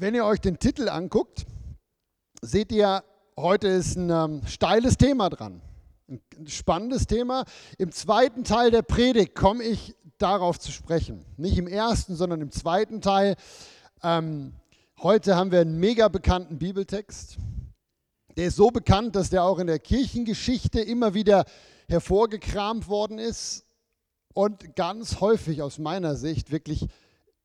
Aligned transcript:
wenn 0.00 0.14
ihr 0.14 0.24
euch 0.24 0.40
den 0.40 0.58
Titel 0.58 0.88
anguckt, 0.88 1.46
seht 2.40 2.72
ihr, 2.72 3.02
heute 3.36 3.68
ist 3.68 3.96
ein 3.96 4.10
ähm, 4.10 4.46
steiles 4.46 4.96
Thema 4.96 5.28
dran. 5.28 5.60
Ein 6.08 6.46
spannendes 6.46 7.06
Thema. 7.06 7.44
Im 7.78 7.92
zweiten 7.92 8.44
Teil 8.44 8.70
der 8.70 8.82
Predigt 8.82 9.34
komme 9.34 9.64
ich 9.64 9.94
darauf 10.18 10.58
zu 10.58 10.72
sprechen. 10.72 11.24
Nicht 11.36 11.58
im 11.58 11.66
ersten, 11.66 12.16
sondern 12.16 12.40
im 12.40 12.50
zweiten 12.50 13.00
Teil. 13.00 13.36
Ähm, 14.02 14.54
heute 15.02 15.36
haben 15.36 15.50
wir 15.50 15.60
einen 15.60 15.78
mega 15.78 16.08
bekannten 16.08 16.58
Bibeltext. 16.58 17.36
Der 18.36 18.46
ist 18.46 18.56
so 18.56 18.70
bekannt, 18.70 19.16
dass 19.16 19.30
der 19.30 19.42
auch 19.42 19.58
in 19.58 19.66
der 19.66 19.80
Kirchengeschichte 19.80 20.80
immer 20.80 21.14
wieder 21.14 21.44
hervorgekramt 21.88 22.88
worden 22.88 23.18
ist 23.18 23.64
und 24.32 24.76
ganz 24.76 25.20
häufig 25.20 25.62
aus 25.62 25.78
meiner 25.78 26.14
Sicht 26.14 26.52
wirklich 26.52 26.86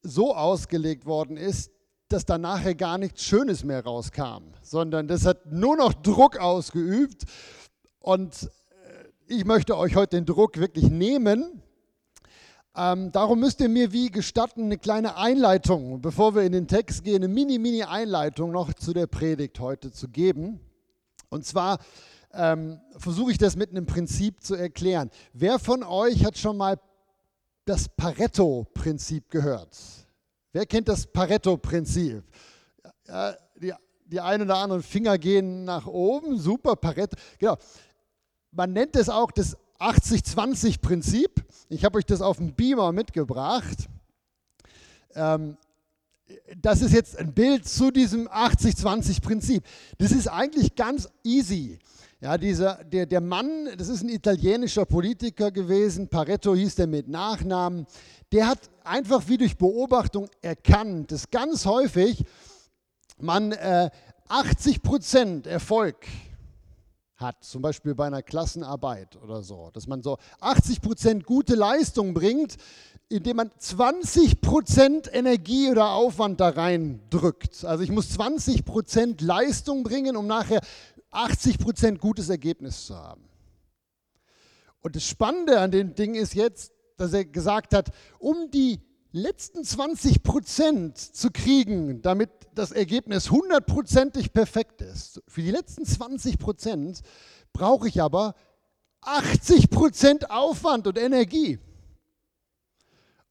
so 0.04 0.36
ausgelegt 0.36 1.06
worden 1.06 1.38
ist, 1.38 1.72
dass 2.14 2.26
da 2.26 2.38
nachher 2.38 2.76
gar 2.76 3.00
nichts 3.00 3.24
Schönes 3.24 3.64
mehr 3.64 3.84
rauskam, 3.84 4.44
sondern 4.62 5.08
das 5.08 5.26
hat 5.26 5.52
nur 5.52 5.76
noch 5.76 5.94
Druck 5.94 6.38
ausgeübt. 6.38 7.24
Und 8.00 8.44
äh, 8.44 9.34
ich 9.34 9.46
möchte 9.46 9.76
euch 9.76 9.96
heute 9.96 10.18
den 10.18 10.28
Druck 10.28 10.60
wirklich 10.60 10.92
nehmen. 10.92 11.64
Ähm, 12.76 13.12
darum 13.12 13.40
müsst 13.40 13.62
ihr 13.62 13.70
mir 13.70 13.92
wie 13.92 14.12
gestatten 14.12 14.66
eine 14.66 14.78
kleine 14.78 15.18
Einleitung, 15.18 16.02
bevor 16.02 16.36
wir 16.36 16.44
in 16.44 16.52
den 16.52 16.68
Text 16.68 17.04
gehen, 17.04 17.24
eine 17.24 17.28
Mini-Mini-Einleitung 17.28 18.52
noch 18.52 18.74
zu 18.74 18.94
der 18.94 19.08
Predigt 19.08 19.60
heute 19.60 19.92
zu 19.92 20.08
geben. 20.08 20.60
Und 21.30 21.46
zwar 21.46 21.80
ähm, 22.32 22.80
versuche 22.98 23.32
ich 23.32 23.40
das 23.40 23.56
mit 23.56 23.72
einem 23.72 23.88
Prinzip 23.88 24.44
zu 24.44 24.54
erklären. 24.54 25.10
Wer 25.34 25.58
von 25.58 25.82
euch 25.84 26.24
hat 26.24 26.38
schon 26.38 26.58
mal 26.58 26.80
das 27.66 27.90
Pareto-Prinzip 27.90 29.32
gehört? 29.32 30.03
Wer 30.54 30.68
kennt 30.68 30.88
das 30.88 31.08
Pareto-Prinzip? 31.08 32.24
Ja, 33.08 33.36
die, 33.56 33.74
die 34.06 34.20
einen 34.20 34.44
oder 34.44 34.58
anderen 34.58 34.84
Finger 34.84 35.18
gehen 35.18 35.66
nach 35.66 35.88
oben, 35.88 36.38
super, 36.38 36.76
Pareto. 36.76 37.18
Genau. 37.40 37.58
Man 38.52 38.72
nennt 38.72 38.96
es 38.96 39.10
auch 39.10 39.32
das 39.32 39.58
80-20-Prinzip. 39.80 41.44
Ich 41.70 41.84
habe 41.84 41.98
euch 41.98 42.06
das 42.06 42.22
auf 42.22 42.38
dem 42.38 42.54
Beamer 42.54 42.92
mitgebracht. 42.92 43.90
Ähm, 45.16 45.58
das 46.62 46.82
ist 46.82 46.94
jetzt 46.94 47.18
ein 47.18 47.34
Bild 47.34 47.68
zu 47.68 47.92
diesem 47.92 48.28
80-20-Prinzip. 48.28 49.64
Das 49.98 50.12
ist 50.12 50.28
eigentlich 50.28 50.76
ganz 50.76 51.10
easy. 51.24 51.80
Ja, 52.22 52.38
dieser, 52.38 52.84
der, 52.86 53.06
der 53.06 53.20
Mann, 53.20 53.70
das 53.78 53.90
ist 53.90 54.02
ein 54.02 54.10
italienischer 54.10 54.86
Politiker 54.86 55.52
gewesen, 55.52 56.08
Pareto 56.08 56.56
hieß 56.56 56.76
der 56.76 56.88
mit 56.88 57.10
Nachnamen, 57.10 57.86
der 58.32 58.48
hat 58.48 58.60
einfach 58.86 59.28
wie 59.28 59.38
durch 59.38 59.58
Beobachtung 59.58 60.30
erkannt, 60.42 61.12
dass 61.12 61.30
ganz 61.30 61.66
häufig 61.66 62.24
man 63.20 63.52
äh, 63.52 63.90
80 64.30 64.82
Prozent 64.82 65.48
Erfolg 65.48 66.08
hat, 67.18 67.44
zum 67.44 67.62
Beispiel 67.62 67.94
bei 67.94 68.08
einer 68.08 68.22
Klassenarbeit 68.22 69.18
oder 69.18 69.44
so, 69.44 69.70
dass 69.74 69.88
man 69.88 70.02
so 70.02 70.18
80 70.40 70.82
Prozent 70.82 71.26
gute 71.26 71.56
Leistung 71.56 72.14
bringt, 72.14 72.56
indem 73.14 73.38
man 73.38 73.52
20 73.56 74.42
Prozent 74.42 75.08
Energie 75.14 75.70
oder 75.70 75.92
Aufwand 75.92 76.40
da 76.40 76.50
rein 76.50 77.00
drückt. 77.12 77.64
Also 77.64 77.84
ich 77.84 77.92
muss 77.92 78.10
20 78.10 78.66
Prozent 78.66 79.22
Leistung 79.22 79.84
bringen, 79.84 80.18
um 80.18 80.26
nachher 80.26 80.62
80 81.12 81.60
Prozent 81.60 82.00
gutes 82.00 82.30
Ergebnis 82.30 82.88
zu 82.88 82.96
haben. 82.96 83.30
Und 84.82 84.96
das 84.96 85.04
Spannende 85.04 85.60
an 85.60 85.70
dem 85.70 85.94
Ding 85.94 86.16
ist 86.16 86.34
jetzt, 86.34 86.74
dass 86.98 87.14
er 87.14 87.24
gesagt 87.24 87.76
hat, 87.76 87.92
um 88.18 88.50
die 88.50 88.80
letzten 89.12 89.64
20 89.64 90.24
Prozent 90.24 90.98
zu 90.98 91.30
kriegen, 91.30 92.02
damit 92.02 92.32
das 92.56 92.72
Ergebnis 92.72 93.30
hundertprozentig 93.30 94.34
perfekt 94.34 94.82
ist, 94.82 95.22
für 95.28 95.44
die 95.44 95.52
letzten 95.52 95.86
20 95.86 96.40
Prozent 96.40 97.02
brauche 97.54 97.88
ich 97.88 98.02
aber 98.02 98.34
80 99.02 99.70
Prozent 99.70 100.32
Aufwand 100.32 100.88
und 100.88 100.98
Energie. 100.98 101.60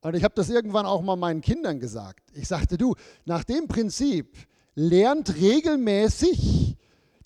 Und 0.03 0.15
ich 0.15 0.25
habe 0.25 0.35
das 0.35 0.51
irgendwann 0.51 0.87
auch 0.87 1.03
mal 1.03 1.17
meinen 1.17 1.41
Kindern 1.41 1.81
gesagt. 1.81 2.31
Ich 2.35 2.49
sagte, 2.49 2.77
du, 2.77 2.95
nach 3.25 3.45
dem 3.45 3.69
Prinzip 3.69 4.37
lernt 4.75 5.35
regelmäßig 5.37 6.77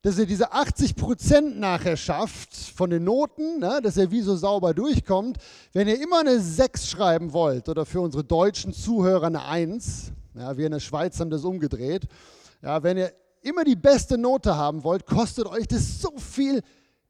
dass 0.06 0.20
er 0.20 0.26
diese 0.26 0.52
80 0.52 0.94
Prozent 0.94 1.58
nachher 1.58 1.96
schafft 1.96 2.54
von 2.54 2.90
den 2.90 3.02
Noten, 3.02 3.58
ne, 3.58 3.80
dass 3.82 3.96
er 3.96 4.12
wie 4.12 4.20
so 4.20 4.36
sauber 4.36 4.72
durchkommt. 4.72 5.38
Wenn 5.72 5.88
ihr 5.88 6.00
immer 6.00 6.20
eine 6.20 6.38
6 6.38 6.88
schreiben 6.88 7.32
wollt 7.32 7.68
oder 7.68 7.84
für 7.84 8.00
unsere 8.00 8.22
deutschen 8.22 8.72
Zuhörer 8.72 9.26
eine 9.26 9.44
1, 9.44 10.12
ja, 10.34 10.56
wir 10.56 10.66
in 10.66 10.72
der 10.72 10.78
Schweiz 10.78 11.18
haben 11.18 11.30
das 11.30 11.42
umgedreht, 11.42 12.06
ja, 12.62 12.80
wenn 12.84 12.98
ihr 12.98 13.12
immer 13.42 13.64
die 13.64 13.74
beste 13.74 14.16
Note 14.16 14.54
haben 14.56 14.84
wollt, 14.84 15.06
kostet 15.06 15.46
euch 15.46 15.66
das 15.66 16.00
so 16.00 16.16
viel 16.18 16.62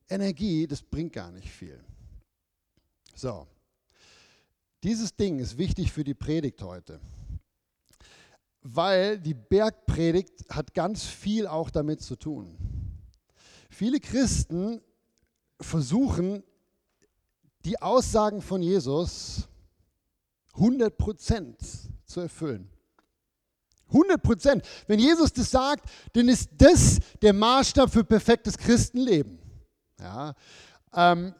Energie, 0.08 0.66
das 0.66 0.80
bringt 0.80 1.12
gar 1.12 1.30
nicht 1.32 1.50
viel. 1.50 1.78
So, 3.14 3.46
dieses 4.82 5.16
Ding 5.16 5.38
ist 5.38 5.58
wichtig 5.58 5.92
für 5.92 6.04
die 6.04 6.14
Predigt 6.14 6.62
heute, 6.62 7.00
weil 8.62 9.18
die 9.18 9.34
Bergpredigt 9.34 10.44
hat 10.50 10.74
ganz 10.74 11.04
viel 11.04 11.46
auch 11.46 11.70
damit 11.70 12.02
zu 12.02 12.16
tun. 12.16 12.56
Viele 13.70 14.00
Christen 14.00 14.80
versuchen, 15.60 16.42
die 17.64 17.80
Aussagen 17.80 18.42
von 18.42 18.62
Jesus 18.62 19.48
100% 20.54 21.54
zu 22.04 22.20
erfüllen. 22.20 22.70
100% 23.90 24.62
Wenn 24.86 24.98
Jesus 24.98 25.32
das 25.32 25.50
sagt, 25.50 25.88
dann 26.12 26.28
ist 26.28 26.50
das 26.56 26.98
der 27.22 27.32
Maßstab 27.32 27.90
für 27.90 28.04
perfektes 28.04 28.56
Christenleben. 28.58 29.38
Ja, 30.00 30.34
ähm, 30.94 31.34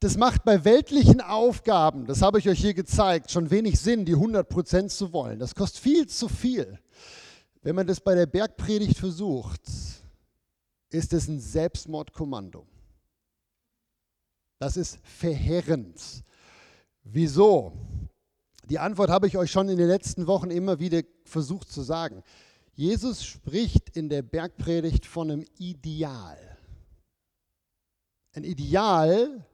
das 0.00 0.16
macht 0.16 0.44
bei 0.44 0.64
weltlichen 0.64 1.20
Aufgaben, 1.20 2.06
das 2.06 2.22
habe 2.22 2.38
ich 2.38 2.48
euch 2.48 2.60
hier 2.60 2.74
gezeigt, 2.74 3.30
schon 3.30 3.50
wenig 3.50 3.78
Sinn, 3.78 4.04
die 4.04 4.16
100% 4.16 4.88
zu 4.88 5.12
wollen. 5.12 5.38
Das 5.38 5.54
kostet 5.54 5.82
viel 5.82 6.06
zu 6.06 6.28
viel. 6.28 6.78
Wenn 7.62 7.74
man 7.74 7.86
das 7.86 8.00
bei 8.00 8.14
der 8.14 8.26
Bergpredigt 8.26 8.98
versucht, 8.98 9.62
ist 10.90 11.12
es 11.12 11.28
ein 11.28 11.40
Selbstmordkommando. 11.40 12.66
Das 14.58 14.76
ist 14.76 14.98
verheerend. 15.02 16.24
Wieso? 17.02 17.72
Die 18.68 18.78
Antwort 18.78 19.10
habe 19.10 19.26
ich 19.26 19.36
euch 19.36 19.50
schon 19.50 19.68
in 19.68 19.78
den 19.78 19.88
letzten 19.88 20.26
Wochen 20.26 20.50
immer 20.50 20.78
wieder 20.80 21.02
versucht 21.24 21.70
zu 21.70 21.82
sagen. 21.82 22.22
Jesus 22.74 23.24
spricht 23.24 23.96
in 23.96 24.08
der 24.08 24.22
Bergpredigt 24.22 25.06
von 25.06 25.30
einem 25.30 25.44
Ideal. 25.58 26.38
Ein 28.32 28.44
Ideal, 28.44 29.46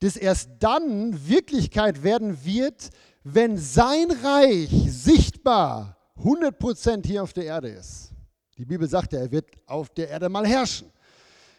das 0.00 0.16
erst 0.16 0.50
dann 0.58 1.28
Wirklichkeit 1.28 2.02
werden 2.02 2.44
wird, 2.44 2.90
wenn 3.24 3.58
sein 3.58 4.10
Reich 4.22 4.70
sichtbar 4.88 5.96
100% 6.18 7.06
hier 7.06 7.22
auf 7.22 7.32
der 7.32 7.44
Erde 7.44 7.68
ist. 7.68 8.12
Die 8.56 8.64
Bibel 8.64 8.88
sagt 8.88 9.12
ja, 9.12 9.20
er 9.20 9.30
wird 9.30 9.46
auf 9.66 9.90
der 9.90 10.08
Erde 10.08 10.28
mal 10.28 10.46
herrschen. 10.46 10.90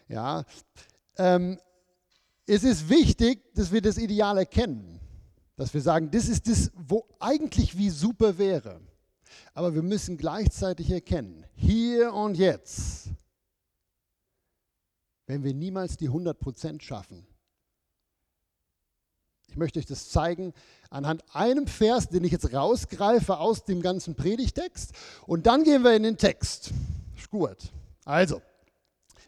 Ja, 0.08 0.44
ähm, 1.18 1.60
es 2.46 2.64
ist 2.64 2.90
wichtig, 2.90 3.54
dass 3.54 3.72
wir 3.72 3.82
das 3.82 3.98
Ideal 3.98 4.38
erkennen. 4.38 5.00
Dass 5.56 5.74
wir 5.74 5.82
sagen, 5.82 6.10
das 6.12 6.28
ist 6.28 6.48
das, 6.48 6.72
wo 6.76 7.06
eigentlich 7.20 7.78
wie 7.78 7.90
super 7.90 8.38
wäre. 8.38 8.80
Aber 9.54 9.74
wir 9.74 9.82
müssen 9.82 10.18
gleichzeitig 10.18 10.90
erkennen, 10.92 11.46
hier 11.56 12.14
und 12.14 12.38
jetzt, 12.38 13.10
wenn 15.26 15.44
wir 15.44 15.54
niemals 15.54 15.98
die 15.98 16.10
100% 16.10 16.82
schaffen. 16.82 17.28
Möchte 19.58 19.80
euch 19.80 19.86
das 19.86 20.10
zeigen 20.10 20.54
anhand 20.90 21.24
einem 21.34 21.68
Vers, 21.68 22.10
den 22.10 22.24
ich 22.24 22.32
jetzt 22.32 22.54
rausgreife 22.54 23.38
aus 23.38 23.66
dem 23.66 23.82
ganzen 23.82 24.16
Predigtext. 24.16 24.94
Und 25.26 25.48
dann 25.48 25.64
gehen 25.64 25.84
wir 25.84 25.96
in 25.96 26.04
den 26.04 26.18
Text. 26.18 26.72
Gut. 27.30 27.58
Also, 28.06 28.42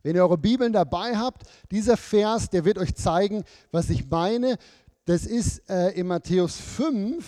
wenn 0.04 0.16
ihr 0.16 0.24
eure 0.24 0.38
Bibeln 0.38 0.72
dabei 0.72 1.18
habt, 1.18 1.44
dieser 1.72 1.98
Vers, 1.98 2.50
der 2.50 2.64
wird 2.64 2.78
euch 2.78 2.96
zeigen, 2.96 3.44
was 3.72 3.90
ich 3.90 4.10
meine. 4.10 4.58
Das 5.06 5.26
ist 5.26 5.70
äh, 5.70 5.90
in 5.92 6.08
Matthäus 6.08 6.56
5, 6.56 7.26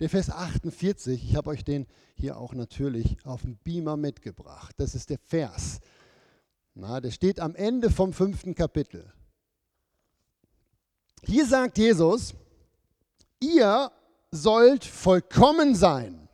der 0.00 0.10
Vers 0.10 0.28
48. 0.30 1.24
Ich 1.24 1.36
habe 1.36 1.50
euch 1.50 1.64
den 1.64 1.86
hier 2.14 2.36
auch 2.36 2.52
natürlich 2.52 3.16
auf 3.24 3.42
dem 3.42 3.56
Beamer 3.56 3.96
mitgebracht. 3.96 4.74
Das 4.78 4.94
ist 4.94 5.10
der 5.10 5.18
Vers. 5.18 5.80
Na, 6.74 7.00
der 7.00 7.10
steht 7.10 7.40
am 7.40 7.54
Ende 7.54 7.90
vom 7.90 8.12
fünften 8.12 8.54
Kapitel. 8.54 9.12
Hier 11.22 11.46
sagt 11.46 11.78
Jesus, 11.78 12.34
ihr 13.40 13.90
sollt 14.30 14.84
vollkommen 14.84 15.74
sein. 15.74 16.28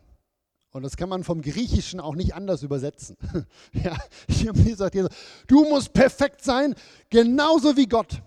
Und 0.73 0.83
das 0.83 0.97
kann 0.97 1.11
man 1.11 1.23
vom 1.23 1.43
Griechischen 1.43 2.01
auch 2.01 2.15
nicht 2.15 2.35
anders 2.35 2.63
übersetzen. 2.63 3.17
ja, 3.73 3.97
hier 4.29 4.77
sagt 4.77 4.95
Jesus, 4.95 5.11
du 5.47 5.65
musst 5.69 5.93
perfekt 5.93 6.43
sein, 6.43 6.75
genauso 7.11 7.77
wie 7.77 7.87
Gott. 7.87 8.23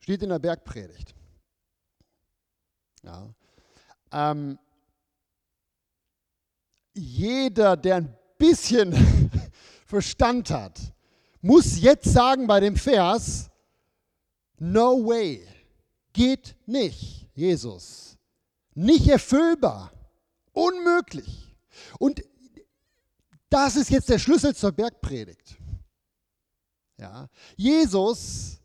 Steht 0.00 0.22
in 0.22 0.28
der 0.28 0.38
Bergpredigt. 0.38 1.14
Ja. 3.02 3.28
Ähm, 4.12 4.58
jeder, 6.92 7.76
der 7.76 7.96
ein 7.96 8.16
bisschen 8.36 8.94
Verstand 9.86 10.50
hat, 10.50 10.78
muss 11.40 11.80
jetzt 11.80 12.12
sagen 12.12 12.46
bei 12.46 12.60
dem 12.60 12.76
Vers, 12.76 13.50
no 14.58 15.04
way, 15.04 15.46
geht 16.12 16.56
nicht, 16.66 17.28
Jesus. 17.34 18.16
Nicht 18.74 19.08
erfüllbar, 19.08 19.92
unmöglich. 20.52 21.56
Und 21.98 22.22
das 23.50 23.76
ist 23.76 23.90
jetzt 23.90 24.08
der 24.08 24.18
Schlüssel 24.18 24.54
zur 24.54 24.72
Bergpredigt. 24.72 25.56
Ja, 26.98 27.28
Jesus 27.56 28.58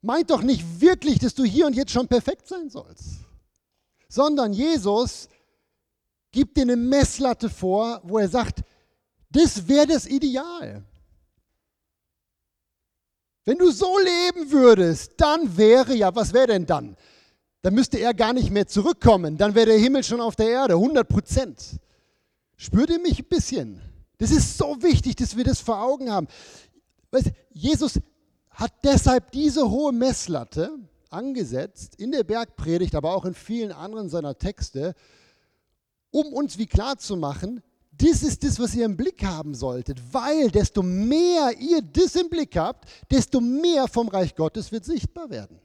meint 0.00 0.30
doch 0.30 0.42
nicht 0.42 0.80
wirklich, 0.80 1.18
dass 1.18 1.34
du 1.34 1.44
hier 1.44 1.66
und 1.66 1.74
jetzt 1.74 1.92
schon 1.92 2.06
perfekt 2.06 2.46
sein 2.46 2.70
sollst, 2.70 3.20
sondern 4.08 4.52
Jesus 4.52 5.28
gibt 6.30 6.56
dir 6.56 6.62
eine 6.62 6.76
Messlatte 6.76 7.48
vor, 7.48 8.00
wo 8.04 8.18
er 8.18 8.28
sagt, 8.28 8.62
das 9.30 9.66
wäre 9.66 9.86
das 9.86 10.06
Ideal. 10.06 10.84
Wenn 13.44 13.58
du 13.58 13.70
so 13.70 13.98
leben 13.98 14.50
würdest, 14.50 15.12
dann 15.18 15.56
wäre 15.56 15.94
ja, 15.94 16.14
was 16.14 16.32
wäre 16.32 16.46
denn 16.46 16.66
dann? 16.66 16.96
Dann 17.62 17.74
müsste 17.74 17.98
er 17.98 18.14
gar 18.14 18.32
nicht 18.32 18.50
mehr 18.50 18.66
zurückkommen. 18.66 19.36
Dann 19.36 19.54
wäre 19.54 19.66
der 19.66 19.78
Himmel 19.78 20.02
schon 20.02 20.20
auf 20.20 20.36
der 20.36 20.48
Erde, 20.48 20.74
100 20.74 21.08
Prozent. 21.08 21.80
Spürt 22.56 22.90
ihr 22.90 23.00
mich 23.00 23.18
ein 23.20 23.28
bisschen? 23.28 23.80
Das 24.18 24.30
ist 24.30 24.56
so 24.56 24.82
wichtig, 24.82 25.16
dass 25.16 25.36
wir 25.36 25.44
das 25.44 25.60
vor 25.60 25.82
Augen 25.82 26.10
haben. 26.10 26.28
Jesus 27.52 28.00
hat 28.50 28.72
deshalb 28.84 29.30
diese 29.32 29.70
hohe 29.70 29.92
Messlatte 29.92 30.70
angesetzt 31.10 31.94
in 31.96 32.12
der 32.12 32.24
Bergpredigt, 32.24 32.94
aber 32.94 33.14
auch 33.14 33.24
in 33.24 33.34
vielen 33.34 33.72
anderen 33.72 34.08
seiner 34.08 34.36
Texte, 34.36 34.94
um 36.10 36.32
uns 36.32 36.58
wie 36.58 36.66
klar 36.66 36.98
zu 36.98 37.16
machen, 37.16 37.62
das 37.98 38.22
ist 38.22 38.42
das, 38.44 38.58
was 38.58 38.74
ihr 38.74 38.84
im 38.84 38.96
Blick 38.96 39.24
haben 39.24 39.54
solltet, 39.54 40.00
weil 40.12 40.50
desto 40.50 40.82
mehr 40.82 41.52
ihr 41.58 41.82
das 41.82 42.16
im 42.16 42.28
Blick 42.28 42.56
habt, 42.56 42.88
desto 43.10 43.40
mehr 43.40 43.88
vom 43.88 44.08
Reich 44.08 44.34
Gottes 44.34 44.72
wird 44.72 44.84
sichtbar 44.84 45.30
werden. 45.30 45.60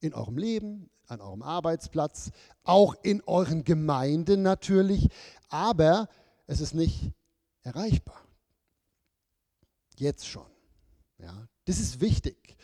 In 0.00 0.14
eurem 0.14 0.36
Leben, 0.36 0.90
an 1.06 1.20
eurem 1.20 1.42
Arbeitsplatz, 1.42 2.30
auch 2.64 2.94
in 3.02 3.22
euren 3.22 3.64
Gemeinden 3.64 4.42
natürlich, 4.42 5.08
aber 5.48 6.08
es 6.46 6.60
ist 6.60 6.74
nicht 6.74 7.12
erreichbar. 7.62 8.20
Jetzt 9.96 10.26
schon. 10.26 10.46
Ja, 11.18 11.48
das 11.66 11.78
ist 11.78 12.00
wichtig. 12.00 12.56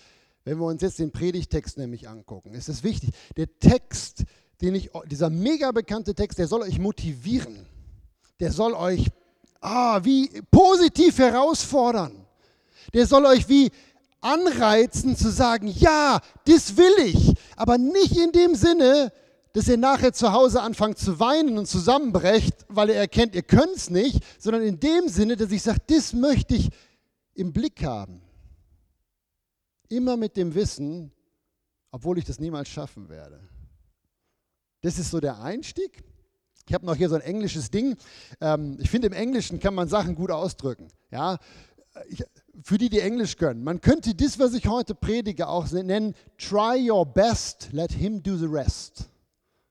Wenn 0.44 0.58
wir 0.58 0.66
uns 0.66 0.82
jetzt 0.82 0.98
den 0.98 1.12
Predigtext 1.12 1.76
nämlich 1.76 2.08
angucken, 2.08 2.54
ist 2.54 2.68
es 2.68 2.82
wichtig. 2.82 3.10
Der 3.36 3.58
Text, 3.58 4.24
den 4.60 4.74
ich, 4.74 4.90
dieser 5.06 5.28
mega 5.28 5.72
bekannte 5.72 6.14
Text, 6.14 6.38
der 6.38 6.48
soll 6.48 6.62
euch 6.62 6.78
motivieren 6.78 7.66
der 8.40 8.52
soll 8.52 8.74
euch 8.74 9.08
ah, 9.60 10.00
wie 10.04 10.28
positiv 10.50 11.18
herausfordern. 11.18 12.26
Der 12.92 13.06
soll 13.06 13.26
euch 13.26 13.48
wie 13.48 13.70
anreizen 14.20 15.16
zu 15.16 15.30
sagen, 15.30 15.68
ja, 15.68 16.20
das 16.46 16.76
will 16.76 16.94
ich, 17.04 17.34
aber 17.56 17.78
nicht 17.78 18.16
in 18.16 18.32
dem 18.32 18.54
Sinne, 18.54 19.12
dass 19.52 19.68
ihr 19.68 19.76
nachher 19.76 20.12
zu 20.12 20.32
Hause 20.32 20.60
anfangt 20.60 20.98
zu 20.98 21.18
weinen 21.18 21.56
und 21.58 21.66
zusammenbrecht, 21.66 22.66
weil 22.68 22.90
ihr 22.90 22.96
erkennt, 22.96 23.34
ihr 23.34 23.42
könnt 23.42 23.76
es 23.76 23.88
nicht, 23.88 24.22
sondern 24.38 24.62
in 24.62 24.78
dem 24.80 25.08
Sinne, 25.08 25.36
dass 25.36 25.50
ich 25.50 25.62
sage, 25.62 25.78
das 25.86 26.12
möchte 26.12 26.54
ich 26.54 26.70
im 27.34 27.52
Blick 27.52 27.82
haben. 27.82 28.20
Immer 29.88 30.16
mit 30.16 30.36
dem 30.36 30.54
Wissen, 30.54 31.12
obwohl 31.90 32.18
ich 32.18 32.24
das 32.24 32.38
niemals 32.38 32.68
schaffen 32.68 33.08
werde. 33.08 33.40
Das 34.82 34.98
ist 34.98 35.10
so 35.10 35.20
der 35.20 35.40
Einstieg. 35.40 36.04
Ich 36.68 36.74
habe 36.74 36.84
noch 36.84 36.96
hier 36.96 37.08
so 37.08 37.14
ein 37.14 37.20
englisches 37.20 37.70
Ding. 37.70 37.96
Ähm, 38.40 38.76
ich 38.80 38.90
finde, 38.90 39.06
im 39.06 39.12
Englischen 39.12 39.60
kann 39.60 39.74
man 39.74 39.88
Sachen 39.88 40.14
gut 40.14 40.30
ausdrücken. 40.30 40.88
Ja? 41.10 41.38
Ich, 42.08 42.24
für 42.62 42.78
die, 42.78 42.88
die 42.88 43.00
Englisch 43.00 43.36
können. 43.36 43.62
Man 43.62 43.80
könnte 43.80 44.14
das, 44.14 44.38
was 44.38 44.54
ich 44.54 44.66
heute 44.66 44.94
predige, 44.94 45.48
auch 45.48 45.70
nennen, 45.70 46.14
try 46.38 46.90
your 46.90 47.06
best, 47.06 47.68
let 47.72 47.92
him 47.92 48.22
do 48.22 48.36
the 48.36 48.46
rest. 48.46 49.08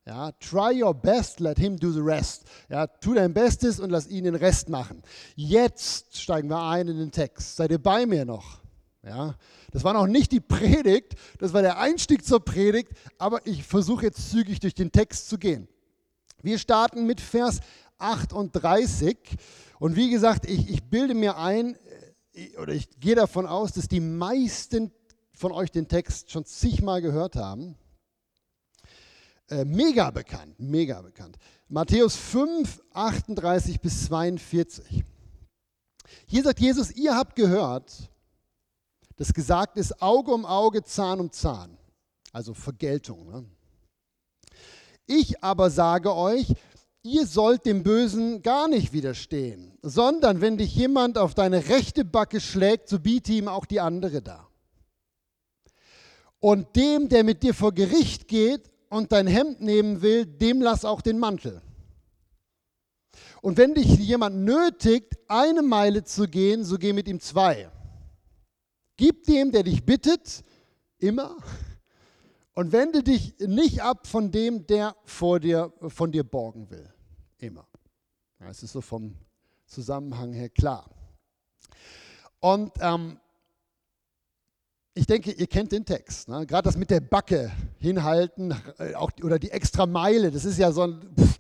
Ja, 0.07 0.31
try 0.33 0.83
your 0.83 0.94
best, 0.94 1.39
let 1.39 1.57
him 1.57 1.77
do 1.77 1.92
the 1.92 2.00
rest. 2.00 2.44
Ja, 2.69 2.86
tu 2.86 3.15
dein 3.15 3.33
Bestes 3.33 3.80
und 3.80 3.89
lass 3.89 4.07
ihn 4.07 4.25
den 4.25 4.36
Rest 4.36 4.69
machen. 4.69 5.01
Jetzt 5.36 6.15
steigen 6.15 6.48
wir 6.48 6.62
ein 6.62 6.88
in 6.88 6.98
den 6.98 7.12
Text. 7.12 7.56
Seid 7.56 7.71
ihr 7.71 7.81
bei 7.81 8.06
mir 8.06 8.24
noch? 8.24 8.59
Ja, 9.01 9.36
das 9.71 9.83
war 9.83 9.94
noch 9.94 10.07
nicht 10.07 10.31
die 10.31 10.39
Predigt, 10.39 11.15
das 11.39 11.53
war 11.53 11.62
der 11.62 11.80
Einstieg 11.80 12.25
zur 12.25 12.44
Predigt, 12.44 12.91
aber 13.18 13.45
ich 13.45 13.63
versuche 13.63 14.06
jetzt 14.06 14.31
zügig 14.31 14.59
durch 14.59 14.74
den 14.74 14.91
Text 14.91 15.30
zu 15.30 15.38
gehen. 15.38 15.68
Wir 16.45 16.59
starten 16.59 17.07
mit 17.07 17.21
Vers 17.21 17.59
38. 17.97 19.18
Und 19.80 19.95
wie 19.95 20.12
gesagt, 20.12 20.47
ich, 20.47 20.69
ich 20.69 20.83
bilde 20.83 21.15
mir 21.15 21.38
ein, 21.38 21.75
äh, 22.33 22.57
oder 22.57 22.71
ich 22.71 22.88
gehe 23.00 23.15
davon 23.15 23.47
aus, 23.47 23.74
dass 23.74 23.88
die 23.88 24.00
meisten 24.00 24.92
von 25.33 25.51
euch 25.51 25.71
den 25.71 25.88
Text 25.88 26.30
schon 26.30 26.45
zigmal 26.45 27.01
gehört 27.01 27.36
haben. 27.36 27.75
Äh, 29.50 29.65
mega 29.65 30.12
bekannt, 30.12 30.59
mega 30.59 31.01
bekannt. 31.01 31.38
Matthäus 31.68 32.15
5, 32.15 32.80
38 32.94 33.81
bis 33.81 34.06
42. 34.06 35.03
Hier 36.27 36.44
sagt 36.44 36.59
Jesus, 36.59 36.91
ihr 36.91 37.15
habt 37.15 37.36
gehört, 37.36 38.12
dass 39.15 39.33
gesagt 39.33 39.77
ist, 39.77 40.00
Auge 40.00 40.31
um 40.31 40.45
Auge, 40.45 40.83
Zahn 40.83 41.19
um 41.19 41.31
Zahn. 41.31 41.75
Also 42.31 42.53
Vergeltung. 42.53 43.25
Ne? 43.31 43.45
Ich 45.07 45.43
aber 45.43 45.69
sage 45.69 46.15
euch, 46.15 46.53
ihr 47.03 47.27
sollt 47.27 47.65
dem 47.65 47.83
Bösen 47.83 48.41
gar 48.41 48.67
nicht 48.67 48.91
widerstehen, 48.91 49.77
sondern 49.83 50.41
wenn 50.41 50.57
dich 50.57 50.75
jemand 50.75 51.17
auf 51.17 51.35
deine 51.35 51.69
rechte 51.69 52.03
Backe 52.03 52.41
schlägt, 52.41 52.89
so 52.89 52.99
biete 52.99 53.33
ihm 53.33 53.47
auch 53.47 53.65
die 53.65 53.79
andere 53.79 54.21
da. 54.21 54.47
Und 56.39 56.75
dem, 56.75 57.09
der 57.09 57.23
mit 57.23 57.43
dir 57.43 57.53
vor 57.53 57.73
Gericht 57.73 58.27
geht 58.27 58.71
und 58.89 59.11
dein 59.11 59.27
Hemd 59.27 59.61
nehmen 59.61 60.01
will, 60.01 60.25
dem 60.25 60.61
lass 60.61 60.85
auch 60.85 61.01
den 61.01 61.19
Mantel. 61.19 61.61
Und 63.41 63.57
wenn 63.57 63.75
dich 63.75 63.85
jemand 63.99 64.37
nötigt, 64.37 65.13
eine 65.27 65.61
Meile 65.61 66.03
zu 66.03 66.27
gehen, 66.27 66.63
so 66.63 66.77
geh 66.77 66.93
mit 66.93 67.07
ihm 67.07 67.19
zwei. 67.19 67.69
Gib 68.97 69.25
dem, 69.25 69.51
der 69.51 69.63
dich 69.63 69.85
bittet, 69.85 70.43
immer 70.97 71.37
und 72.55 72.71
wende 72.71 73.03
dich 73.03 73.35
nicht 73.39 73.83
ab 73.83 74.07
von 74.07 74.31
dem, 74.31 74.65
der 74.65 74.95
vor 75.03 75.39
dir, 75.39 75.71
von 75.87 76.11
dir 76.11 76.23
borgen 76.23 76.69
will. 76.69 76.91
Immer. 77.37 77.67
Das 78.39 78.63
ist 78.63 78.71
so 78.71 78.81
vom 78.81 79.15
Zusammenhang 79.65 80.33
her 80.33 80.50
klar. 80.50 80.89
Und 82.39 82.71
ähm, 82.79 83.19
ich 84.93 85.05
denke, 85.05 85.31
ihr 85.31 85.47
kennt 85.47 85.74
den 85.74 85.85
Text. 85.85 86.29
Ne? 86.29 86.45
Gerade 86.45 86.67
das 86.67 86.77
mit 86.77 86.89
der 86.89 87.01
Backe 87.01 87.51
hinhalten 87.79 88.55
äh, 88.77 88.95
auch, 88.95 89.12
oder 89.21 89.38
die 89.38 89.51
extra 89.51 89.85
Meile, 89.85 90.31
das 90.31 90.45
ist 90.45 90.57
ja 90.57 90.71
so 90.71 90.83
ein 90.83 91.01
pff, 91.19 91.38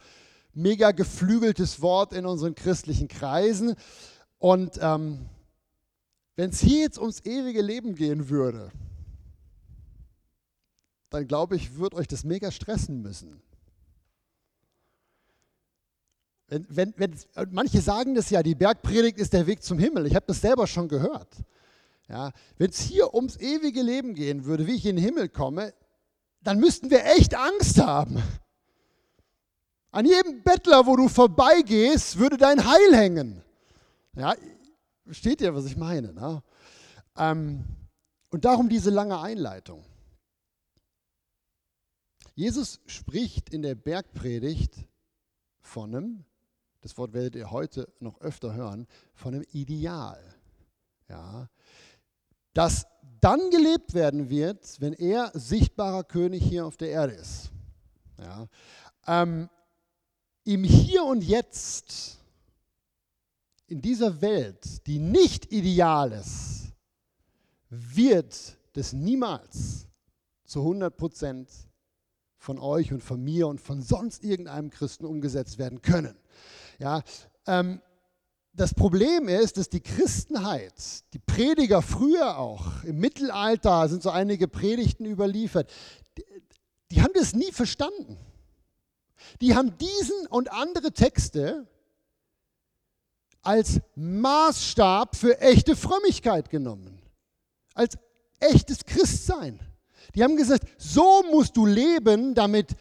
mega 0.53 0.91
geflügeltes 0.91 1.81
Wort 1.81 2.11
in 2.13 2.25
unseren 2.25 2.55
christlichen 2.55 3.07
Kreisen. 3.07 3.75
Und 4.39 4.77
ähm, 4.81 5.29
wenn 6.35 6.49
es 6.49 6.59
hier 6.59 6.81
jetzt 6.81 6.97
ums 6.97 7.23
ewige 7.23 7.61
Leben 7.61 7.95
gehen 7.95 8.29
würde, 8.29 8.71
dann 11.15 11.27
glaube 11.27 11.55
ich, 11.55 11.77
wird 11.77 11.93
euch 11.93 12.07
das 12.07 12.23
mega 12.23 12.51
stressen 12.51 13.01
müssen. 13.01 13.41
Wenn, 16.47 16.65
wenn, 16.69 16.93
wenn, 16.97 17.15
manche 17.51 17.81
sagen 17.81 18.13
das 18.13 18.29
ja, 18.29 18.43
die 18.43 18.53
Bergpredigt 18.53 19.17
ist 19.17 19.33
der 19.33 19.47
Weg 19.47 19.63
zum 19.63 19.79
Himmel. 19.79 20.05
Ich 20.05 20.15
habe 20.15 20.25
das 20.27 20.41
selber 20.41 20.67
schon 20.67 20.87
gehört. 20.87 21.35
Ja, 22.07 22.31
wenn 22.57 22.69
es 22.69 22.79
hier 22.79 23.15
ums 23.15 23.37
ewige 23.37 23.81
Leben 23.81 24.13
gehen 24.13 24.45
würde, 24.45 24.67
wie 24.67 24.75
ich 24.75 24.85
in 24.85 24.97
den 24.97 25.05
Himmel 25.05 25.27
komme, 25.29 25.73
dann 26.41 26.59
müssten 26.59 26.91
wir 26.91 27.03
echt 27.05 27.33
Angst 27.33 27.81
haben. 27.81 28.21
An 29.91 30.05
jedem 30.05 30.43
Bettler, 30.43 30.85
wo 30.85 30.95
du 30.95 31.07
vorbeigehst, 31.07 32.19
würde 32.19 32.37
dein 32.37 32.63
Heil 32.63 32.95
hängen. 32.95 33.41
Ja, 34.15 34.35
versteht 35.05 35.41
ihr, 35.41 35.55
was 35.55 35.65
ich 35.65 35.77
meine? 35.77 36.13
Ne? 36.13 36.43
Ähm, 37.17 37.63
und 38.29 38.45
darum 38.45 38.69
diese 38.69 38.91
lange 38.91 39.19
Einleitung. 39.19 39.83
Jesus 42.35 42.81
spricht 42.85 43.49
in 43.49 43.61
der 43.61 43.75
Bergpredigt 43.75 44.75
von 45.61 45.95
einem, 45.95 46.25
das 46.81 46.97
Wort 46.97 47.13
werdet 47.13 47.35
ihr 47.35 47.49
heute 47.49 47.91
noch 47.99 48.19
öfter 48.19 48.53
hören, 48.53 48.87
von 49.13 49.33
einem 49.33 49.45
Ideal. 49.53 50.21
Ja, 51.07 51.49
das 52.53 52.85
dann 53.21 53.49
gelebt 53.49 53.93
werden 53.93 54.29
wird, 54.29 54.79
wenn 54.81 54.93
er 54.93 55.31
sichtbarer 55.33 56.03
König 56.03 56.43
hier 56.43 56.65
auf 56.65 56.77
der 56.77 56.89
Erde 56.89 57.13
ist. 57.13 57.51
Ja, 58.17 58.47
ähm, 59.07 59.49
Im 60.43 60.63
Hier 60.63 61.05
und 61.05 61.23
Jetzt, 61.23 62.19
in 63.67 63.81
dieser 63.81 64.21
Welt, 64.21 64.85
die 64.87 64.99
nicht 64.99 65.51
ideal 65.51 66.11
ist, 66.11 66.73
wird 67.69 68.57
das 68.73 68.93
niemals 68.93 69.87
zu 70.43 70.59
100 70.59 70.95
Prozent 70.95 71.49
von 72.45 72.59
euch 72.59 72.93
und 72.93 73.03
von 73.03 73.21
mir 73.23 73.47
und 73.47 73.59
von 73.59 73.81
sonst 73.81 74.23
irgendeinem 74.23 74.69
Christen 74.69 75.05
umgesetzt 75.05 75.57
werden 75.57 75.81
können. 75.81 76.15
Ja, 76.77 77.01
ähm, 77.47 77.81
das 78.53 78.73
Problem 78.73 79.27
ist, 79.27 79.57
dass 79.57 79.67
die 79.67 79.81
Christenheit, 79.81 80.73
die 81.13 81.19
Prediger 81.19 81.81
früher 81.81 82.37
auch, 82.37 82.83
im 82.83 82.99
Mittelalter 82.99 83.89
sind 83.89 84.03
so 84.03 84.11
einige 84.11 84.47
Predigten 84.47 85.05
überliefert, 85.05 85.71
die, 86.17 86.23
die 86.91 87.01
haben 87.01 87.13
das 87.15 87.33
nie 87.33 87.51
verstanden. 87.51 88.17
Die 89.41 89.55
haben 89.55 89.75
diesen 89.79 90.27
und 90.27 90.51
andere 90.51 90.93
Texte 90.93 91.67
als 93.41 93.81
Maßstab 93.95 95.15
für 95.15 95.41
echte 95.41 95.75
Frömmigkeit 95.75 96.51
genommen, 96.51 97.01
als 97.73 97.97
echtes 98.39 98.85
Christsein. 98.85 99.59
Die 100.13 100.23
haben 100.23 100.37
gesagt, 100.37 100.65
so 100.77 101.23
musst 101.31 101.57
du 101.57 101.65
leben, 101.65 102.35
damit 102.35 102.75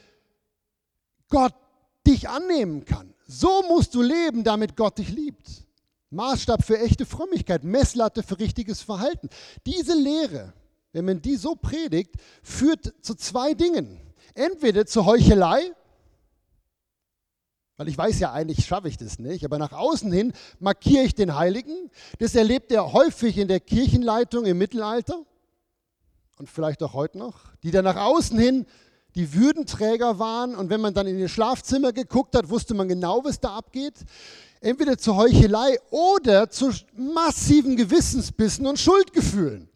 Gott 1.29 1.55
dich 2.07 2.29
annehmen 2.29 2.85
kann. 2.85 3.15
So 3.27 3.63
musst 3.63 3.95
du 3.95 4.03
leben, 4.03 4.45
damit 4.45 4.77
Gott 4.77 4.99
dich 4.99 5.09
liebt. 5.09 5.65
Maßstab 6.11 6.65
für 6.65 6.79
echte 6.79 7.07
Frömmigkeit, 7.07 7.65
Messlatte 7.65 8.23
für 8.23 8.39
richtiges 8.39 8.83
Verhalten. 8.83 9.29
Diese 9.67 9.95
Lehre, 9.95 10.53
wenn 10.93 11.05
man 11.05 11.23
die 11.23 11.37
so 11.37 11.57
predigt, 11.57 12.15
führt 12.43 12.95
zu 13.01 13.15
zwei 13.15 13.55
Dingen. 13.55 14.01
Entweder 14.35 14.87
zur 14.87 15.07
Heuchelei, 15.07 15.73
weil 17.77 17.89
ich 17.89 17.99
weiß 17.99 18.21
ja 18.21 18.33
eigentlich, 18.33 18.65
schaffe 18.65 18.89
ich 18.89 18.97
das 18.97 19.19
nicht, 19.19 19.45
aber 19.45 19.59
nach 19.59 19.73
außen 19.73 20.13
hin 20.13 20.33
markiere 20.61 21.05
ich 21.05 21.15
den 21.15 21.35
Heiligen. 21.35 21.91
Das 22.19 22.35
erlebt 22.37 22.71
er 22.71 22.93
häufig 22.93 23.37
in 23.37 23.49
der 23.49 23.59
Kirchenleitung 23.59 24.45
im 24.45 24.59
Mittelalter 24.59 25.25
und 26.39 26.49
vielleicht 26.49 26.83
auch 26.83 26.95
heute 26.95 27.19
noch, 27.19 27.41
die 27.63 27.71
dann 27.71 27.85
nach 27.85 27.97
außen 27.97 28.39
hin 28.39 28.67
die 29.15 29.33
Würdenträger 29.33 30.19
waren 30.19 30.57
und 30.57 30.71
wenn 30.71 30.81
man 30.81 30.93
dann 30.93 31.07
in 31.07 31.19
ihr 31.19 31.29
Schlafzimmer 31.29 31.93
geguckt 31.93 32.35
hat, 32.37 32.49
wusste 32.49 32.75
man 32.75 32.89
genau, 32.89 33.25
was 33.25 33.39
da 33.39 33.57
abgeht. 33.57 33.95
Entweder 34.61 34.99
zur 34.99 35.17
Heuchelei 35.17 35.79
oder 35.91 36.51
zu 36.51 36.73
massiven 36.97 37.77
Gewissensbissen 37.77 38.67
und 38.67 38.79
Schuldgefühlen. 38.79 39.69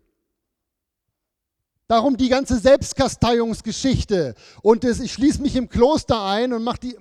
Darum 1.87 2.19
die 2.19 2.29
ganze 2.29 2.59
Selbstkasteiungsgeschichte 2.59 4.35
und 4.61 4.85
das, 4.85 5.01
ich 5.01 5.13
schließe 5.13 5.41
mich 5.41 5.57
im 5.57 5.71
Kloster 5.71 6.23
ein 6.23 6.53
und 6.53 6.63
mach 6.63 6.77
die, 6.77 6.95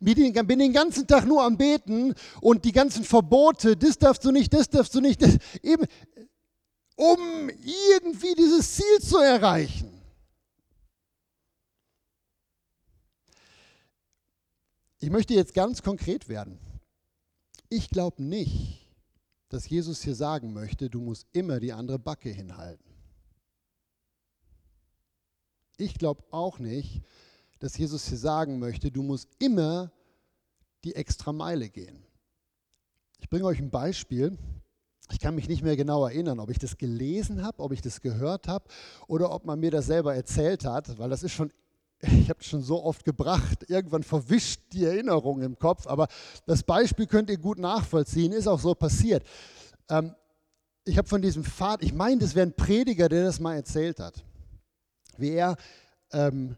bin 0.00 0.58
den 0.58 0.72
ganzen 0.72 1.06
Tag 1.06 1.24
nur 1.24 1.44
am 1.44 1.56
Beten 1.56 2.14
und 2.40 2.64
die 2.64 2.72
ganzen 2.72 3.04
Verbote, 3.04 3.76
das 3.76 3.96
darfst 3.96 4.24
du 4.24 4.32
nicht, 4.32 4.52
das 4.52 4.70
darfst 4.70 4.92
du 4.94 5.00
nicht, 5.00 5.22
das, 5.22 5.36
eben, 5.62 5.84
um 6.98 7.48
irgendwie 7.48 8.34
dieses 8.34 8.74
Ziel 8.74 9.00
zu 9.00 9.18
erreichen. 9.18 10.02
Ich 14.98 15.08
möchte 15.08 15.32
jetzt 15.32 15.54
ganz 15.54 15.80
konkret 15.80 16.28
werden. 16.28 16.58
Ich 17.68 17.88
glaube 17.88 18.20
nicht, 18.20 18.84
dass 19.48 19.68
Jesus 19.68 20.02
hier 20.02 20.16
sagen 20.16 20.52
möchte, 20.52 20.90
du 20.90 21.00
musst 21.00 21.28
immer 21.32 21.60
die 21.60 21.72
andere 21.72 22.00
Backe 22.00 22.30
hinhalten. 22.30 22.92
Ich 25.76 25.94
glaube 25.94 26.24
auch 26.32 26.58
nicht, 26.58 27.02
dass 27.60 27.78
Jesus 27.78 28.08
hier 28.08 28.18
sagen 28.18 28.58
möchte, 28.58 28.90
du 28.90 29.04
musst 29.04 29.28
immer 29.38 29.92
die 30.82 30.96
extra 30.96 31.32
Meile 31.32 31.68
gehen. 31.68 32.04
Ich 33.20 33.30
bringe 33.30 33.44
euch 33.44 33.60
ein 33.60 33.70
Beispiel. 33.70 34.36
Ich 35.10 35.20
kann 35.20 35.34
mich 35.34 35.48
nicht 35.48 35.62
mehr 35.62 35.76
genau 35.76 36.06
erinnern, 36.06 36.38
ob 36.38 36.50
ich 36.50 36.58
das 36.58 36.76
gelesen 36.76 37.42
habe, 37.42 37.62
ob 37.62 37.72
ich 37.72 37.80
das 37.80 38.02
gehört 38.02 38.46
habe 38.46 38.64
oder 39.06 39.32
ob 39.32 39.46
man 39.46 39.58
mir 39.58 39.70
das 39.70 39.86
selber 39.86 40.14
erzählt 40.14 40.64
hat, 40.64 40.98
weil 40.98 41.08
das 41.08 41.22
ist 41.22 41.32
schon 41.32 41.50
ich 42.00 42.28
habe 42.28 42.38
es 42.40 42.46
schon 42.46 42.62
so 42.62 42.84
oft 42.84 43.04
gebracht, 43.04 43.64
irgendwann 43.68 44.04
verwischt 44.04 44.60
die 44.72 44.84
Erinnerung 44.84 45.42
im 45.42 45.58
Kopf, 45.58 45.86
aber 45.86 46.06
das 46.46 46.62
Beispiel 46.62 47.06
könnt 47.06 47.28
ihr 47.28 47.38
gut 47.38 47.58
nachvollziehen, 47.58 48.32
ist 48.32 48.46
auch 48.46 48.60
so 48.60 48.74
passiert. 48.74 49.24
Ähm, 49.88 50.14
ich 50.84 50.96
habe 50.96 51.08
von 51.08 51.20
diesem 51.20 51.42
Vater, 51.42 51.82
ich 51.82 51.92
meine, 51.92 52.20
das 52.20 52.34
wäre 52.34 52.46
ein 52.46 52.54
Prediger, 52.54 53.08
der 53.08 53.24
das 53.24 53.40
mal 53.40 53.56
erzählt 53.56 53.98
hat, 53.98 54.22
wie 55.16 55.30
er, 55.30 55.56
ähm, 56.12 56.56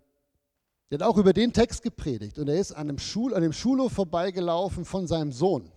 der 0.90 0.99
hat 0.99 1.07
auch 1.07 1.16
über 1.16 1.33
den 1.33 1.52
Text 1.52 1.83
gepredigt 1.83 2.38
und 2.38 2.49
er 2.49 2.61
ist 2.61 2.73
an, 2.73 2.88
einem 2.88 2.99
Schul, 2.99 3.35
an 3.35 3.42
dem 3.42 3.52
Schulhof 3.52 3.92
vorbeigelaufen 3.92 4.85
von 4.85 5.07
seinem 5.07 5.33
Sohn 5.33 5.73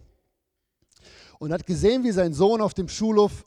und 1.44 1.52
hat 1.52 1.66
gesehen, 1.66 2.06
wie 2.06 2.12
sein 2.12 2.34
Sohn 2.34 2.62
auf 2.62 2.74
dem 2.74 2.88
Schulhof 2.88 3.46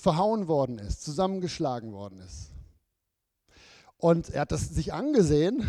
verhauen 0.00 0.46
worden 0.46 0.78
ist, 0.78 1.02
zusammengeschlagen 1.02 1.92
worden 1.92 2.20
ist. 2.20 2.50
Und 3.96 4.30
er 4.30 4.42
hat 4.42 4.52
das 4.52 4.68
sich 4.68 4.92
angesehen. 4.92 5.68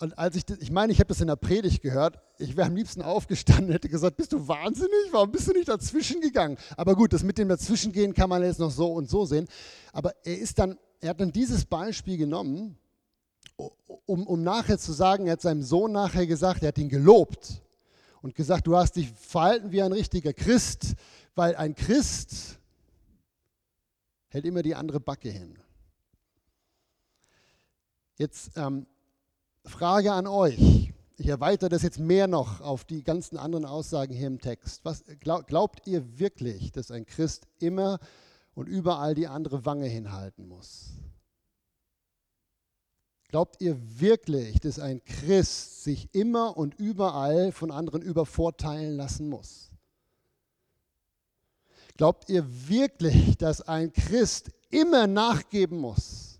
Und 0.00 0.18
als 0.18 0.34
ich, 0.34 0.42
ich 0.58 0.72
meine, 0.72 0.92
ich 0.92 0.98
habe 0.98 1.06
das 1.06 1.20
in 1.20 1.28
der 1.28 1.36
Predigt 1.36 1.82
gehört, 1.82 2.18
ich 2.38 2.56
wäre 2.56 2.66
am 2.66 2.74
liebsten 2.74 3.00
aufgestanden 3.00 3.66
und 3.66 3.74
hätte 3.74 3.88
gesagt, 3.88 4.16
bist 4.16 4.32
du 4.32 4.48
wahnsinnig? 4.48 5.12
Warum 5.12 5.30
bist 5.30 5.46
du 5.46 5.52
nicht 5.52 5.68
dazwischen 5.68 6.20
gegangen? 6.20 6.58
Aber 6.76 6.96
gut, 6.96 7.12
das 7.12 7.22
mit 7.22 7.38
dem 7.38 7.48
Dazwischengehen 7.48 8.12
kann 8.12 8.28
man 8.28 8.42
jetzt 8.42 8.58
noch 8.58 8.72
so 8.72 8.92
und 8.92 9.08
so 9.08 9.24
sehen. 9.26 9.46
Aber 9.92 10.14
er 10.24 10.36
ist 10.36 10.58
dann, 10.58 10.80
er 11.00 11.10
hat 11.10 11.20
dann 11.20 11.30
dieses 11.30 11.64
Beispiel 11.64 12.16
genommen, 12.16 12.76
um, 13.56 14.26
um 14.26 14.42
nachher 14.42 14.80
zu 14.80 14.92
sagen, 14.92 15.26
er 15.28 15.34
hat 15.34 15.42
seinem 15.42 15.62
Sohn 15.62 15.92
nachher 15.92 16.26
gesagt, 16.26 16.62
er 16.62 16.68
hat 16.68 16.78
ihn 16.78 16.88
gelobt 16.88 17.62
und 18.24 18.34
gesagt, 18.34 18.66
du 18.66 18.74
hast 18.74 18.96
dich 18.96 19.10
verhalten 19.10 19.70
wie 19.70 19.82
ein 19.82 19.92
richtiger 19.92 20.32
Christ, 20.32 20.94
weil 21.34 21.54
ein 21.56 21.74
Christ 21.74 22.58
hält 24.28 24.46
immer 24.46 24.62
die 24.62 24.74
andere 24.74 24.98
Backe 24.98 25.28
hin. 25.28 25.58
Jetzt 28.16 28.52
ähm, 28.56 28.86
Frage 29.66 30.10
an 30.10 30.26
euch. 30.26 30.94
Ich 31.18 31.26
erweitere 31.26 31.68
das 31.68 31.82
jetzt 31.82 31.98
mehr 31.98 32.26
noch 32.26 32.62
auf 32.62 32.84
die 32.86 33.04
ganzen 33.04 33.36
anderen 33.36 33.66
Aussagen 33.66 34.14
hier 34.14 34.28
im 34.28 34.40
Text. 34.40 34.86
Was, 34.86 35.04
glaub, 35.20 35.46
glaubt 35.46 35.86
ihr 35.86 36.18
wirklich, 36.18 36.72
dass 36.72 36.90
ein 36.90 37.04
Christ 37.04 37.46
immer 37.58 37.98
und 38.54 38.68
überall 38.68 39.14
die 39.14 39.28
andere 39.28 39.66
Wange 39.66 39.86
hinhalten 39.86 40.48
muss? 40.48 40.94
Glaubt 43.34 43.60
ihr 43.60 43.76
wirklich, 43.98 44.60
dass 44.60 44.78
ein 44.78 45.02
Christ 45.04 45.82
sich 45.82 46.08
immer 46.14 46.56
und 46.56 46.78
überall 46.78 47.50
von 47.50 47.72
anderen 47.72 48.00
übervorteilen 48.00 48.96
lassen 48.96 49.28
muss? 49.28 49.72
Glaubt 51.96 52.30
ihr 52.30 52.46
wirklich, 52.68 53.36
dass 53.36 53.60
ein 53.60 53.92
Christ 53.92 54.52
immer 54.70 55.08
nachgeben 55.08 55.78
muss? 55.78 56.34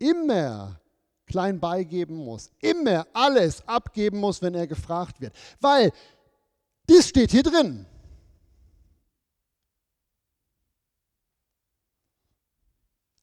immer 0.00 0.80
klein 1.26 1.60
beigeben 1.60 2.16
muss, 2.16 2.50
immer 2.60 3.06
alles 3.12 3.66
abgeben 3.66 4.18
muss, 4.18 4.42
wenn 4.42 4.54
er 4.54 4.66
gefragt 4.66 5.20
wird. 5.20 5.32
Weil 5.60 5.92
das 6.86 7.08
steht 7.08 7.30
hier 7.30 7.44
drin. 7.44 7.86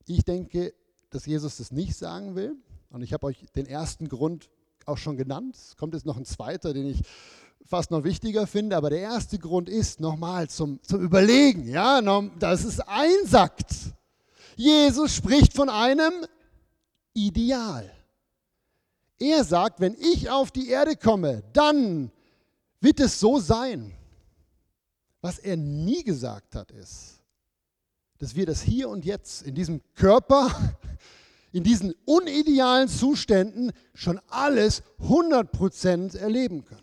Ich 0.06 0.24
denke, 0.24 0.74
dass 1.10 1.26
Jesus 1.26 1.58
das 1.58 1.72
nicht 1.72 1.96
sagen 1.96 2.36
will. 2.36 2.56
Und 2.90 3.02
ich 3.02 3.14
habe 3.14 3.28
euch 3.28 3.46
den 3.56 3.66
ersten 3.66 4.08
Grund 4.10 4.50
auch 4.86 4.98
schon 4.98 5.18
genannt. 5.18 5.56
Es 5.56 5.76
kommt 5.76 5.94
jetzt 5.94 6.06
noch 6.06 6.18
ein 6.18 6.26
zweiter, 6.26 6.74
den 6.74 6.88
ich 6.88 7.02
fast 7.66 7.92
noch 7.92 8.04
wichtiger 8.04 8.48
finde. 8.48 8.78
Aber 8.78 8.90
der 8.90 9.00
erste 9.00 9.38
Grund 9.38 9.70
ist 9.70 10.00
nochmal 10.00 10.50
zum, 10.50 10.82
zum 10.84 11.02
Überlegen. 11.02 11.68
Ja, 11.68 12.02
dass 12.40 12.64
es 12.64 12.80
einsackt. 12.80 13.74
Jesus 14.56 15.14
spricht 15.14 15.54
von 15.54 15.70
einem 15.70 16.26
Ideal. 17.14 17.92
Er 19.20 19.44
sagt, 19.44 19.80
wenn 19.80 19.96
ich 19.96 20.30
auf 20.30 20.52
die 20.52 20.70
Erde 20.70 20.96
komme, 20.96 21.44
dann 21.54 22.12
wird 22.80 23.00
es 23.00 23.20
so 23.20 23.40
sein. 23.40 23.94
Was 25.22 25.40
er 25.40 25.58
nie 25.58 26.04
gesagt 26.04 26.56
hat, 26.56 26.72
ist, 26.72 27.17
dass 28.20 28.36
wir 28.36 28.46
das 28.46 28.62
hier 28.62 28.90
und 28.90 29.06
jetzt 29.06 29.44
in 29.44 29.56
diesem 29.56 29.82
Körper, 29.94 30.50
in 31.52 31.64
diesen 31.64 31.94
unidealen 32.06 32.88
Zuständen 32.88 33.72
schon 33.94 34.20
alles 34.28 34.84
100% 35.00 36.18
erleben 36.18 36.66
können 36.66 36.82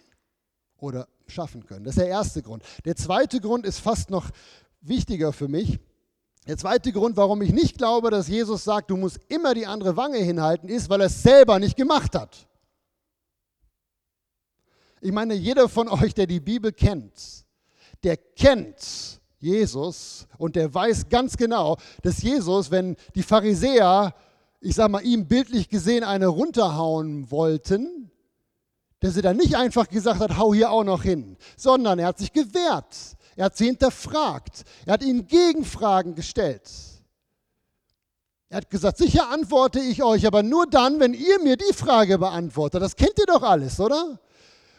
oder 0.79 1.09
schaffen 1.26 1.64
können. 1.64 1.85
Das 1.85 1.97
ist 1.97 2.03
der 2.03 2.09
erste 2.09 2.43
Grund. 2.43 2.62
Der 2.85 2.97
zweite 2.97 3.41
Grund 3.41 3.67
ist 3.67 3.79
fast 3.79 4.11
noch 4.11 4.31
wichtiger 4.81 5.33
für 5.33 5.49
mich. 5.49 5.79
Der 6.47 6.59
zweite 6.59 6.93
Grund, 6.93 7.17
warum 7.17 7.41
ich 7.41 7.53
nicht 7.53 7.79
glaube, 7.79 8.11
dass 8.11 8.29
Jesus 8.29 8.64
sagt, 8.64 8.91
du 8.91 8.97
musst 8.97 9.19
immer 9.29 9.55
die 9.55 9.67
andere 9.67 9.97
Wange 9.97 10.19
hinhalten, 10.19 10.69
ist, 10.69 10.91
weil 10.91 11.00
er 11.00 11.07
es 11.07 11.23
selber 11.23 11.59
nicht 11.59 11.76
gemacht 11.76 12.14
hat. 12.14 12.47
Ich 15.00 15.12
meine, 15.12 15.35
jeder 15.35 15.69
von 15.69 15.88
euch, 15.88 16.14
der 16.14 16.26
die 16.26 16.41
Bibel 16.41 16.73
kennt, 16.73 17.45
der 18.03 18.17
kennt 18.17 19.21
Jesus 19.44 20.26
und 20.38 20.56
der 20.56 20.72
weiß 20.72 21.08
ganz 21.08 21.36
genau, 21.36 21.76
dass 22.02 22.22
Jesus, 22.22 22.70
wenn 22.70 22.96
die 23.14 23.22
Pharisäer, 23.22 24.14
ich 24.60 24.74
sage 24.74 24.90
mal, 24.90 25.04
ihm 25.04 25.26
bildlich 25.26 25.68
gesehen 25.68 26.02
eine 26.02 26.28
runterhauen 26.28 27.30
wollten, 27.30 28.10
dass 29.00 29.16
er 29.16 29.22
dann 29.22 29.36
nicht 29.36 29.56
einfach 29.56 29.88
gesagt 29.88 30.20
hat, 30.20 30.38
hau 30.38 30.54
hier 30.54 30.70
auch 30.70 30.84
noch 30.84 31.02
hin, 31.02 31.36
sondern 31.56 31.98
er 31.98 32.06
hat 32.06 32.18
sich 32.18 32.32
gewehrt. 32.32 32.96
Er 33.36 33.46
hat 33.46 33.56
sie 33.56 33.66
hinterfragt. 33.66 34.64
Er 34.86 34.94
hat 34.94 35.02
ihnen 35.02 35.26
Gegenfragen 35.26 36.14
gestellt. 36.14 36.70
Er 38.48 38.58
hat 38.58 38.70
gesagt, 38.70 38.98
sicher 38.98 39.30
antworte 39.30 39.80
ich 39.80 40.02
euch, 40.02 40.26
aber 40.26 40.42
nur 40.42 40.66
dann, 40.66 41.00
wenn 41.00 41.12
ihr 41.12 41.40
mir 41.42 41.56
die 41.56 41.74
Frage 41.74 42.18
beantwortet. 42.18 42.80
Das 42.80 42.96
kennt 42.96 43.18
ihr 43.18 43.26
doch 43.26 43.42
alles, 43.42 43.80
oder? 43.80 44.20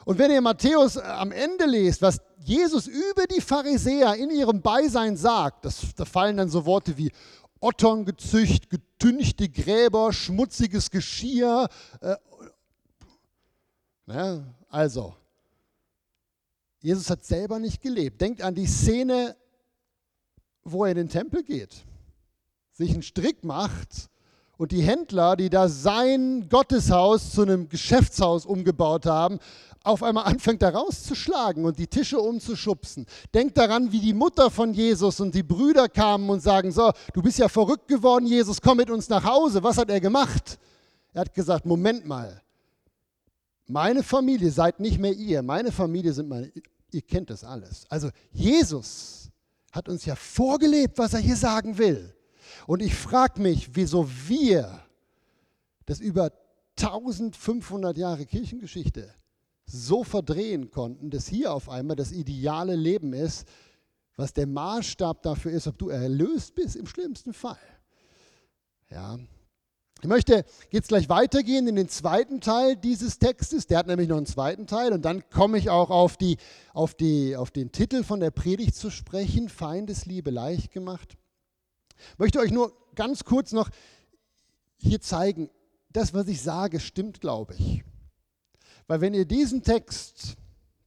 Und 0.06 0.20
wenn 0.20 0.32
ihr 0.32 0.42
Matthäus 0.42 0.96
äh, 0.96 1.02
am 1.02 1.32
Ende 1.32 1.66
lest, 1.66 2.02
was 2.02 2.22
Jesus 2.38 2.88
über 2.88 3.26
die 3.26 3.42
Pharisäer 3.42 4.16
in 4.16 4.30
ihrem 4.30 4.62
Beisein 4.62 5.18
sagt, 5.18 5.66
das, 5.66 5.82
da 5.96 6.06
fallen 6.06 6.38
dann 6.38 6.50
so 6.50 6.66
Worte 6.66 6.96
wie 6.98 7.12
Otterngezücht, 7.60 8.70
getünchte 8.70 9.50
Gräber, 9.50 10.14
schmutziges 10.14 10.92
Geschirr. 10.92 11.68
Äh, 12.02 12.16
ne? 14.06 14.56
Also, 14.70 15.16
Jesus 16.82 17.10
hat 17.10 17.26
selber 17.26 17.58
nicht 17.58 17.82
gelebt. 17.82 18.22
Denkt 18.22 18.44
an 18.44 18.54
die 18.54 18.68
Szene, 18.68 19.36
wo 20.64 20.86
er 20.86 20.92
in 20.92 20.98
den 20.98 21.10
Tempel 21.10 21.44
geht, 21.44 21.84
sich 22.74 22.92
einen 22.92 23.02
Strick 23.02 23.44
macht 23.44 24.10
und 24.58 24.72
die 24.72 24.84
Händler, 24.84 25.36
die 25.36 25.50
da 25.50 25.68
sein 25.68 26.48
Gotteshaus 26.48 27.32
zu 27.32 27.42
einem 27.42 27.70
Geschäftshaus 27.70 28.46
umgebaut 28.46 29.08
haben, 29.08 29.40
auf 29.86 30.04
einmal 30.04 30.26
anfängt 30.26 30.62
da 30.62 30.70
rauszuschlagen 30.70 31.66
und 31.66 31.78
die 31.78 31.88
Tische 31.88 32.20
umzuschubsen. 32.20 33.06
Denkt 33.34 33.58
daran, 33.58 33.92
wie 33.92 34.00
die 34.00 34.14
Mutter 34.14 34.50
von 34.50 34.74
Jesus 34.74 35.20
und 35.20 35.36
die 35.36 35.44
Brüder 35.44 35.88
kamen 35.88 36.30
und 36.30 36.42
sagen, 36.42 36.72
so, 36.72 36.92
du 37.14 37.22
bist 37.22 37.38
ja 37.38 37.48
verrückt 37.48 37.88
geworden, 37.88 38.26
Jesus, 38.26 38.62
komm 38.62 38.78
mit 38.78 38.90
uns 38.90 39.10
nach 39.10 39.24
Hause. 39.24 39.62
Was 39.64 39.78
hat 39.78 39.90
er 39.90 40.02
gemacht? 40.02 40.58
Er 41.14 41.22
hat 41.22 41.34
gesagt, 41.34 41.66
Moment 41.66 42.06
mal, 42.06 42.42
meine 43.68 44.04
Familie 44.04 44.52
seid 44.52 44.80
nicht 44.80 45.00
mehr 45.00 45.14
ihr, 45.14 45.42
meine 45.42 45.72
Familie 45.72 46.14
sind 46.14 46.30
meine, 46.30 46.52
ihr 46.92 47.02
kennt 47.02 47.30
das 47.30 47.44
alles. 47.44 47.86
Also 47.90 48.10
Jesus 48.32 49.30
hat 49.72 49.90
uns 49.90 50.06
ja 50.06 50.16
vorgelebt, 50.16 50.98
was 50.98 51.14
er 51.14 51.20
hier 51.20 51.36
sagen 51.36 51.78
will. 51.78 52.14
Und 52.68 52.82
ich 52.82 52.96
frage 52.96 53.42
mich, 53.42 53.76
wieso 53.76 54.08
wir 54.28 54.82
das 55.86 56.00
über 56.00 56.32
1500 56.78 57.98
Jahre 57.98 58.26
Kirchengeschichte 58.26 59.14
so 59.66 60.04
verdrehen 60.04 60.72
konnten, 60.72 61.10
dass 61.10 61.28
hier 61.28 61.54
auf 61.54 61.70
einmal 61.70 61.96
das 61.96 62.12
ideale 62.12 62.76
Leben 62.76 63.14
ist, 63.14 63.48
was 64.16 64.34
der 64.34 64.48
Maßstab 64.48 65.22
dafür 65.24 65.52
ist, 65.52 65.68
ob 65.68 65.78
du 65.78 65.90
erlöst 65.90 66.56
bist, 66.56 66.76
im 66.76 66.88
schlimmsten 66.88 67.34
Fall. 67.34 67.58
Ja. 68.90 69.18
Ich 70.02 70.08
möchte 70.08 70.46
jetzt 70.70 70.90
gleich 70.90 71.10
weitergehen 71.10 71.68
in 71.68 71.76
den 71.76 71.90
zweiten 71.90 72.42
Teil 72.42 72.76
dieses 72.76 73.18
Textes. 73.18 73.66
Der 73.66 73.80
hat 73.80 73.88
nämlich 73.88 74.08
noch 74.08 74.18
einen 74.18 74.26
zweiten 74.26 74.68
Teil 74.68 74.94
und 74.94 75.04
dann 75.04 75.28
komme 75.30 75.58
ich 75.58 75.70
auch 75.70 75.90
auf, 75.90 76.18
die, 76.18 76.38
auf, 76.74 76.94
die, 76.94 77.36
auf 77.36 77.50
den 77.50 77.72
Titel 77.72 78.04
von 78.04 78.20
der 78.20 78.32
Predigt 78.32 78.76
zu 78.76 78.92
sprechen, 78.92 79.50
Feindesliebe 79.50 80.30
leicht 80.32 80.72
gemacht. 80.72 81.18
Ich 82.14 82.20
möchte 82.20 82.40
euch 82.40 82.52
nur 82.52 82.74
ganz 82.94 83.24
kurz 83.24 83.52
noch 83.52 83.70
hier 84.78 85.02
zeigen, 85.02 85.50
das, 85.92 86.14
was 86.14 86.28
ich 86.28 86.42
sage, 86.42 86.82
stimmt, 86.82 87.22
glaube 87.22 87.56
ich. 87.56 87.85
Weil 88.88 89.02
wenn 89.02 89.14
ihr 89.14 89.26
diesen 89.26 89.64
Text, 89.64 90.38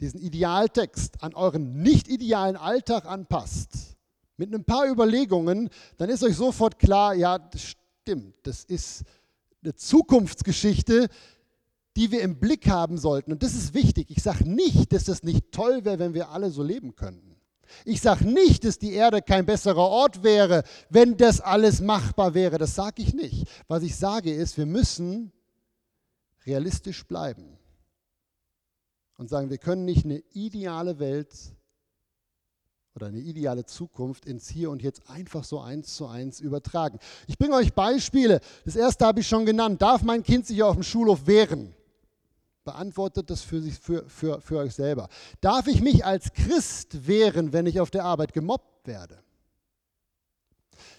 diesen 0.01 0.21
Idealtext 0.21 1.23
an 1.23 1.35
euren 1.35 1.83
nicht 1.83 2.09
idealen 2.09 2.57
Alltag 2.57 3.07
anpasst, 3.07 3.97
mit 4.37 4.55
ein 4.55 4.65
paar 4.65 4.89
Überlegungen, 4.89 5.69
dann 5.97 6.09
ist 6.09 6.23
euch 6.23 6.37
sofort 6.37 6.79
klar, 6.79 7.15
ja, 7.15 7.39
das 7.39 7.75
stimmt, 8.03 8.35
das 8.45 8.65
ist 8.65 9.03
eine 9.63 9.75
Zukunftsgeschichte, 9.75 11.09
die 11.97 12.13
wir 12.13 12.23
im 12.23 12.39
Blick 12.39 12.69
haben 12.69 12.97
sollten. 12.97 13.33
Und 13.33 13.43
das 13.43 13.55
ist 13.55 13.75
wichtig. 13.75 14.11
Ich 14.11 14.23
sage 14.23 14.49
nicht, 14.49 14.93
dass 14.93 15.05
das 15.05 15.25
nicht 15.25 15.51
toll 15.51 15.85
wäre, 15.85 15.99
wenn 15.99 16.15
wir 16.15 16.31
alle 16.31 16.51
so 16.51 16.63
leben 16.63 16.95
könnten. 16.95 17.37
Ich 17.85 18.01
sage 18.01 18.27
nicht, 18.27 18.65
dass 18.65 18.79
die 18.79 18.93
Erde 18.93 19.21
kein 19.21 19.45
besserer 19.45 19.77
Ort 19.77 20.23
wäre, 20.23 20.63
wenn 20.89 21.17
das 21.17 21.41
alles 21.41 21.81
machbar 21.81 22.35
wäre. 22.35 22.57
Das 22.57 22.77
sage 22.77 23.03
ich 23.03 23.15
nicht. 23.15 23.49
Was 23.67 23.83
ich 23.83 23.97
sage 23.97 24.33
ist, 24.33 24.57
wir 24.57 24.67
müssen 24.67 25.33
realistisch 26.47 27.05
bleiben 27.05 27.58
und 29.19 29.29
sagen, 29.29 29.51
wir 29.51 29.59
können 29.59 29.85
nicht 29.85 30.07
eine 30.07 30.23
ideale 30.33 30.99
Welt 30.99 31.35
oder 32.95 33.09
eine 33.09 33.19
ideale 33.19 33.67
Zukunft 33.67 34.25
ins 34.25 34.49
Hier 34.49 34.71
und 34.71 34.81
Jetzt 34.81 35.11
einfach 35.11 35.45
so 35.45 35.61
eins 35.61 35.95
zu 35.95 36.07
eins 36.07 36.41
übertragen. 36.41 36.99
Ich 37.27 37.37
bringe 37.37 37.55
euch 37.55 37.75
Beispiele. 37.75 38.41
Das 38.65 38.77
erste 38.77 39.05
habe 39.05 39.21
ich 39.21 39.29
schon 39.29 39.45
genannt. 39.45 39.83
Darf 39.83 40.03
mein 40.03 40.23
Kind 40.23 40.47
sich 40.47 40.63
auf 40.63 40.75
dem 40.75 40.83
Schulhof 40.83 41.27
wehren? 41.27 41.75
Beantwortet 42.65 43.29
das 43.31 43.43
für, 43.43 43.61
sich, 43.61 43.79
für, 43.79 44.09
für, 44.09 44.41
für 44.41 44.59
euch 44.59 44.75
selber. 44.75 45.09
Darf 45.41 45.67
ich 45.67 45.81
mich 45.81 46.05
als 46.05 46.33
Christ 46.33 47.07
wehren, 47.07 47.53
wenn 47.53 47.67
ich 47.67 47.81
auf 47.81 47.91
der 47.91 48.05
Arbeit 48.05 48.33
gemobbt 48.33 48.87
werde? 48.87 49.19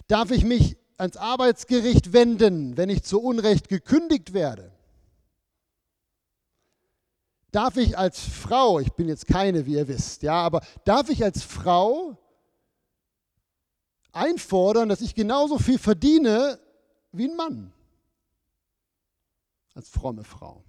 Darf 0.08 0.30
ich 0.30 0.44
mich 0.44 0.76
ans 0.96 1.16
Arbeitsgericht 1.16 2.12
wenden, 2.12 2.76
wenn 2.76 2.90
ich 2.90 3.02
zu 3.02 3.20
Unrecht 3.20 3.68
gekündigt 3.68 4.34
werde? 4.34 4.72
Darf 7.52 7.76
ich 7.76 7.96
als 7.98 8.20
Frau, 8.20 8.80
ich 8.80 8.92
bin 8.92 9.08
jetzt 9.08 9.26
keine, 9.26 9.66
wie 9.66 9.74
ihr 9.74 9.88
wisst, 9.88 10.22
ja, 10.22 10.34
aber 10.34 10.62
darf 10.84 11.08
ich 11.08 11.24
als 11.24 11.42
Frau 11.42 12.16
einfordern, 14.12 14.88
dass 14.88 15.00
ich 15.00 15.14
genauso 15.14 15.58
viel 15.58 15.78
verdiene 15.78 16.58
wie 17.12 17.28
ein 17.28 17.36
Mann? 17.36 17.72
Als 19.74 19.88
fromme 19.88 20.24
Frau. 20.24 20.64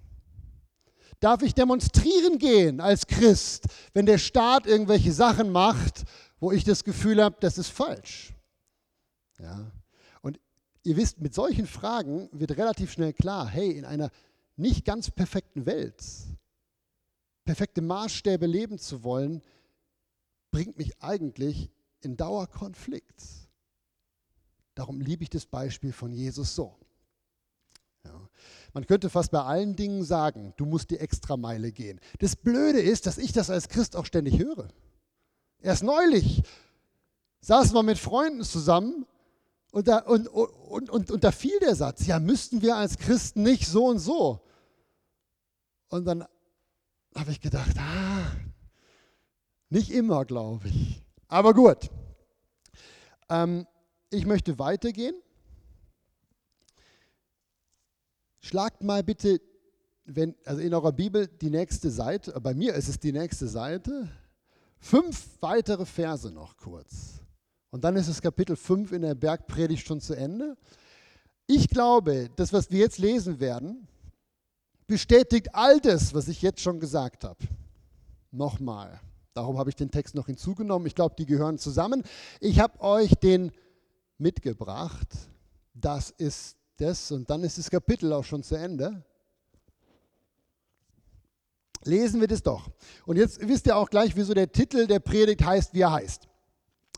Darf 1.20 1.42
ich 1.42 1.54
demonstrieren 1.54 2.38
gehen 2.38 2.80
als 2.80 3.06
Christ, 3.06 3.66
wenn 3.92 4.06
der 4.06 4.18
Staat 4.18 4.66
irgendwelche 4.66 5.12
Sachen 5.12 5.50
macht, 5.50 6.02
wo 6.40 6.50
ich 6.50 6.64
das 6.64 6.82
Gefühl 6.82 7.22
habe, 7.22 7.36
das 7.40 7.58
ist 7.58 7.68
falsch? 7.68 8.34
Ja. 9.38 9.70
Und 10.22 10.40
ihr 10.82 10.96
wisst, 10.96 11.20
mit 11.20 11.34
solchen 11.34 11.66
Fragen 11.66 12.28
wird 12.32 12.56
relativ 12.56 12.90
schnell 12.92 13.12
klar, 13.12 13.48
hey, 13.48 13.70
in 13.70 13.84
einer 13.84 14.10
nicht 14.56 14.84
ganz 14.84 15.10
perfekten 15.10 15.66
Welt 15.66 16.02
perfekte 17.44 17.82
Maßstäbe 17.82 18.46
leben 18.46 18.78
zu 18.78 19.04
wollen, 19.04 19.42
bringt 20.50 20.76
mich 20.76 21.02
eigentlich 21.02 21.70
in 22.00 22.16
Dauerkonflikt. 22.16 23.22
Darum 24.74 25.00
liebe 25.00 25.22
ich 25.24 25.30
das 25.30 25.46
Beispiel 25.46 25.92
von 25.92 26.12
Jesus 26.12 26.54
so. 26.54 26.76
Ja. 28.04 28.28
Man 28.72 28.86
könnte 28.86 29.10
fast 29.10 29.30
bei 29.30 29.42
allen 29.42 29.76
Dingen 29.76 30.04
sagen, 30.04 30.54
du 30.56 30.64
musst 30.66 30.90
die 30.90 30.98
Extrameile 30.98 31.72
gehen. 31.72 32.00
Das 32.18 32.36
Blöde 32.36 32.80
ist, 32.80 33.06
dass 33.06 33.18
ich 33.18 33.32
das 33.32 33.50
als 33.50 33.68
Christ 33.68 33.96
auch 33.96 34.06
ständig 34.06 34.38
höre. 34.38 34.68
Erst 35.60 35.82
neulich 35.82 36.42
saßen 37.40 37.74
wir 37.74 37.82
mit 37.82 37.98
Freunden 37.98 38.42
zusammen 38.44 39.06
und 39.72 39.88
da, 39.88 39.98
und, 39.98 40.28
und, 40.28 40.90
und, 40.90 41.10
und 41.10 41.24
da 41.24 41.32
fiel 41.32 41.58
der 41.60 41.74
Satz, 41.74 42.06
ja, 42.06 42.18
müssten 42.18 42.62
wir 42.62 42.76
als 42.76 42.98
Christen 42.98 43.42
nicht 43.42 43.66
so 43.66 43.86
und 43.86 43.98
so. 43.98 44.40
Und 45.88 46.04
dann 46.04 46.24
habe 47.14 47.30
ich 47.30 47.40
gedacht, 47.40 47.76
ah, 47.78 48.32
nicht 49.70 49.90
immer, 49.90 50.24
glaube 50.24 50.68
ich. 50.68 51.02
Aber 51.28 51.54
gut. 51.54 51.90
Ähm, 53.28 53.66
ich 54.10 54.26
möchte 54.26 54.58
weitergehen. 54.58 55.14
Schlagt 58.40 58.82
mal 58.82 59.02
bitte, 59.02 59.40
wenn, 60.04 60.34
also 60.44 60.60
in 60.60 60.74
eurer 60.74 60.92
Bibel 60.92 61.28
die 61.28 61.50
nächste 61.50 61.90
Seite, 61.90 62.38
bei 62.40 62.54
mir 62.54 62.74
ist 62.74 62.88
es 62.88 62.98
die 62.98 63.12
nächste 63.12 63.46
Seite, 63.46 64.10
fünf 64.78 65.38
weitere 65.40 65.86
Verse 65.86 66.30
noch 66.30 66.56
kurz. 66.56 67.20
Und 67.70 67.84
dann 67.84 67.96
ist 67.96 68.08
das 68.08 68.20
Kapitel 68.20 68.56
5 68.56 68.92
in 68.92 69.02
der 69.02 69.14
Bergpredigt 69.14 69.86
schon 69.86 70.00
zu 70.00 70.14
Ende. 70.14 70.58
Ich 71.46 71.68
glaube, 71.68 72.28
das, 72.36 72.52
was 72.52 72.70
wir 72.70 72.80
jetzt 72.80 72.98
lesen 72.98 73.40
werden, 73.40 73.88
bestätigt 74.86 75.54
all 75.54 75.80
das, 75.80 76.14
was 76.14 76.28
ich 76.28 76.42
jetzt 76.42 76.60
schon 76.60 76.80
gesagt 76.80 77.24
habe. 77.24 77.38
Nochmal. 78.30 79.00
Darum 79.34 79.58
habe 79.58 79.70
ich 79.70 79.76
den 79.76 79.90
Text 79.90 80.14
noch 80.14 80.26
hinzugenommen. 80.26 80.86
Ich 80.86 80.94
glaube, 80.94 81.14
die 81.18 81.26
gehören 81.26 81.58
zusammen. 81.58 82.02
Ich 82.40 82.60
habe 82.60 82.80
euch 82.80 83.14
den 83.14 83.52
mitgebracht. 84.18 85.08
Das 85.74 86.10
ist 86.10 86.56
das. 86.76 87.10
Und 87.10 87.30
dann 87.30 87.42
ist 87.42 87.58
das 87.58 87.70
Kapitel 87.70 88.12
auch 88.12 88.24
schon 88.24 88.42
zu 88.42 88.56
Ende. 88.56 89.02
Lesen 91.84 92.20
wir 92.20 92.28
das 92.28 92.42
doch. 92.42 92.70
Und 93.06 93.16
jetzt 93.16 93.46
wisst 93.46 93.66
ihr 93.66 93.76
auch 93.76 93.90
gleich, 93.90 94.14
wieso 94.14 94.34
der 94.34 94.52
Titel 94.52 94.86
der 94.86 95.00
Predigt 95.00 95.44
heißt, 95.44 95.74
wie 95.74 95.80
er 95.80 95.92
heißt. 95.92 96.28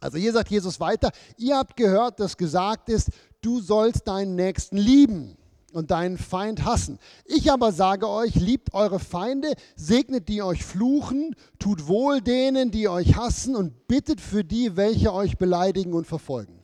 Also 0.00 0.18
hier 0.18 0.32
sagt 0.32 0.50
Jesus 0.50 0.78
weiter, 0.80 1.10
ihr 1.38 1.56
habt 1.56 1.76
gehört, 1.76 2.20
dass 2.20 2.36
gesagt 2.36 2.88
ist, 2.90 3.10
du 3.40 3.60
sollst 3.60 4.06
deinen 4.06 4.34
Nächsten 4.34 4.76
lieben 4.76 5.38
und 5.74 5.90
deinen 5.90 6.18
Feind 6.18 6.64
hassen. 6.64 6.98
Ich 7.24 7.52
aber 7.52 7.72
sage 7.72 8.08
euch, 8.08 8.34
liebt 8.34 8.74
eure 8.74 8.98
Feinde, 8.98 9.54
segnet 9.76 10.28
die 10.28 10.42
euch 10.42 10.64
fluchen, 10.64 11.34
tut 11.58 11.86
wohl 11.86 12.20
denen, 12.20 12.70
die 12.70 12.88
euch 12.88 13.16
hassen 13.16 13.56
und 13.56 13.86
bittet 13.86 14.20
für 14.20 14.44
die, 14.44 14.76
welche 14.76 15.12
euch 15.12 15.36
beleidigen 15.38 15.92
und 15.92 16.06
verfolgen 16.06 16.63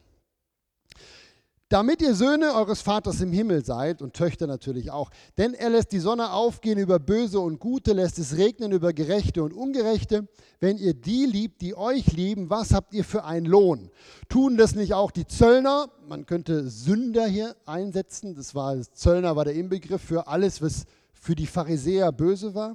damit 1.70 2.02
ihr 2.02 2.16
Söhne 2.16 2.52
eures 2.54 2.82
Vaters 2.82 3.20
im 3.20 3.32
Himmel 3.32 3.64
seid 3.64 4.02
und 4.02 4.12
Töchter 4.12 4.48
natürlich 4.48 4.90
auch. 4.90 5.08
Denn 5.38 5.54
er 5.54 5.70
lässt 5.70 5.92
die 5.92 6.00
Sonne 6.00 6.32
aufgehen 6.32 6.78
über 6.78 6.98
Böse 6.98 7.38
und 7.38 7.60
Gute, 7.60 7.92
lässt 7.92 8.18
es 8.18 8.36
regnen 8.36 8.72
über 8.72 8.92
Gerechte 8.92 9.44
und 9.44 9.54
Ungerechte. 9.54 10.26
Wenn 10.58 10.78
ihr 10.78 10.94
die 10.94 11.26
liebt, 11.26 11.62
die 11.62 11.76
euch 11.76 12.12
lieben, 12.12 12.50
was 12.50 12.74
habt 12.74 12.92
ihr 12.92 13.04
für 13.04 13.24
einen 13.24 13.46
Lohn? 13.46 13.90
Tun 14.28 14.56
das 14.56 14.74
nicht 14.74 14.94
auch 14.94 15.12
die 15.12 15.28
Zöllner? 15.28 15.88
Man 16.08 16.26
könnte 16.26 16.68
Sünder 16.68 17.26
hier 17.26 17.54
einsetzen. 17.66 18.34
Das 18.34 18.52
war 18.56 18.76
Zöllner 18.92 19.36
war 19.36 19.44
der 19.44 19.54
Inbegriff 19.54 20.02
für 20.02 20.26
alles, 20.26 20.60
was 20.60 20.86
für 21.12 21.36
die 21.36 21.46
Pharisäer 21.46 22.10
böse 22.10 22.52
war. 22.56 22.74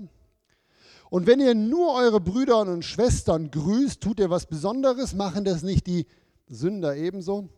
Und 1.09 1.27
wenn 1.27 1.41
ihr 1.41 1.53
nur 1.53 1.93
eure 1.95 2.21
Brüder 2.21 2.59
und 2.61 2.85
Schwestern 2.85 3.51
grüßt, 3.51 3.99
tut 3.99 4.21
ihr 4.21 4.29
was 4.29 4.45
Besonderes, 4.45 5.13
machen 5.13 5.43
das 5.43 5.63
nicht 5.63 5.85
die 5.85 6.07
Sünder 6.47 6.95
ebenso? 6.95 7.49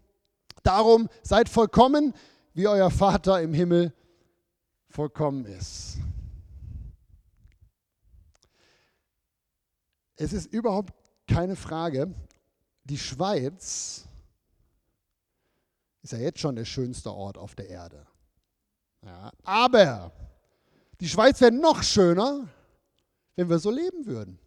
Darum 0.63 1.09
seid 1.23 1.49
vollkommen, 1.49 2.13
wie 2.53 2.67
euer 2.67 2.91
Vater 2.91 3.41
im 3.41 3.53
Himmel 3.53 3.93
vollkommen 4.89 5.45
ist. 5.45 5.97
Es 10.15 10.33
ist 10.33 10.47
überhaupt 10.47 10.93
keine 11.27 11.55
Frage, 11.55 12.13
die 12.83 12.97
Schweiz 12.97 14.07
ist 16.01 16.13
ja 16.13 16.17
jetzt 16.17 16.39
schon 16.39 16.55
der 16.55 16.65
schönste 16.65 17.13
Ort 17.13 17.37
auf 17.37 17.53
der 17.53 17.67
Erde. 17.69 18.07
Ja, 19.03 19.31
aber 19.43 20.11
die 20.99 21.07
Schweiz 21.07 21.39
wäre 21.41 21.51
noch 21.51 21.83
schöner, 21.83 22.47
wenn 23.35 23.49
wir 23.49 23.59
so 23.59 23.69
leben 23.69 24.05
würden. 24.05 24.39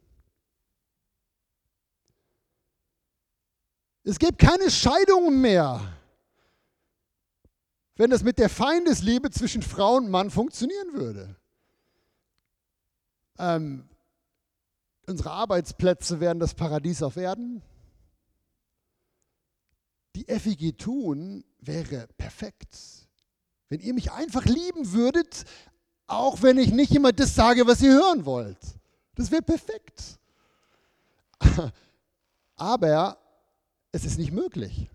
Es 4.03 4.19
gibt 4.19 4.39
keine 4.39 4.71
Scheidungen 4.71 5.41
mehr, 5.41 5.81
wenn 8.01 8.09
das 8.09 8.23
mit 8.23 8.39
der 8.39 8.49
Feindesliebe 8.49 9.31
zwischen 9.31 9.61
Frau 9.61 9.97
und 9.97 10.09
Mann 10.09 10.31
funktionieren 10.31 10.95
würde. 10.95 11.37
Ähm, 13.39 13.91
unsere 15.07 15.33
Arbeitsplätze 15.33 16.19
wären 16.19 16.41
das 16.41 16.55
Paradies 16.55 17.03
auf 17.03 17.19
Erden. 17.19 17.61
Die 20.17 20.25
FIG 20.25 20.79
tun 20.79 21.45
wäre 21.59 22.09
perfekt. 22.17 22.75
Wenn 23.69 23.81
ihr 23.81 23.93
mich 23.93 24.13
einfach 24.13 24.47
lieben 24.47 24.93
würdet, 24.93 25.45
auch 26.07 26.41
wenn 26.41 26.57
ich 26.57 26.73
nicht 26.73 26.95
immer 26.95 27.13
das 27.13 27.35
sage, 27.35 27.67
was 27.67 27.83
ihr 27.83 27.93
hören 27.93 28.25
wollt. 28.25 28.81
Das 29.15 29.31
wäre 29.31 29.43
perfekt. 29.43 30.19
Aber 32.57 33.19
es 33.93 34.07
ist 34.07 34.17
nicht 34.17 34.33
möglich. 34.33 34.89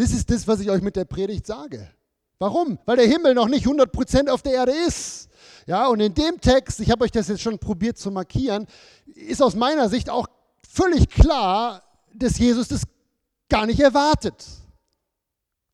Das 0.00 0.12
ist 0.12 0.30
das, 0.30 0.48
was 0.48 0.60
ich 0.60 0.70
euch 0.70 0.80
mit 0.80 0.96
der 0.96 1.04
Predigt 1.04 1.46
sage. 1.46 1.86
Warum? 2.38 2.78
Weil 2.86 2.96
der 2.96 3.06
Himmel 3.06 3.34
noch 3.34 3.48
nicht 3.48 3.66
100% 3.66 4.30
auf 4.30 4.40
der 4.40 4.54
Erde 4.54 4.72
ist. 4.72 5.28
Ja, 5.66 5.88
und 5.88 6.00
in 6.00 6.14
dem 6.14 6.40
Text, 6.40 6.80
ich 6.80 6.90
habe 6.90 7.04
euch 7.04 7.10
das 7.10 7.28
jetzt 7.28 7.42
schon 7.42 7.58
probiert 7.58 7.98
zu 7.98 8.10
markieren, 8.10 8.66
ist 9.04 9.42
aus 9.42 9.54
meiner 9.54 9.90
Sicht 9.90 10.08
auch 10.08 10.26
völlig 10.66 11.10
klar, 11.10 11.82
dass 12.14 12.38
Jesus 12.38 12.68
das 12.68 12.84
gar 13.50 13.66
nicht 13.66 13.78
erwartet, 13.78 14.42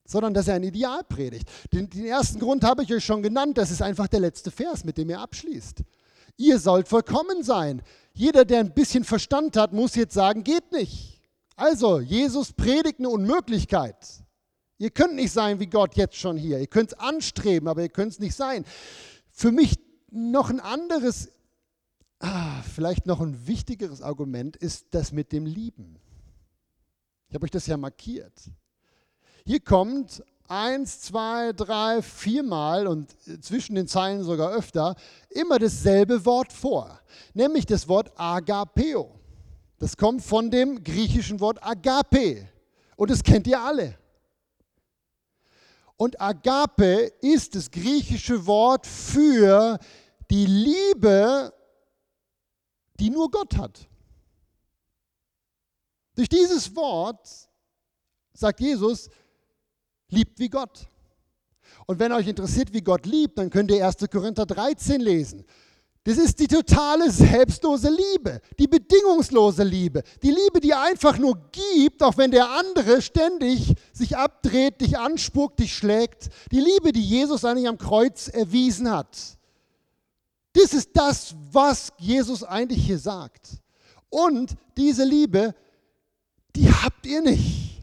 sondern 0.04 0.34
dass 0.34 0.48
er 0.48 0.56
ein 0.56 0.64
Ideal 0.64 1.04
predigt. 1.04 1.48
Den, 1.72 1.88
den 1.88 2.06
ersten 2.06 2.40
Grund 2.40 2.64
habe 2.64 2.82
ich 2.82 2.92
euch 2.92 3.04
schon 3.04 3.22
genannt, 3.22 3.56
das 3.56 3.70
ist 3.70 3.80
einfach 3.80 4.08
der 4.08 4.18
letzte 4.18 4.50
Vers, 4.50 4.82
mit 4.82 4.98
dem 4.98 5.08
er 5.08 5.20
abschließt. 5.20 5.84
Ihr 6.36 6.58
sollt 6.58 6.88
vollkommen 6.88 7.44
sein. 7.44 7.80
Jeder, 8.12 8.44
der 8.44 8.58
ein 8.58 8.74
bisschen 8.74 9.04
Verstand 9.04 9.56
hat, 9.56 9.72
muss 9.72 9.94
jetzt 9.94 10.14
sagen, 10.14 10.42
geht 10.42 10.72
nicht. 10.72 11.15
Also, 11.56 12.00
Jesus 12.00 12.52
predigt 12.52 12.98
eine 12.98 13.08
Unmöglichkeit. 13.08 13.96
Ihr 14.78 14.90
könnt 14.90 15.14
nicht 15.14 15.32
sein 15.32 15.58
wie 15.58 15.66
Gott 15.66 15.96
jetzt 15.96 16.16
schon 16.16 16.36
hier. 16.36 16.58
Ihr 16.58 16.66
könnt 16.66 16.92
es 16.92 16.98
anstreben, 16.98 17.66
aber 17.66 17.80
ihr 17.80 17.88
könnt 17.88 18.12
es 18.12 18.18
nicht 18.18 18.34
sein. 18.34 18.66
Für 19.30 19.50
mich 19.50 19.78
noch 20.10 20.50
ein 20.50 20.60
anderes, 20.60 21.30
ah, 22.20 22.60
vielleicht 22.74 23.06
noch 23.06 23.22
ein 23.22 23.46
wichtigeres 23.46 24.02
Argument 24.02 24.54
ist 24.56 24.88
das 24.90 25.12
mit 25.12 25.32
dem 25.32 25.46
Lieben. 25.46 25.98
Ich 27.28 27.34
habe 27.34 27.44
euch 27.44 27.50
das 27.50 27.66
ja 27.66 27.78
markiert. 27.78 28.34
Hier 29.46 29.60
kommt 29.60 30.22
eins, 30.48 31.00
zwei, 31.00 31.52
drei, 31.52 32.02
viermal 32.02 32.86
und 32.86 33.16
zwischen 33.42 33.76
den 33.76 33.88
Zeilen 33.88 34.22
sogar 34.22 34.52
öfter 34.52 34.94
immer 35.30 35.58
dasselbe 35.58 36.24
Wort 36.26 36.52
vor, 36.52 37.00
nämlich 37.32 37.64
das 37.64 37.88
Wort 37.88 38.12
Agapeo. 38.16 39.15
Das 39.78 39.96
kommt 39.96 40.22
von 40.22 40.50
dem 40.50 40.82
griechischen 40.82 41.40
Wort 41.40 41.62
Agape 41.62 42.48
und 42.96 43.10
das 43.10 43.22
kennt 43.22 43.46
ihr 43.46 43.60
alle. 43.60 43.98
Und 45.96 46.20
Agape 46.20 47.12
ist 47.20 47.54
das 47.54 47.70
griechische 47.70 48.46
Wort 48.46 48.86
für 48.86 49.78
die 50.30 50.46
Liebe, 50.46 51.52
die 52.98 53.10
nur 53.10 53.30
Gott 53.30 53.56
hat. 53.56 53.88
Durch 56.14 56.28
dieses 56.28 56.74
Wort 56.74 57.28
sagt 58.32 58.60
Jesus, 58.60 59.08
liebt 60.08 60.38
wie 60.38 60.48
Gott. 60.48 60.88
Und 61.86 61.98
wenn 61.98 62.12
euch 62.12 62.26
interessiert, 62.26 62.72
wie 62.72 62.80
Gott 62.80 63.06
liebt, 63.06 63.38
dann 63.38 63.50
könnt 63.50 63.70
ihr 63.70 63.86
1. 63.86 63.96
Korinther 64.10 64.46
13 64.46 65.00
lesen. 65.00 65.44
Das 66.06 66.18
ist 66.18 66.38
die 66.38 66.46
totale 66.46 67.10
selbstlose 67.10 67.90
Liebe, 67.90 68.40
die 68.58 68.68
bedingungslose 68.68 69.64
Liebe, 69.64 70.02
die 70.22 70.30
Liebe, 70.30 70.60
die 70.60 70.72
einfach 70.72 71.18
nur 71.18 71.36
gibt, 71.50 72.02
auch 72.02 72.16
wenn 72.16 72.30
der 72.30 72.48
andere 72.48 73.02
ständig 73.02 73.74
sich 73.92 74.16
abdreht, 74.16 74.80
dich 74.80 74.96
anspuckt, 74.96 75.58
dich 75.58 75.76
schlägt. 75.76 76.30
Die 76.52 76.60
Liebe, 76.60 76.92
die 76.92 77.02
Jesus 77.02 77.44
eigentlich 77.44 77.68
am 77.68 77.76
Kreuz 77.76 78.28
erwiesen 78.28 78.90
hat. 78.90 79.18
Das 80.52 80.72
ist 80.72 80.90
das, 80.94 81.34
was 81.50 81.92
Jesus 81.98 82.44
eigentlich 82.44 82.86
hier 82.86 82.98
sagt. 82.98 83.60
Und 84.08 84.54
diese 84.76 85.04
Liebe 85.04 85.54
die 86.56 86.72
habt 86.72 87.04
ihr 87.06 87.20
nicht. 87.20 87.82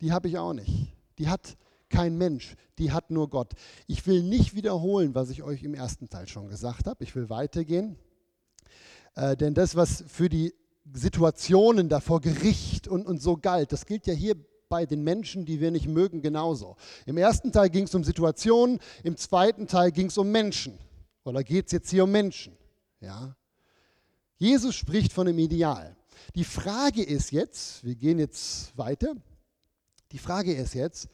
Die 0.00 0.12
habe 0.12 0.28
ich 0.28 0.36
auch 0.36 0.52
nicht. 0.52 0.92
Die 1.18 1.26
hat 1.26 1.56
kein 1.90 2.16
Mensch, 2.16 2.54
die 2.78 2.92
hat 2.92 3.10
nur 3.10 3.30
Gott. 3.30 3.52
Ich 3.86 4.06
will 4.06 4.22
nicht 4.22 4.54
wiederholen, 4.54 5.14
was 5.14 5.30
ich 5.30 5.42
euch 5.42 5.62
im 5.62 5.74
ersten 5.74 6.08
Teil 6.08 6.28
schon 6.28 6.48
gesagt 6.48 6.86
habe. 6.86 7.02
Ich 7.04 7.14
will 7.14 7.30
weitergehen. 7.30 7.96
Äh, 9.14 9.36
denn 9.36 9.54
das, 9.54 9.76
was 9.76 10.04
für 10.06 10.28
die 10.28 10.54
Situationen 10.92 11.88
da 11.88 12.00
vor 12.00 12.20
Gericht 12.20 12.88
und, 12.88 13.06
und 13.06 13.20
so 13.20 13.36
galt, 13.36 13.72
das 13.72 13.86
gilt 13.86 14.06
ja 14.06 14.14
hier 14.14 14.36
bei 14.68 14.86
den 14.86 15.02
Menschen, 15.02 15.44
die 15.44 15.60
wir 15.60 15.70
nicht 15.70 15.88
mögen, 15.88 16.20
genauso. 16.20 16.76
Im 17.06 17.16
ersten 17.16 17.52
Teil 17.52 17.70
ging 17.70 17.84
es 17.84 17.94
um 17.94 18.04
Situationen, 18.04 18.80
im 19.02 19.16
zweiten 19.16 19.66
Teil 19.66 19.92
ging 19.92 20.06
es 20.06 20.18
um 20.18 20.30
Menschen. 20.30 20.78
Oder 21.24 21.42
geht 21.42 21.66
es 21.66 21.72
jetzt 21.72 21.90
hier 21.90 22.04
um 22.04 22.10
Menschen? 22.10 22.56
Ja? 23.00 23.34
Jesus 24.36 24.74
spricht 24.74 25.12
von 25.12 25.26
einem 25.26 25.38
Ideal. 25.38 25.96
Die 26.34 26.44
Frage 26.44 27.02
ist 27.02 27.32
jetzt, 27.32 27.84
wir 27.84 27.94
gehen 27.94 28.18
jetzt 28.18 28.76
weiter, 28.76 29.14
die 30.12 30.18
Frage 30.18 30.54
ist 30.54 30.74
jetzt, 30.74 31.08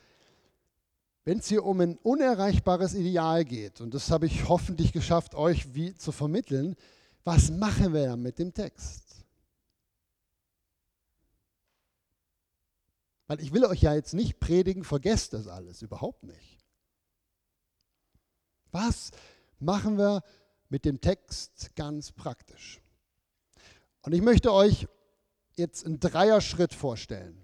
wenn 1.24 1.38
es 1.38 1.48
hier 1.48 1.64
um 1.64 1.80
ein 1.80 1.96
unerreichbares 1.98 2.94
Ideal 2.94 3.44
geht, 3.44 3.80
und 3.80 3.94
das 3.94 4.10
habe 4.10 4.26
ich 4.26 4.48
hoffentlich 4.48 4.92
geschafft, 4.92 5.34
euch 5.34 5.74
wie 5.74 5.94
zu 5.94 6.12
vermitteln, 6.12 6.76
was 7.24 7.50
machen 7.50 7.94
wir 7.94 8.06
dann 8.06 8.22
mit 8.22 8.38
dem 8.38 8.52
Text? 8.52 9.24
Weil 13.26 13.40
ich 13.40 13.52
will 13.52 13.64
euch 13.64 13.80
ja 13.80 13.94
jetzt 13.94 14.12
nicht 14.12 14.38
predigen, 14.38 14.84
vergesst 14.84 15.32
das 15.32 15.48
alles, 15.48 15.80
überhaupt 15.80 16.24
nicht. 16.24 16.58
Was 18.70 19.12
machen 19.58 19.96
wir 19.96 20.22
mit 20.68 20.84
dem 20.84 21.00
Text 21.00 21.74
ganz 21.74 22.12
praktisch? 22.12 22.82
Und 24.02 24.12
ich 24.12 24.20
möchte 24.20 24.52
euch 24.52 24.86
jetzt 25.56 25.86
einen 25.86 26.00
Dreier-Schritt 26.00 26.74
vorstellen. 26.74 27.43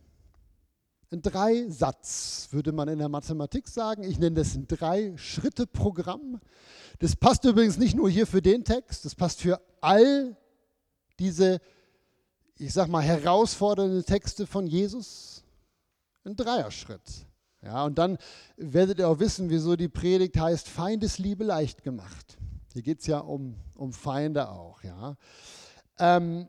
Ein 1.13 1.23
Drei-Satz 1.23 2.49
würde 2.53 2.71
man 2.71 2.87
in 2.87 3.01
der 3.01 3.09
Mathematik 3.09 3.67
sagen. 3.67 4.05
Ich 4.05 4.21
nenne 4.21 4.37
das 4.37 4.55
ein 4.55 4.69
Drei-Schritte-Programm. 4.69 6.41
Das 7.01 7.17
passt 7.17 7.45
übrigens 7.45 7.79
nicht 7.79 7.97
nur 7.97 8.09
hier 8.09 8.29
für 8.29 8.41
den 8.41 8.63
Text, 8.63 9.05
das 9.05 9.17
passt 9.17 9.41
für 9.41 9.61
all 9.81 10.37
diese, 11.19 11.61
ich 12.59 12.73
sag 12.73 12.89
mal, 12.89 13.03
herausfordernden 13.03 14.05
Texte 14.05 14.47
von 14.47 14.69
Jesus. 14.69 15.43
Ein 16.25 16.37
Dreier-Schritt. 16.37 17.27
Ja, 17.63 17.85
und 17.85 17.99
dann 17.99 18.17
werdet 18.57 19.01
ihr 19.01 19.09
auch 19.09 19.19
wissen, 19.19 19.51
wieso 19.51 19.75
die 19.75 19.89
Predigt 19.89 20.39
heißt 20.39 20.69
Feindesliebe 20.69 21.43
leicht 21.43 21.83
gemacht. 21.83 22.39
Hier 22.73 22.83
geht 22.83 23.01
es 23.01 23.07
ja 23.07 23.19
um, 23.19 23.57
um 23.75 23.93
Feinde 23.93 24.49
auch. 24.49 24.83
Ja. 24.85 25.17
Ähm, 25.99 26.49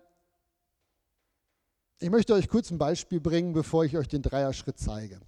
ich 2.01 2.09
möchte 2.09 2.33
euch 2.33 2.49
kurz 2.49 2.71
ein 2.71 2.79
Beispiel 2.79 3.19
bringen, 3.19 3.53
bevor 3.53 3.85
ich 3.85 3.95
euch 3.95 4.07
den 4.07 4.23
Dreier-Schritt 4.23 4.79
zeige, 4.79 5.19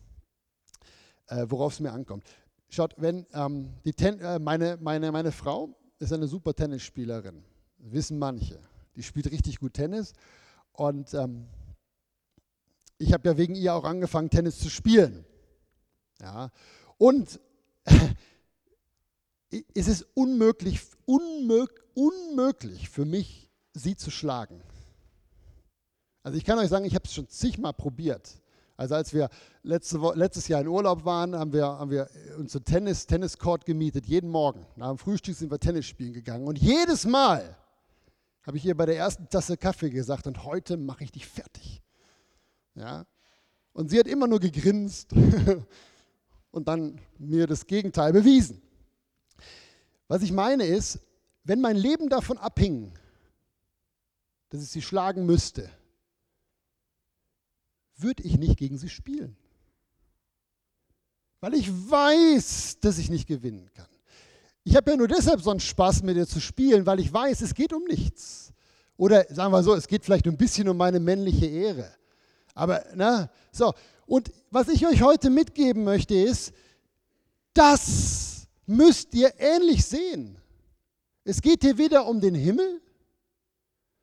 äh, 1.28 1.46
worauf 1.48 1.74
es 1.74 1.80
mir 1.80 1.92
ankommt. 1.92 2.28
Schaut, 2.68 2.96
wenn 2.98 3.28
ähm, 3.34 3.70
die 3.86 3.94
Ten, 3.94 4.20
äh, 4.20 4.40
meine, 4.40 4.80
meine, 4.82 5.12
meine 5.12 5.32
Frau 5.32 5.78
ist 6.00 6.12
eine 6.12 6.28
super 6.28 6.56
Tennisspielerin, 6.56 7.44
wissen 7.78 8.18
manche. 8.18 8.60
Die 8.96 9.04
spielt 9.04 9.30
richtig 9.30 9.60
gut 9.60 9.76
Tennis 9.76 10.14
und 10.72 11.14
ähm, 11.14 11.46
ich 12.98 13.14
habe 13.14 13.30
ja 13.30 13.38
wegen 13.38 13.54
ihr 13.54 13.76
auch 13.76 13.84
angefangen, 13.84 14.32
Tennis 14.32 14.58
zu 14.58 14.72
spielen. 14.72 15.26
Ja, 16.22 16.50
und 16.98 17.40
es 19.52 19.88
ist 19.88 20.08
unmöglich, 20.16 20.82
unmög, 21.06 21.84
unmöglich 21.94 22.90
für 22.90 23.06
mich, 23.06 23.52
sie 23.74 23.96
zu 23.96 24.10
schlagen. 24.10 24.64
Also 26.24 26.38
ich 26.38 26.46
kann 26.46 26.58
euch 26.58 26.70
sagen, 26.70 26.86
ich 26.86 26.96
habe 26.96 27.06
es 27.06 27.14
schon 27.14 27.28
zigmal 27.28 27.74
probiert. 27.74 28.42
Also 28.76 28.96
als 28.96 29.14
wir 29.14 29.30
letzte 29.62 30.00
letztes 30.16 30.48
Jahr 30.48 30.62
in 30.62 30.68
Urlaub 30.68 31.06
waren, 31.06 31.36
haben 31.36 31.54
wir, 31.54 31.66
haben 31.66 31.92
wir 31.92 32.10
uns 32.38 32.56
einen 32.56 32.66
Tennis, 32.66 33.06
Tenniscourt 33.06 33.66
gemietet, 33.66 34.08
jeden 34.08 34.30
Morgen. 34.30 34.66
Nach 34.78 34.90
dem 34.90 34.98
Frühstück 34.98 35.36
sind 35.36 35.52
wir 35.52 35.60
Tennis 35.60 35.86
spielen 35.86 36.14
gegangen. 36.14 36.48
Und 36.48 36.58
jedes 36.58 37.06
Mal 37.06 37.56
habe 38.42 38.58
ich 38.58 38.66
ihr 38.66 38.76
bei 38.76 38.86
der 38.86 38.98
ersten 38.98 39.30
Tasse 39.30 39.58
Kaffee 39.58 39.90
gesagt, 39.90 40.26
und 40.26 40.44
heute 40.44 40.78
mache 40.78 41.04
ich 41.04 41.12
dich 41.12 41.28
fertig. 41.28 41.82
Ja? 42.76 43.06
Und 43.74 43.90
sie 43.90 44.00
hat 44.00 44.08
immer 44.08 44.28
nur 44.28 44.40
gegrinst 44.40 45.14
und 46.52 46.68
dann 46.68 47.00
mir 47.20 47.48
das 47.48 47.68
Gegenteil 47.68 48.12
bewiesen. 48.12 48.62
Was 50.08 50.22
ich 50.22 50.32
meine 50.32 50.66
ist, 50.66 51.00
wenn 51.44 51.62
mein 51.62 51.76
Leben 51.76 52.10
davon 52.10 52.38
abhing, 52.38 52.92
dass 54.50 54.62
ich 54.62 54.70
sie 54.70 54.82
schlagen 54.82 55.26
müsste, 55.26 55.70
würde 57.98 58.24
ich 58.24 58.38
nicht 58.38 58.58
gegen 58.58 58.78
sie 58.78 58.90
spielen. 58.90 59.36
Weil 61.40 61.56
ich 61.56 61.70
weiß, 61.70 62.80
dass 62.80 62.98
ich 62.98 63.10
nicht 63.10 63.28
gewinnen 63.28 63.70
kann. 63.74 63.88
Ich 64.64 64.76
habe 64.76 64.92
ja 64.92 64.98
nur 64.98 65.08
deshalb 65.08 65.42
so 65.42 65.52
einen 65.52 65.60
Spaß 65.60 66.04
mit 66.04 66.16
ihr 66.16 66.28
zu 66.28 66.40
spielen, 66.40 66.86
weil 66.86 67.00
ich 67.00 67.12
weiß, 67.12 67.42
es 67.42 67.54
geht 67.54 67.74
um 67.74 67.84
nichts. 67.84 68.54
Oder 68.96 69.26
sagen 69.30 69.52
wir 69.52 69.64
so, 69.64 69.76
es 69.76 69.88
geht 69.88 70.06
vielleicht 70.06 70.26
ein 70.28 70.38
bisschen 70.38 70.70
um 70.70 70.78
meine 70.78 71.00
männliche 71.00 71.46
Ehre. 71.46 71.92
Aber, 72.54 72.84
na, 72.96 73.30
so. 73.52 73.74
Und 74.06 74.32
was 74.52 74.70
ich 74.70 74.86
euch 74.88 75.02
heute 75.02 75.30
mitgeben 75.30 75.84
möchte, 75.84 76.16
ist, 76.16 76.54
das 77.54 78.48
müsst 78.66 79.14
ihr 79.14 79.34
ähnlich 79.38 79.86
sehen. 79.86 80.38
Es 81.26 81.42
geht 81.42 81.64
hier 81.64 81.78
weder 81.78 82.06
um 82.08 82.22
den 82.22 82.36
Himmel, 82.36 82.82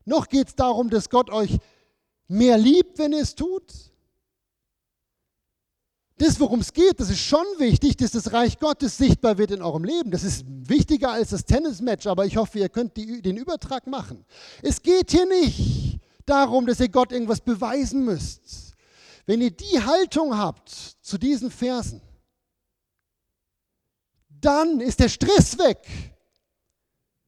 noch 0.05 0.29
geht 0.29 0.49
es 0.49 0.55
darum, 0.55 0.91
dass 0.91 1.09
Gott 1.11 1.31
euch 1.31 1.59
mehr 2.31 2.57
liebt, 2.57 2.99
wenn 2.99 3.13
ihr 3.13 3.23
es 3.23 3.35
tut. 3.35 3.73
Das, 6.17 6.39
worum 6.39 6.61
es 6.61 6.73
geht, 6.73 7.01
das 7.01 7.11
ist 7.11 7.21
schon 7.21 7.47
wichtig, 7.59 7.97
dass 7.97 8.13
das 8.13 8.33
Reich 8.33 8.59
Gottes 8.59 8.99
sichtbar 8.99 9.39
wird 9.39 9.53
in 9.53 9.63
eurem 9.63 9.85
Leben. 9.85 10.11
Das 10.11 10.23
ist 10.23 10.45
wichtiger 10.47 11.13
als 11.13 11.31
das 11.31 11.45
Tennismatch, 11.45 12.07
aber 12.07 12.27
ich 12.27 12.37
hoffe, 12.37 12.59
ihr 12.59 12.69
könnt 12.69 12.97
die, 12.97 13.23
den 13.23 13.37
Übertrag 13.37 13.87
machen. 13.87 14.25
Es 14.63 14.83
geht 14.83 15.11
hier 15.11 15.27
nicht 15.27 15.99
darum, 16.27 16.67
dass 16.67 16.79
ihr 16.79 16.91
Gott 16.91 17.11
irgendwas 17.11 17.41
beweisen 17.41 18.05
müsst. 18.05 18.75
Wenn 19.27 19.41
ihr 19.41 19.51
die 19.51 19.83
Haltung 19.83 20.37
habt 20.37 20.69
zu 21.01 21.19
diesen 21.19 21.51
Versen, 21.51 22.03
dann 24.29 24.81
ist 24.81 25.01
der 25.01 25.09
Stress 25.09 25.59
weg. 25.59 25.87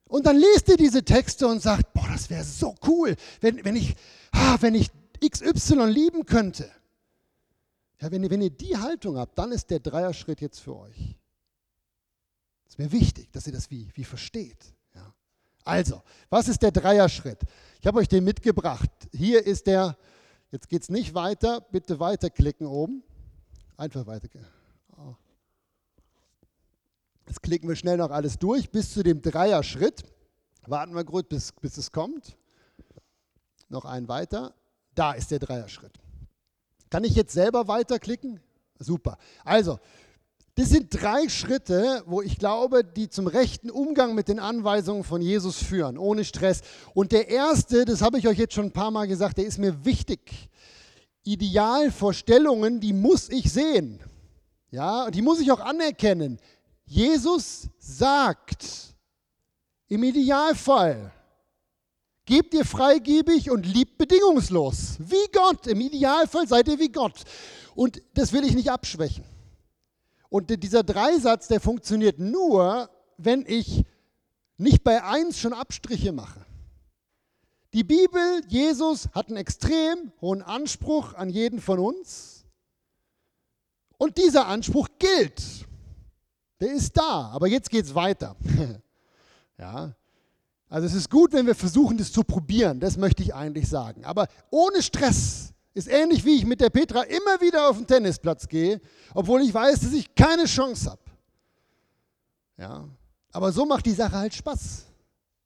Und 0.04 0.26
dann 0.26 0.36
lest 0.36 0.68
ihr 0.68 0.76
diese 0.76 1.02
Texte 1.02 1.46
und 1.46 1.62
sagt, 1.62 1.91
wäre 2.32 2.44
so 2.44 2.74
cool, 2.86 3.14
wenn, 3.40 3.64
wenn, 3.64 3.76
ich, 3.76 3.94
ah, 4.32 4.56
wenn 4.60 4.74
ich 4.74 4.90
XY 5.24 5.86
lieben 5.86 6.26
könnte. 6.26 6.70
Ja, 8.00 8.10
wenn, 8.10 8.22
ihr, 8.24 8.30
wenn 8.30 8.42
ihr 8.42 8.50
die 8.50 8.76
Haltung 8.76 9.16
habt, 9.16 9.38
dann 9.38 9.52
ist 9.52 9.70
der 9.70 9.78
Dreierschritt 9.78 10.40
jetzt 10.40 10.58
für 10.58 10.76
euch. 10.76 11.16
Es 12.64 12.72
ist 12.74 12.78
mir 12.78 12.90
wichtig, 12.90 13.30
dass 13.32 13.46
ihr 13.46 13.52
das 13.52 13.70
wie, 13.70 13.90
wie 13.94 14.04
versteht. 14.04 14.74
Ja. 14.94 15.14
Also, 15.64 16.02
was 16.30 16.48
ist 16.48 16.62
der 16.62 16.72
Dreierschritt? 16.72 17.40
Ich 17.80 17.86
habe 17.86 17.98
euch 17.98 18.08
den 18.08 18.24
mitgebracht. 18.24 18.90
Hier 19.12 19.46
ist 19.46 19.66
der, 19.66 19.96
jetzt 20.50 20.68
geht 20.68 20.82
es 20.82 20.88
nicht 20.88 21.14
weiter, 21.14 21.60
bitte 21.60 22.00
weiterklicken 22.00 22.66
oben. 22.66 23.04
Einfach 23.76 24.06
weiterklicken. 24.06 24.48
Oh. 24.96 25.14
Jetzt 27.28 27.42
klicken 27.42 27.68
wir 27.68 27.76
schnell 27.76 27.98
noch 27.98 28.10
alles 28.10 28.38
durch 28.38 28.70
bis 28.70 28.92
zu 28.92 29.02
dem 29.02 29.20
Dreierschritt. 29.20 30.02
Warten 30.66 30.94
wir 30.94 31.04
kurz, 31.04 31.28
bis, 31.28 31.52
bis 31.60 31.76
es 31.76 31.90
kommt. 31.90 32.36
Noch 33.68 33.84
einen 33.84 34.08
weiter. 34.08 34.54
Da 34.94 35.12
ist 35.12 35.30
der 35.30 35.38
Dreierschritt. 35.38 35.98
Kann 36.90 37.04
ich 37.04 37.14
jetzt 37.14 37.32
selber 37.32 37.68
weiterklicken? 37.68 38.40
Super. 38.78 39.16
Also, 39.44 39.78
das 40.54 40.68
sind 40.68 40.88
drei 40.90 41.30
Schritte, 41.30 42.02
wo 42.04 42.20
ich 42.20 42.38
glaube, 42.38 42.84
die 42.84 43.08
zum 43.08 43.26
rechten 43.26 43.70
Umgang 43.70 44.14
mit 44.14 44.28
den 44.28 44.38
Anweisungen 44.38 45.02
von 45.02 45.22
Jesus 45.22 45.56
führen, 45.62 45.96
ohne 45.96 46.24
Stress. 46.24 46.60
Und 46.92 47.12
der 47.12 47.28
erste, 47.28 47.86
das 47.86 48.02
habe 48.02 48.18
ich 48.18 48.28
euch 48.28 48.36
jetzt 48.36 48.52
schon 48.52 48.66
ein 48.66 48.72
paar 48.72 48.90
Mal 48.90 49.08
gesagt, 49.08 49.38
der 49.38 49.46
ist 49.46 49.58
mir 49.58 49.86
wichtig. 49.86 50.50
Idealvorstellungen, 51.24 52.80
die 52.80 52.92
muss 52.92 53.30
ich 53.30 53.50
sehen. 53.50 54.00
Ja, 54.70 55.06
und 55.06 55.14
die 55.14 55.22
muss 55.22 55.40
ich 55.40 55.50
auch 55.50 55.60
anerkennen. 55.60 56.38
Jesus 56.84 57.68
sagt, 57.78 58.91
im 59.92 60.02
Idealfall, 60.04 61.12
Gebt 62.24 62.54
ihr 62.54 62.64
freigebig 62.64 63.50
und 63.50 63.66
liebt 63.66 63.98
bedingungslos. 63.98 64.96
Wie 65.00 65.30
Gott. 65.32 65.66
Im 65.66 65.80
Idealfall 65.80 66.46
seid 66.46 66.68
ihr 66.68 66.78
wie 66.78 66.88
Gott. 66.88 67.24
Und 67.74 68.00
das 68.14 68.32
will 68.32 68.44
ich 68.44 68.54
nicht 68.54 68.70
abschwächen. 68.70 69.24
Und 70.28 70.50
dieser 70.62 70.84
Dreisatz, 70.84 71.48
der 71.48 71.60
funktioniert 71.60 72.20
nur, 72.20 72.88
wenn 73.16 73.44
ich 73.46 73.84
nicht 74.56 74.84
bei 74.84 75.02
eins 75.02 75.38
schon 75.38 75.52
Abstriche 75.52 76.12
mache. 76.12 76.46
Die 77.74 77.84
Bibel, 77.84 78.42
Jesus 78.46 79.08
hat 79.12 79.26
einen 79.26 79.36
extrem 79.36 80.12
hohen 80.20 80.42
Anspruch 80.42 81.14
an 81.14 81.28
jeden 81.28 81.60
von 81.60 81.80
uns. 81.80 82.44
Und 83.98 84.16
dieser 84.16 84.46
Anspruch 84.46 84.88
gilt. 85.00 85.42
Der 86.60 86.72
ist 86.72 86.96
da. 86.96 87.30
Aber 87.32 87.48
jetzt 87.48 87.68
geht 87.68 87.86
es 87.86 87.94
weiter. 87.96 88.36
ja, 89.62 89.94
also 90.68 90.86
es 90.86 90.94
ist 90.94 91.08
gut, 91.08 91.32
wenn 91.32 91.46
wir 91.46 91.54
versuchen, 91.54 91.96
das 91.96 92.10
zu 92.10 92.24
probieren, 92.24 92.80
das 92.80 92.96
möchte 92.96 93.22
ich 93.22 93.32
eigentlich 93.32 93.68
sagen. 93.68 94.04
Aber 94.04 94.26
ohne 94.50 94.82
Stress 94.82 95.52
ist 95.72 95.86
ähnlich 95.86 96.24
wie 96.24 96.36
ich 96.36 96.44
mit 96.44 96.60
der 96.60 96.70
Petra 96.70 97.02
immer 97.02 97.40
wieder 97.40 97.68
auf 97.68 97.76
den 97.76 97.86
Tennisplatz 97.86 98.48
gehe, 98.48 98.80
obwohl 99.14 99.40
ich 99.42 99.54
weiß, 99.54 99.80
dass 99.80 99.92
ich 99.92 100.12
keine 100.16 100.46
Chance 100.46 100.90
habe. 100.90 101.02
Ja, 102.56 102.88
aber 103.30 103.52
so 103.52 103.64
macht 103.64 103.86
die 103.86 103.92
Sache 103.92 104.16
halt 104.16 104.34
Spaß. 104.34 104.86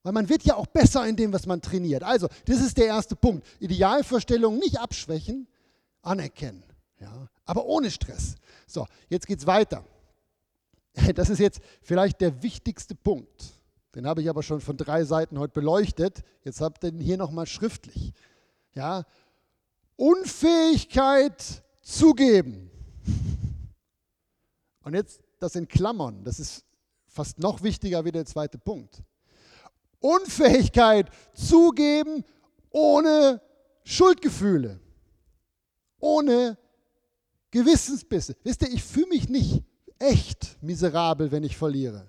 Weil 0.03 0.13
man 0.13 0.29
wird 0.29 0.45
ja 0.45 0.55
auch 0.55 0.67
besser 0.67 1.07
in 1.07 1.17
dem, 1.17 1.33
was 1.33 1.45
man 1.47 1.61
trainiert. 1.61 2.03
Also, 2.03 2.29
das 2.47 2.61
ist 2.61 2.79
der 2.79 2.87
erste 2.87 3.17
Punkt. 3.17 3.47
Idealvorstellungen 3.59 4.59
nicht 4.59 4.79
abschwächen, 4.79 5.47
anerkennen. 6.01 6.63
Ja, 7.01 7.29
aber 7.45 7.67
ohne 7.67 7.91
Stress. 7.91 8.37
So, 8.67 8.87
jetzt 9.11 9.27
geht 9.27 9.41
es 9.41 9.47
weiter. 9.47 9.85
Das 11.15 11.29
ist 11.29 11.41
jetzt 11.41 11.61
vielleicht 11.83 12.23
der 12.23 12.43
wichtigste 12.43 12.95
Punkt. 12.95 13.57
Den 13.97 14.07
habe 14.07 14.21
ich 14.21 14.29
aber 14.29 14.43
schon 14.43 14.61
von 14.61 14.77
drei 14.77 15.05
Seiten 15.05 15.39
heute 15.39 15.55
beleuchtet. 15.55 16.23
Jetzt 16.45 16.61
habt 16.61 16.85
ihr 16.85 16.91
ihn 16.91 17.01
hier 17.01 17.17
nochmal 17.17 17.47
schriftlich. 17.47 18.13
Ja? 18.75 19.07
Unfähigkeit 19.97 21.63
zugeben. 21.81 22.71
Und 24.85 24.93
jetzt 24.93 25.23
das 25.39 25.57
in 25.57 25.67
Klammern. 25.67 26.25
Das 26.25 26.39
ist 26.39 26.67
fast 27.07 27.39
noch 27.39 27.63
wichtiger 27.63 28.05
wie 28.05 28.13
der 28.13 28.27
zweite 28.27 28.59
Punkt. 28.59 29.03
Unfähigkeit 30.01 31.09
zugeben 31.33 32.23
ohne 32.69 33.41
Schuldgefühle, 33.83 34.79
ohne 36.01 36.59
Gewissensbisse. 37.51 38.37
Wisst 38.45 38.61
ihr, 38.61 38.69
ich 38.69 38.85
fühle 38.85 39.09
mich 39.09 39.31
nicht 39.31 39.65
echt 39.99 40.63
miserabel, 40.63 41.33
wenn 41.33 41.45
ich 41.45 41.57
verliere 41.57 42.07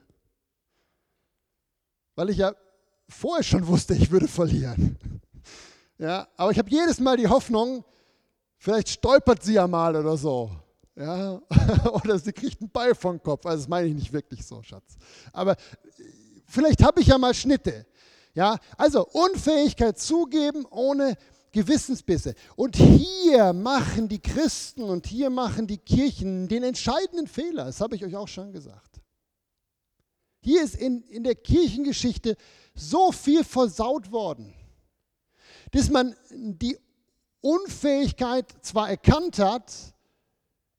weil 2.18 2.32
ich 2.32 2.38
ja 2.38 2.54
vorher 3.08 3.44
schon 3.44 3.66
wusste, 3.68 3.94
ich 3.94 4.10
würde 4.12 4.28
verlieren. 4.28 4.98
Ja, 6.00 6.28
aber 6.36 6.52
ich 6.52 6.58
habe 6.58 6.70
jedes 6.70 7.00
Mal 7.00 7.16
die 7.16 7.28
Hoffnung, 7.28 7.86
vielleicht 8.58 8.90
stolpert 8.90 9.44
sie 9.44 9.54
ja 9.54 9.68
mal 9.68 9.96
oder 9.96 10.18
so. 10.18 10.52
Ja, 10.96 11.40
oder 12.04 12.18
sie 12.18 12.34
kriegt 12.34 12.60
einen 12.60 12.72
Ball 12.72 12.96
vom 12.96 13.22
Kopf. 13.22 13.46
Also 13.46 13.60
das 13.60 13.68
meine 13.70 13.88
ich 13.88 13.94
nicht 13.94 14.12
wirklich 14.12 14.44
so, 14.46 14.64
Schatz. 14.64 14.98
Aber 15.32 15.56
vielleicht 16.48 16.84
habe 16.84 17.02
ich 17.02 17.08
ja 17.08 17.20
mal 17.20 17.36
Schnitte. 17.36 17.86
Ja, 18.34 18.58
also 18.78 19.08
Unfähigkeit 19.08 20.00
zugeben 20.00 20.66
ohne 20.72 21.16
Gewissensbisse. 21.52 22.34
Und 22.56 22.78
hier 22.78 23.54
machen 23.54 24.08
die 24.08 24.20
Christen 24.20 24.84
und 24.84 25.06
hier 25.06 25.30
machen 25.30 25.68
die 25.68 25.78
Kirchen 25.78 26.48
den 26.48 26.64
entscheidenden 26.64 27.28
Fehler. 27.28 27.66
Das 27.66 27.80
habe 27.80 27.96
ich 27.96 28.04
euch 28.04 28.16
auch 28.16 28.28
schon 28.28 28.52
gesagt. 28.52 28.97
Hier 30.48 30.64
ist 30.64 30.76
in, 30.76 31.02
in 31.10 31.26
der 31.26 31.36
Kirchengeschichte 31.36 32.38
so 32.74 33.12
viel 33.12 33.44
versaut 33.44 34.14
worden, 34.14 34.54
dass 35.72 35.90
man 35.90 36.16
die 36.32 36.78
Unfähigkeit 37.42 38.46
zwar 38.62 38.90
erkannt 38.90 39.40
hat, 39.40 39.74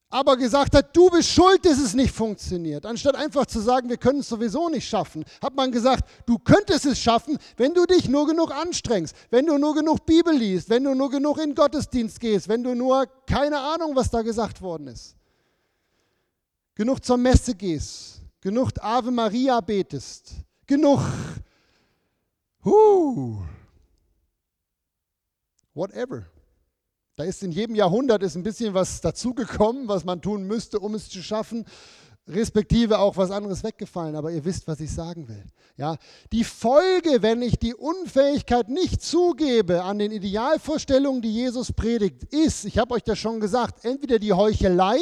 aber 0.09 0.39
gesagt 0.39 0.75
hat, 0.75 0.97
du 0.97 1.11
bist 1.11 1.29
schuld, 1.29 1.67
dass 1.67 1.79
es 1.79 1.93
nicht 1.93 2.15
funktioniert. 2.15 2.87
Anstatt 2.87 3.15
einfach 3.15 3.45
zu 3.45 3.61
sagen, 3.61 3.91
wir 3.91 3.99
können 3.99 4.21
es 4.21 4.31
sowieso 4.31 4.71
nicht 4.71 4.89
schaffen, 4.89 5.23
hat 5.43 5.55
man 5.55 5.71
gesagt, 5.71 6.09
du 6.25 6.39
könntest 6.39 6.87
es 6.87 6.99
schaffen, 6.99 7.37
wenn 7.59 7.75
du 7.75 7.85
dich 7.85 8.09
nur 8.09 8.27
genug 8.27 8.51
anstrengst, 8.51 9.15
wenn 9.29 9.45
du 9.45 9.59
nur 9.59 9.75
genug 9.75 10.07
Bibel 10.07 10.35
liest, 10.35 10.71
wenn 10.71 10.85
du 10.85 10.95
nur 10.95 11.11
genug 11.11 11.37
in 11.45 11.55
Gottesdienst 11.55 12.19
gehst, 12.21 12.49
wenn 12.49 12.63
du 12.63 12.75
nur 12.75 13.05
keine 13.27 13.61
Ahnung, 13.61 13.95
was 13.95 14.09
da 14.09 14.23
gesagt 14.23 14.63
worden 14.63 14.87
ist, 14.87 15.15
genug 16.75 17.05
zur 17.05 17.19
Messe 17.19 17.55
gehst, 17.55 18.18
genug 18.41 18.71
Ave 18.81 19.11
Maria 19.11 19.61
betest, 19.61 20.35
genug, 20.67 21.01
huh, 22.65 23.43
whatever. 25.75 26.27
Da 27.17 27.25
ist 27.25 27.43
in 27.43 27.51
jedem 27.51 27.75
Jahrhundert 27.75 28.23
ist 28.23 28.37
ein 28.37 28.45
bisschen 28.45 28.75
was 28.75 29.01
dazugekommen, 29.01 29.89
was 29.89 30.05
man 30.05 30.23
tun 30.23 30.45
müsste, 30.45 30.79
um 30.79 30.95
es 30.95 31.09
zu 31.09 31.21
schaffen, 31.21 31.65
respektive 32.29 32.99
auch 33.01 33.17
was 33.17 33.33
anderes 33.33 33.65
weggefallen. 33.65 34.15
Aber 34.15 34.31
ihr 34.31 34.45
wisst, 34.45 34.69
was 34.69 34.79
ich 34.79 34.93
sagen 34.93 35.27
will. 35.29 35.45
Ja, 35.77 35.97
die 36.31 36.45
Folge, 36.45 37.23
wenn 37.23 37.43
ich 37.43 37.59
die 37.59 37.75
Unfähigkeit 37.75 38.69
nicht 38.69 39.03
zugebe 39.03 39.83
an 39.83 39.99
den 39.99 40.13
Idealvorstellungen, 40.13 41.23
die 41.23 41.33
Jesus 41.33 41.73
predigt, 41.73 42.23
ist, 42.33 42.65
ich 42.65 42.79
habe 42.79 42.95
euch 42.95 43.03
das 43.03 43.19
schon 43.19 43.41
gesagt, 43.41 43.85
entweder 43.85 44.19
die 44.19 44.33
Heuchelei, 44.33 44.99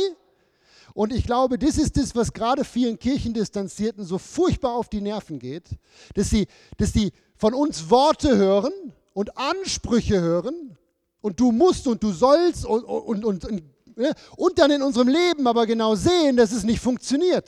und 0.97 1.13
ich 1.13 1.25
glaube, 1.25 1.59
das 1.59 1.77
ist 1.77 1.99
das, 1.99 2.17
was 2.17 2.33
gerade 2.33 2.65
vielen 2.65 2.99
Kirchendistanzierten 2.99 4.03
so 4.03 4.17
furchtbar 4.17 4.75
auf 4.75 4.89
die 4.89 5.03
Nerven 5.03 5.39
geht, 5.39 5.69
dass 6.15 6.31
sie, 6.31 6.47
dass 6.79 6.95
sie 6.95 7.13
von 7.37 7.53
uns 7.53 7.91
Worte 7.91 8.35
hören 8.35 8.73
und 9.13 9.37
Ansprüche 9.37 10.19
hören 10.19 10.79
und 11.21 11.39
du 11.39 11.53
musst 11.53 11.87
und 11.87 12.03
du 12.03 12.13
sollst 12.13 12.65
und, 12.65 12.83
und, 12.85 13.27
und, 13.27 13.45
und, 13.45 13.63
ne, 13.95 14.15
und 14.39 14.59
dann 14.59 14.71
in 14.71 14.81
unserem 14.81 15.09
Leben 15.09 15.47
aber 15.47 15.67
genau 15.67 15.95
sehen, 15.97 16.39
dass 16.39 16.51
es 16.51 16.65
nicht 16.65 16.81
funktioniert. 16.81 17.47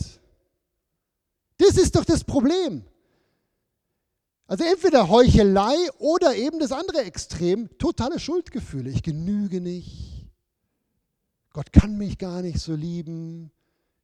Das 1.56 1.78
ist 1.78 1.96
doch 1.96 2.04
das 2.04 2.24
Problem. 2.24 2.84
Also 4.46 4.62
entweder 4.64 5.08
Heuchelei 5.08 5.74
oder 5.98 6.36
eben 6.36 6.58
das 6.58 6.70
andere 6.70 7.00
Extrem, 7.00 7.70
totale 7.78 8.20
Schuldgefühle. 8.20 8.90
Ich 8.90 9.02
genüge 9.02 9.62
nicht. 9.62 10.17
Gott 11.58 11.72
kann 11.72 11.98
mich 11.98 12.18
gar 12.18 12.40
nicht 12.40 12.60
so 12.60 12.72
lieben. 12.72 13.50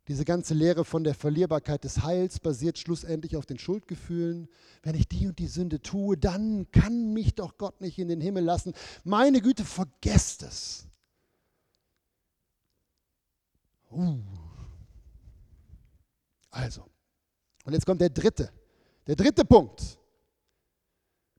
Diese 0.09 0.25
ganze 0.25 0.55
Lehre 0.55 0.85
von 0.85 1.05
der 1.05 1.15
Verlierbarkeit 1.15 1.85
des 1.85 2.03
Heils 2.03 2.41
basiert 2.41 2.79
schlussendlich 2.79 3.37
auf 3.37 3.47
den 3.47 3.61
Schuldgefühlen. 3.61 4.49
Wenn 4.83 4.97
ich 4.97 5.07
die 5.07 5.29
und 5.29 5.39
die 5.39 5.47
Sünde 5.47 5.81
tue, 5.81 6.17
dann 6.17 6.69
kann 6.73 7.13
mich 7.13 7.37
doch 7.37 7.57
Gott 7.57 7.81
nicht 7.81 7.97
in 8.01 8.09
den 8.09 8.21
Himmel 8.21 8.43
lassen. 8.43 8.73
Meine 9.05 9.41
Güte, 9.41 9.65
vergesst 9.65 10.43
es. 10.43 10.89
Uh. 13.93 14.19
Also, 16.51 16.85
und 17.65 17.73
jetzt 17.73 17.87
kommt 17.87 18.01
der 18.01 18.11
dritte, 18.11 18.51
der 19.07 19.15
dritte 19.15 19.45
Punkt. 19.45 19.97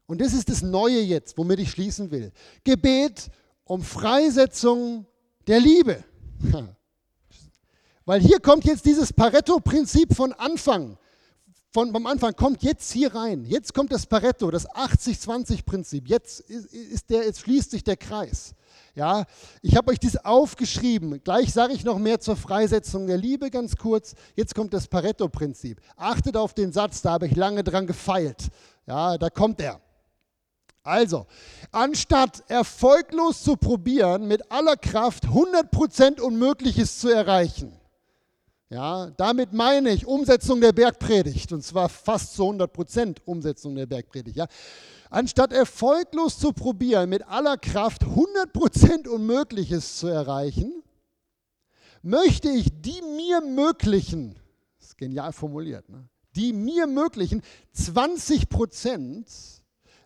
Und 0.05 0.21
das 0.21 0.31
ist 0.31 0.47
das 0.47 0.61
Neue 0.61 1.01
jetzt, 1.01 1.37
womit 1.37 1.59
ich 1.59 1.71
schließen 1.71 2.09
will. 2.09 2.31
Gebet 2.63 3.29
um 3.65 3.83
Freisetzung 3.83 5.05
der 5.47 5.59
Liebe. 5.59 6.03
Weil 8.05 8.21
hier 8.21 8.39
kommt 8.39 8.65
jetzt 8.65 8.85
dieses 8.85 9.11
Pareto-Prinzip 9.11 10.15
von 10.15 10.33
Anfang. 10.33 10.97
Von, 11.73 11.91
vom 11.91 12.05
Anfang 12.05 12.33
kommt 12.35 12.63
jetzt 12.63 12.91
hier 12.93 13.13
rein. 13.13 13.43
Jetzt 13.43 13.73
kommt 13.73 13.91
das 13.91 14.05
Pareto, 14.05 14.49
das 14.49 14.69
80-20-Prinzip. 14.69 16.07
Jetzt, 16.07 16.39
ist, 16.39 17.09
der, 17.09 17.25
jetzt 17.25 17.41
schließt 17.41 17.71
sich 17.71 17.83
der 17.83 17.97
Kreis. 17.97 18.53
Ja, 18.93 19.25
ich 19.61 19.75
habe 19.75 19.91
euch 19.91 19.99
dies 19.99 20.15
aufgeschrieben. 20.15 21.21
Gleich 21.23 21.51
sage 21.51 21.73
ich 21.73 21.83
noch 21.83 21.97
mehr 21.97 22.21
zur 22.21 22.37
Freisetzung 22.37 23.07
der 23.07 23.17
Liebe 23.17 23.49
ganz 23.49 23.75
kurz. 23.75 24.15
Jetzt 24.35 24.55
kommt 24.55 24.73
das 24.73 24.87
Pareto-Prinzip. 24.87 25.81
Achtet 25.97 26.37
auf 26.37 26.53
den 26.53 26.71
Satz, 26.71 27.01
da 27.01 27.11
habe 27.11 27.27
ich 27.27 27.35
lange 27.35 27.63
dran 27.63 27.87
gefeilt. 27.87 28.47
Ja, 28.87 29.17
da 29.17 29.29
kommt 29.29 29.59
er. 29.59 29.81
Also, 30.85 31.25
anstatt 31.71 32.43
erfolglos 32.47 33.41
zu 33.41 33.57
probieren, 33.57 34.27
mit 34.27 34.51
aller 34.51 34.77
Kraft 34.77 35.25
100% 35.25 36.21
Unmögliches 36.21 36.99
zu 36.99 37.09
erreichen, 37.09 37.73
ja, 38.69 39.11
damit 39.17 39.51
meine 39.51 39.89
ich 39.91 40.05
Umsetzung 40.05 40.61
der 40.61 40.73
Bergpredigt, 40.73 41.51
und 41.51 41.63
zwar 41.63 41.89
fast 41.89 42.35
zu 42.35 42.43
100% 42.43 43.17
Umsetzung 43.25 43.75
der 43.75 43.87
Bergpredigt. 43.87 44.37
Ja. 44.37 44.47
Anstatt 45.09 45.53
erfolglos 45.53 46.37
zu 46.37 46.53
probieren, 46.53 47.09
mit 47.09 47.27
aller 47.27 47.57
Kraft 47.57 48.03
100% 48.03 49.07
Unmögliches 49.07 49.97
zu 49.97 50.07
erreichen, 50.07 50.83
möchte 52.03 52.49
ich 52.49 52.67
die 52.81 53.01
mir 53.01 53.41
möglichen, 53.41 54.35
das 54.77 54.89
ist 54.89 54.97
genial 54.97 55.33
formuliert, 55.33 55.89
ne, 55.89 56.07
die 56.35 56.53
mir 56.53 56.85
möglichen 56.85 57.41
20 57.73 58.49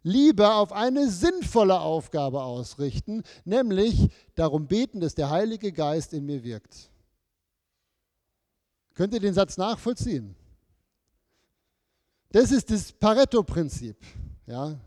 lieber 0.03 0.55
auf 0.55 0.71
eine 0.71 1.09
sinnvolle 1.09 1.79
Aufgabe 1.79 2.41
ausrichten, 2.43 3.23
nämlich 3.45 4.09
darum 4.35 4.67
beten, 4.67 4.99
dass 4.99 5.15
der 5.15 5.29
Heilige 5.29 5.71
Geist 5.71 6.13
in 6.13 6.25
mir 6.25 6.43
wirkt. 6.43 6.89
Könnt 8.93 9.13
ihr 9.13 9.19
den 9.19 9.33
Satz 9.33 9.57
nachvollziehen? 9.57 10.35
Das 12.31 12.51
ist 12.51 12.69
das 12.69 12.91
Pareto-Prinzip. 12.91 13.97
Ja. 14.45 14.79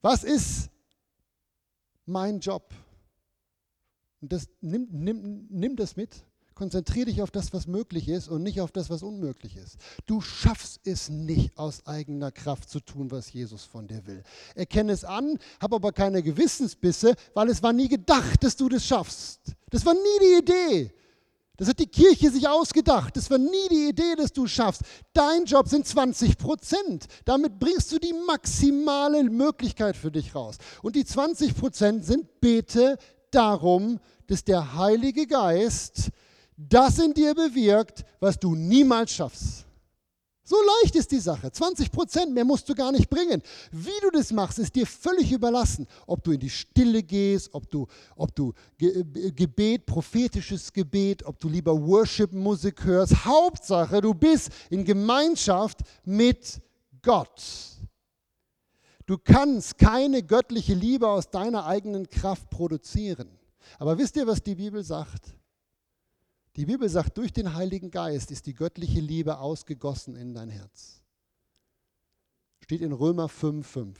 Was 0.00 0.24
ist 0.24 0.70
mein 2.06 2.40
Job? 2.40 2.72
Und 4.20 4.32
das, 4.32 4.48
nimm, 4.60 4.88
nimm, 4.90 5.46
nimm 5.48 5.76
das 5.76 5.96
mit. 5.96 6.24
Konzentriere 6.58 7.06
dich 7.06 7.22
auf 7.22 7.30
das, 7.30 7.52
was 7.52 7.68
möglich 7.68 8.08
ist 8.08 8.26
und 8.26 8.42
nicht 8.42 8.60
auf 8.60 8.72
das, 8.72 8.90
was 8.90 9.04
unmöglich 9.04 9.56
ist. 9.56 9.76
Du 10.06 10.20
schaffst 10.20 10.80
es 10.82 11.08
nicht 11.08 11.56
aus 11.56 11.86
eigener 11.86 12.32
Kraft 12.32 12.68
zu 12.68 12.80
tun, 12.80 13.12
was 13.12 13.32
Jesus 13.32 13.62
von 13.62 13.86
dir 13.86 14.04
will. 14.08 14.24
Erkenne 14.56 14.90
es 14.90 15.04
an, 15.04 15.38
habe 15.60 15.76
aber 15.76 15.92
keine 15.92 16.20
Gewissensbisse, 16.20 17.14
weil 17.32 17.48
es 17.48 17.62
war 17.62 17.72
nie 17.72 17.86
gedacht, 17.86 18.42
dass 18.42 18.56
du 18.56 18.68
das 18.68 18.84
schaffst. 18.84 19.40
Das 19.70 19.86
war 19.86 19.94
nie 19.94 20.18
die 20.20 20.38
Idee. 20.40 20.94
Das 21.56 21.68
hat 21.68 21.78
die 21.78 21.86
Kirche 21.86 22.28
sich 22.28 22.48
ausgedacht. 22.48 23.16
Das 23.16 23.30
war 23.30 23.38
nie 23.38 23.68
die 23.70 23.90
Idee, 23.90 24.16
dass 24.16 24.32
du 24.32 24.48
schaffst. 24.48 24.82
Dein 25.12 25.44
Job 25.44 25.68
sind 25.68 25.86
20 25.86 26.38
Prozent. 26.38 27.06
Damit 27.24 27.60
bringst 27.60 27.92
du 27.92 28.00
die 28.00 28.14
maximale 28.26 29.22
Möglichkeit 29.22 29.96
für 29.96 30.10
dich 30.10 30.34
raus. 30.34 30.56
Und 30.82 30.96
die 30.96 31.04
20 31.04 31.54
Prozent 31.54 32.04
sind 32.04 32.40
Bete 32.40 32.98
darum, 33.30 34.00
dass 34.26 34.42
der 34.42 34.74
Heilige 34.74 35.28
Geist 35.28 36.10
das 36.58 36.98
in 36.98 37.14
dir 37.14 37.34
bewirkt, 37.34 38.04
was 38.18 38.38
du 38.38 38.54
niemals 38.54 39.12
schaffst. 39.12 39.64
So 40.42 40.56
leicht 40.82 40.96
ist 40.96 41.12
die 41.12 41.20
Sache. 41.20 41.52
20 41.52 41.92
Prozent 41.92 42.32
mehr 42.32 42.44
musst 42.44 42.66
du 42.68 42.74
gar 42.74 42.90
nicht 42.90 43.10
bringen. 43.10 43.42
Wie 43.70 44.00
du 44.00 44.10
das 44.10 44.32
machst, 44.32 44.58
ist 44.58 44.74
dir 44.74 44.86
völlig 44.86 45.30
überlassen. 45.30 45.86
Ob 46.06 46.24
du 46.24 46.32
in 46.32 46.40
die 46.40 46.48
Stille 46.48 47.02
gehst, 47.02 47.52
ob 47.52 47.70
du, 47.70 47.86
ob 48.16 48.34
du 48.34 48.54
äh, 48.80 49.30
Gebet, 49.30 49.84
prophetisches 49.84 50.72
Gebet, 50.72 51.22
ob 51.26 51.38
du 51.38 51.50
lieber 51.50 51.78
Worship-Musik 51.78 52.82
hörst. 52.82 53.26
Hauptsache, 53.26 54.00
du 54.00 54.14
bist 54.14 54.50
in 54.70 54.86
Gemeinschaft 54.86 55.80
mit 56.06 56.62
Gott. 57.02 57.42
Du 59.04 59.18
kannst 59.18 59.76
keine 59.76 60.22
göttliche 60.22 60.74
Liebe 60.74 61.08
aus 61.08 61.30
deiner 61.30 61.66
eigenen 61.66 62.08
Kraft 62.08 62.48
produzieren. 62.48 63.38
Aber 63.78 63.98
wisst 63.98 64.16
ihr, 64.16 64.26
was 64.26 64.42
die 64.42 64.54
Bibel 64.54 64.82
sagt? 64.82 65.34
Die 66.58 66.66
Bibel 66.66 66.88
sagt, 66.88 67.16
durch 67.16 67.32
den 67.32 67.54
Heiligen 67.54 67.92
Geist 67.92 68.32
ist 68.32 68.46
die 68.46 68.52
göttliche 68.52 68.98
Liebe 68.98 69.38
ausgegossen 69.38 70.16
in 70.16 70.34
dein 70.34 70.50
Herz. 70.50 71.00
Steht 72.64 72.80
in 72.80 72.90
Römer 72.90 73.26
5,5. 73.26 73.94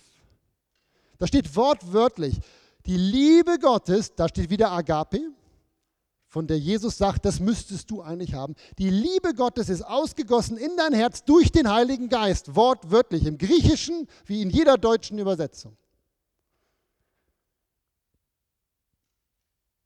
Da 1.19 1.29
steht 1.29 1.55
wortwörtlich, 1.55 2.41
die 2.85 2.97
Liebe 2.97 3.61
Gottes, 3.61 4.13
da 4.17 4.29
steht 4.29 4.51
wieder 4.51 4.73
Agape, 4.73 5.21
von 6.27 6.49
der 6.49 6.59
Jesus 6.59 6.99
sagt, 6.99 7.25
das 7.25 7.39
müsstest 7.39 7.93
du 7.93 8.03
eigentlich 8.03 8.35
haben. 8.35 8.57
Die 8.79 8.91
Liebe 8.91 9.35
Gottes 9.35 9.69
ist 9.69 9.83
ausgegossen 9.83 10.57
in 10.57 10.77
dein 10.77 10.95
Herz 10.95 11.23
durch 11.23 11.53
den 11.53 11.71
Heiligen 11.71 12.09
Geist, 12.09 12.57
wortwörtlich, 12.57 13.25
im 13.25 13.39
Griechischen 13.39 14.09
wie 14.27 14.43
in 14.43 14.51
jeder 14.51 14.79
deutschen 14.79 15.21
Übersetzung. 15.21 15.77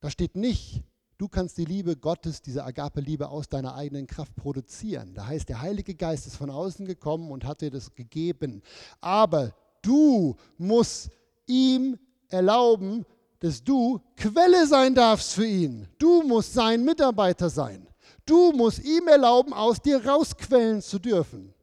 Da 0.00 0.08
steht 0.08 0.36
nicht, 0.36 0.82
Du 1.22 1.28
kannst 1.28 1.56
die 1.56 1.64
Liebe 1.64 1.94
Gottes, 1.94 2.42
diese 2.42 2.64
Agape-Liebe 2.64 3.28
aus 3.28 3.48
deiner 3.48 3.76
eigenen 3.76 4.08
Kraft 4.08 4.34
produzieren. 4.34 5.14
Da 5.14 5.24
heißt, 5.28 5.48
der 5.48 5.60
Heilige 5.60 5.94
Geist 5.94 6.26
ist 6.26 6.34
von 6.34 6.50
außen 6.50 6.84
gekommen 6.84 7.30
und 7.30 7.44
hat 7.44 7.60
dir 7.60 7.70
das 7.70 7.94
gegeben. 7.94 8.60
Aber 9.00 9.54
du 9.82 10.34
musst 10.58 11.12
ihm 11.46 11.96
erlauben, 12.28 13.06
dass 13.38 13.62
du 13.62 14.00
Quelle 14.16 14.66
sein 14.66 14.96
darfst 14.96 15.34
für 15.34 15.46
ihn. 15.46 15.86
Du 15.96 16.24
musst 16.24 16.54
sein 16.54 16.84
Mitarbeiter 16.84 17.48
sein. 17.48 17.86
Du 18.26 18.50
musst 18.50 18.80
ihm 18.80 19.06
erlauben, 19.06 19.52
aus 19.52 19.80
dir 19.80 20.04
rausquellen 20.04 20.82
zu 20.82 20.98
dürfen. 20.98 21.54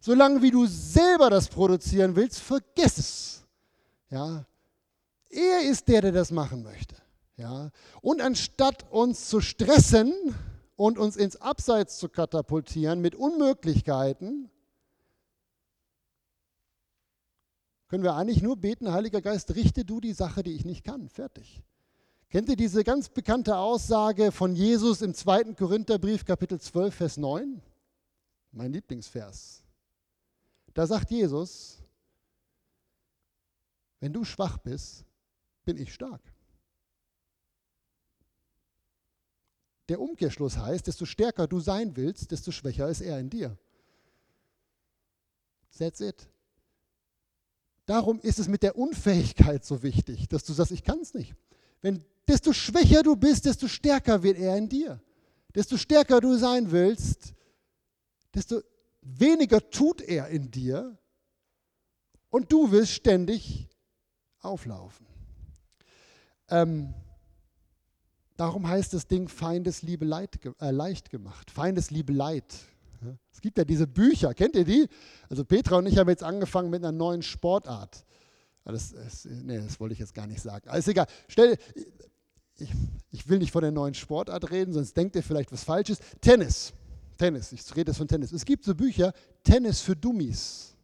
Solange 0.00 0.40
wie 0.40 0.52
du 0.52 0.66
selber 0.66 1.30
das 1.30 1.48
produzieren 1.48 2.14
willst, 2.14 2.38
vergiss 2.38 2.96
es. 2.96 3.42
Ja? 4.08 4.46
Er 5.28 5.68
ist 5.68 5.88
der, 5.88 6.00
der 6.00 6.12
das 6.12 6.30
machen 6.30 6.62
möchte. 6.62 6.94
Ja? 7.40 7.70
Und 8.02 8.20
anstatt 8.20 8.90
uns 8.92 9.28
zu 9.30 9.40
stressen 9.40 10.12
und 10.76 10.98
uns 10.98 11.16
ins 11.16 11.36
Abseits 11.36 11.98
zu 11.98 12.10
katapultieren 12.10 13.00
mit 13.00 13.14
Unmöglichkeiten, 13.14 14.50
können 17.88 18.04
wir 18.04 18.14
eigentlich 18.14 18.42
nur 18.42 18.56
beten, 18.56 18.92
Heiliger 18.92 19.22
Geist, 19.22 19.54
richte 19.54 19.84
du 19.84 20.00
die 20.00 20.12
Sache, 20.12 20.42
die 20.42 20.52
ich 20.52 20.64
nicht 20.64 20.84
kann. 20.84 21.08
Fertig. 21.08 21.62
Kennt 22.28 22.48
ihr 22.48 22.56
diese 22.56 22.84
ganz 22.84 23.08
bekannte 23.08 23.56
Aussage 23.56 24.30
von 24.30 24.54
Jesus 24.54 25.02
im 25.02 25.14
2. 25.14 25.54
Korintherbrief, 25.54 26.24
Kapitel 26.24 26.60
12, 26.60 26.94
Vers 26.94 27.16
9? 27.16 27.60
Mein 28.52 28.72
Lieblingsvers. 28.72 29.64
Da 30.74 30.86
sagt 30.86 31.10
Jesus, 31.10 31.78
wenn 33.98 34.12
du 34.12 34.24
schwach 34.24 34.58
bist, 34.58 35.04
bin 35.64 35.76
ich 35.76 35.92
stark. 35.92 36.22
Der 39.90 40.00
Umkehrschluss 40.00 40.56
heißt, 40.56 40.86
desto 40.86 41.04
stärker 41.04 41.48
du 41.48 41.58
sein 41.58 41.96
willst, 41.96 42.30
desto 42.30 42.52
schwächer 42.52 42.88
ist 42.88 43.00
er 43.00 43.18
in 43.18 43.28
dir. 43.28 43.58
That's 45.76 46.00
it. 46.00 46.28
Darum 47.86 48.20
ist 48.20 48.38
es 48.38 48.46
mit 48.46 48.62
der 48.62 48.76
Unfähigkeit 48.76 49.64
so 49.64 49.82
wichtig, 49.82 50.28
dass 50.28 50.44
du 50.44 50.52
sagst, 50.52 50.70
ich 50.70 50.84
kann 50.84 51.00
es 51.00 51.12
nicht. 51.12 51.34
Wenn 51.82 52.04
desto 52.28 52.52
schwächer 52.52 53.02
du 53.02 53.16
bist, 53.16 53.46
desto 53.46 53.66
stärker 53.66 54.22
wird 54.22 54.38
er 54.38 54.56
in 54.56 54.68
dir. 54.68 55.02
Desto 55.56 55.76
stärker 55.76 56.20
du 56.20 56.36
sein 56.36 56.70
willst, 56.70 57.34
desto 58.32 58.60
weniger 59.00 59.70
tut 59.70 60.02
er 60.02 60.28
in 60.28 60.52
dir 60.52 60.96
und 62.28 62.52
du 62.52 62.70
wirst 62.70 62.92
ständig 62.92 63.68
auflaufen. 64.38 65.04
Ähm, 66.48 66.94
darum 68.40 68.66
heißt 68.66 68.94
das 68.94 69.06
Ding 69.06 69.28
Feindesliebe 69.28 70.04
leid, 70.04 70.38
äh, 70.60 70.70
leicht 70.70 71.10
gemacht. 71.10 71.50
Feindesliebe 71.50 72.12
Leid. 72.12 72.44
Es 73.32 73.40
gibt 73.40 73.56
ja 73.56 73.64
diese 73.64 73.86
Bücher, 73.86 74.34
kennt 74.34 74.54
ihr 74.56 74.64
die? 74.64 74.86
Also 75.28 75.44
Petra 75.44 75.76
und 75.76 75.86
ich 75.86 75.96
haben 75.96 76.08
jetzt 76.08 76.22
angefangen 76.22 76.68
mit 76.68 76.82
einer 76.82 76.92
neuen 76.92 77.22
Sportart. 77.22 78.04
Das, 78.64 78.92
das, 78.92 79.24
nee, 79.24 79.58
das 79.58 79.80
wollte 79.80 79.94
ich 79.94 79.98
jetzt 79.98 80.14
gar 80.14 80.26
nicht 80.26 80.40
sagen. 80.42 80.68
Alles 80.68 80.86
egal. 80.86 81.06
Stell, 81.28 81.56
ich, 82.58 82.70
ich 83.10 83.28
will 83.28 83.38
nicht 83.38 83.52
von 83.52 83.62
der 83.62 83.72
neuen 83.72 83.94
Sportart 83.94 84.50
reden, 84.50 84.72
sonst 84.72 84.96
denkt 84.96 85.16
ihr 85.16 85.22
vielleicht 85.22 85.50
was 85.50 85.64
Falsches. 85.64 85.98
Tennis. 86.20 86.72
Tennis, 87.16 87.52
ich 87.52 87.76
rede 87.76 87.90
jetzt 87.90 87.98
von 87.98 88.08
Tennis. 88.08 88.32
Es 88.32 88.44
gibt 88.44 88.64
so 88.64 88.74
Bücher, 88.74 89.12
Tennis 89.42 89.80
für 89.80 89.96
Dummies 89.96 90.74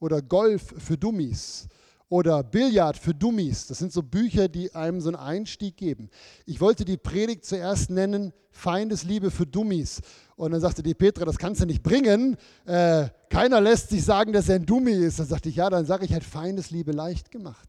oder 0.00 0.20
Golf 0.22 0.74
für 0.78 0.96
Dummies 0.96 1.68
oder 2.08 2.42
Billard 2.44 2.96
für 2.96 3.14
Dummies. 3.14 3.66
Das 3.66 3.78
sind 3.78 3.92
so 3.92 4.02
Bücher, 4.02 4.48
die 4.48 4.74
einem 4.74 5.00
so 5.00 5.08
einen 5.08 5.16
Einstieg 5.16 5.76
geben. 5.76 6.08
Ich 6.44 6.60
wollte 6.60 6.84
die 6.84 6.96
Predigt 6.96 7.44
zuerst 7.44 7.90
nennen, 7.90 8.32
Feindesliebe 8.50 9.30
für 9.30 9.46
Dummies. 9.46 10.00
Und 10.36 10.52
dann 10.52 10.60
sagte 10.60 10.82
die 10.82 10.94
Petra, 10.94 11.24
das 11.24 11.38
kannst 11.38 11.60
du 11.60 11.66
nicht 11.66 11.82
bringen. 11.82 12.36
Äh, 12.64 13.08
keiner 13.28 13.60
lässt 13.60 13.90
sich 13.90 14.04
sagen, 14.04 14.32
dass 14.32 14.48
er 14.48 14.56
ein 14.56 14.66
Dummi 14.66 14.92
ist. 14.92 15.18
Dann 15.18 15.26
sagte 15.26 15.48
ich, 15.48 15.56
ja, 15.56 15.68
dann 15.68 15.84
sage 15.84 16.04
ich 16.04 16.12
halt 16.12 16.24
Feindesliebe 16.24 16.92
leicht 16.92 17.30
gemacht. 17.30 17.68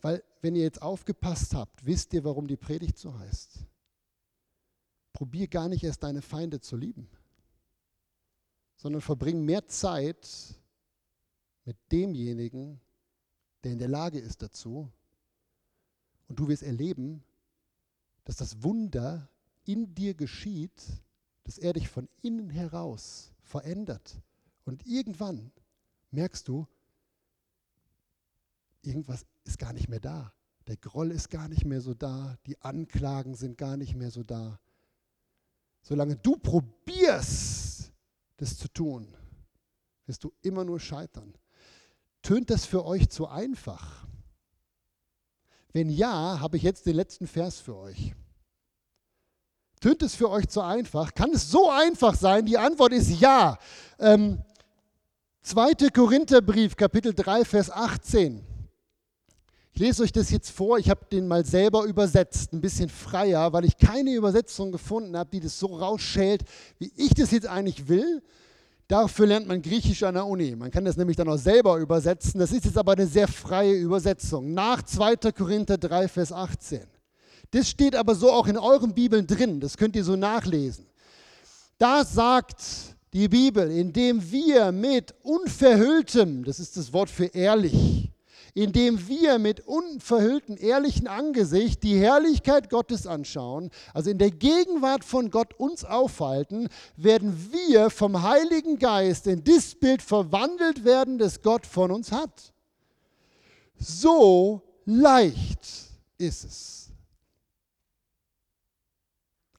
Weil, 0.00 0.22
wenn 0.40 0.54
ihr 0.54 0.62
jetzt 0.62 0.82
aufgepasst 0.82 1.54
habt, 1.54 1.84
wisst 1.84 2.14
ihr, 2.14 2.24
warum 2.24 2.46
die 2.46 2.56
Predigt 2.56 2.98
so 2.98 3.18
heißt. 3.18 3.58
Probier 5.12 5.48
gar 5.48 5.68
nicht 5.68 5.82
erst 5.84 6.02
deine 6.02 6.22
Feinde 6.22 6.60
zu 6.60 6.76
lieben 6.76 7.08
sondern 8.76 9.00
verbring 9.00 9.44
mehr 9.44 9.66
Zeit 9.66 10.28
mit 11.64 11.76
demjenigen, 11.90 12.80
der 13.64 13.72
in 13.72 13.78
der 13.78 13.88
Lage 13.88 14.18
ist 14.18 14.42
dazu. 14.42 14.90
Und 16.28 16.38
du 16.38 16.48
wirst 16.48 16.62
erleben, 16.62 17.24
dass 18.24 18.36
das 18.36 18.62
Wunder 18.62 19.28
in 19.64 19.94
dir 19.94 20.14
geschieht, 20.14 20.82
dass 21.44 21.58
er 21.58 21.72
dich 21.72 21.88
von 21.88 22.08
innen 22.22 22.50
heraus 22.50 23.32
verändert. 23.42 24.20
Und 24.64 24.86
irgendwann 24.86 25.52
merkst 26.10 26.46
du, 26.48 26.66
irgendwas 28.82 29.24
ist 29.44 29.58
gar 29.58 29.72
nicht 29.72 29.88
mehr 29.88 30.00
da. 30.00 30.32
Der 30.66 30.76
Groll 30.76 31.12
ist 31.12 31.30
gar 31.30 31.48
nicht 31.48 31.64
mehr 31.64 31.80
so 31.80 31.94
da. 31.94 32.36
Die 32.46 32.60
Anklagen 32.60 33.34
sind 33.34 33.56
gar 33.56 33.76
nicht 33.76 33.94
mehr 33.94 34.10
so 34.10 34.24
da. 34.24 34.58
Solange 35.82 36.16
du 36.16 36.36
probierst, 36.36 37.65
das 38.36 38.58
zu 38.58 38.68
tun, 38.68 39.14
wirst 40.06 40.24
du 40.24 40.32
immer 40.42 40.64
nur 40.64 40.80
scheitern. 40.80 41.34
Tönt 42.22 42.50
das 42.50 42.66
für 42.66 42.84
euch 42.84 43.08
zu 43.08 43.28
einfach? 43.28 44.06
Wenn 45.72 45.90
ja, 45.90 46.40
habe 46.40 46.56
ich 46.56 46.62
jetzt 46.62 46.86
den 46.86 46.96
letzten 46.96 47.26
Vers 47.26 47.60
für 47.60 47.76
euch. 47.76 48.14
Tönt 49.80 50.02
es 50.02 50.14
für 50.14 50.30
euch 50.30 50.48
zu 50.48 50.62
einfach? 50.62 51.14
Kann 51.14 51.30
es 51.32 51.50
so 51.50 51.70
einfach 51.70 52.14
sein? 52.14 52.46
Die 52.46 52.56
Antwort 52.56 52.92
ist 52.92 53.20
ja. 53.20 53.58
Ähm, 53.98 54.42
2. 55.42 55.90
Korintherbrief, 55.90 56.76
Kapitel 56.76 57.14
3, 57.14 57.44
Vers 57.44 57.70
18. 57.70 58.44
Ich 59.76 59.80
lese 59.80 60.04
euch 60.04 60.12
das 60.12 60.30
jetzt 60.30 60.52
vor. 60.52 60.78
Ich 60.78 60.88
habe 60.88 61.04
den 61.12 61.28
mal 61.28 61.44
selber 61.44 61.84
übersetzt, 61.84 62.54
ein 62.54 62.62
bisschen 62.62 62.88
freier, 62.88 63.52
weil 63.52 63.66
ich 63.66 63.76
keine 63.76 64.14
Übersetzung 64.14 64.72
gefunden 64.72 65.14
habe, 65.18 65.28
die 65.30 65.40
das 65.40 65.58
so 65.58 65.66
rausschält, 65.66 66.44
wie 66.78 66.90
ich 66.96 67.12
das 67.12 67.30
jetzt 67.30 67.46
eigentlich 67.46 67.86
will. 67.86 68.22
Dafür 68.88 69.26
lernt 69.26 69.46
man 69.46 69.60
Griechisch 69.60 70.02
an 70.04 70.14
der 70.14 70.24
Uni. 70.24 70.56
Man 70.56 70.70
kann 70.70 70.86
das 70.86 70.96
nämlich 70.96 71.18
dann 71.18 71.28
auch 71.28 71.36
selber 71.36 71.76
übersetzen. 71.76 72.40
Das 72.40 72.52
ist 72.52 72.64
jetzt 72.64 72.78
aber 72.78 72.92
eine 72.92 73.06
sehr 73.06 73.28
freie 73.28 73.74
Übersetzung. 73.74 74.54
Nach 74.54 74.80
2. 74.80 75.30
Korinther 75.32 75.76
3, 75.76 76.08
Vers 76.08 76.32
18. 76.32 76.80
Das 77.50 77.68
steht 77.68 77.96
aber 77.96 78.14
so 78.14 78.32
auch 78.32 78.46
in 78.46 78.56
euren 78.56 78.94
Bibeln 78.94 79.26
drin. 79.26 79.60
Das 79.60 79.76
könnt 79.76 79.94
ihr 79.94 80.04
so 80.04 80.16
nachlesen. 80.16 80.86
Da 81.76 82.02
sagt 82.02 82.62
die 83.12 83.28
Bibel, 83.28 83.70
indem 83.70 84.30
wir 84.32 84.72
mit 84.72 85.14
unverhülltem, 85.22 86.44
das 86.44 86.60
ist 86.60 86.78
das 86.78 86.94
Wort 86.94 87.10
für 87.10 87.26
ehrlich, 87.26 88.10
indem 88.56 89.06
wir 89.06 89.38
mit 89.38 89.60
unverhülltem, 89.66 90.56
ehrlichen 90.58 91.08
Angesicht 91.08 91.82
die 91.82 91.98
Herrlichkeit 91.98 92.70
Gottes 92.70 93.06
anschauen, 93.06 93.70
also 93.92 94.08
in 94.08 94.16
der 94.16 94.30
Gegenwart 94.30 95.04
von 95.04 95.30
Gott 95.30 95.52
uns 95.60 95.84
aufhalten, 95.84 96.70
werden 96.96 97.52
wir 97.52 97.90
vom 97.90 98.22
Heiligen 98.22 98.78
Geist 98.78 99.26
in 99.26 99.44
das 99.44 99.74
Bild 99.74 100.00
verwandelt 100.00 100.84
werden, 100.84 101.18
das 101.18 101.42
Gott 101.42 101.66
von 101.66 101.90
uns 101.90 102.12
hat. 102.12 102.54
So 103.78 104.62
leicht 104.86 105.60
ist 106.16 106.44
es. 106.44 106.88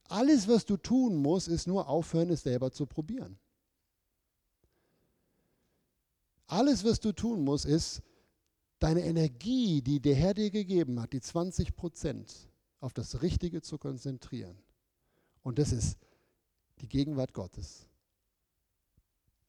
Alles, 0.08 0.48
was 0.48 0.64
du 0.66 0.76
tun 0.76 1.14
musst, 1.14 1.46
ist 1.46 1.68
nur 1.68 1.88
aufhören, 1.88 2.30
es 2.30 2.42
selber 2.42 2.72
zu 2.72 2.84
probieren. 2.84 3.38
Alles, 6.48 6.84
was 6.84 6.98
du 6.98 7.12
tun 7.12 7.44
musst, 7.44 7.64
ist 7.64 8.02
deine 8.78 9.04
Energie, 9.04 9.82
die 9.82 10.00
der 10.00 10.14
Herr 10.14 10.34
dir 10.34 10.50
gegeben 10.50 11.00
hat, 11.00 11.12
die 11.12 11.20
20 11.20 11.76
Prozent, 11.76 12.48
auf 12.80 12.92
das 12.92 13.22
Richtige 13.22 13.60
zu 13.60 13.78
konzentrieren. 13.78 14.56
Und 15.42 15.58
das 15.58 15.72
ist 15.72 15.98
die 16.80 16.88
Gegenwart 16.88 17.32
Gottes. 17.32 17.86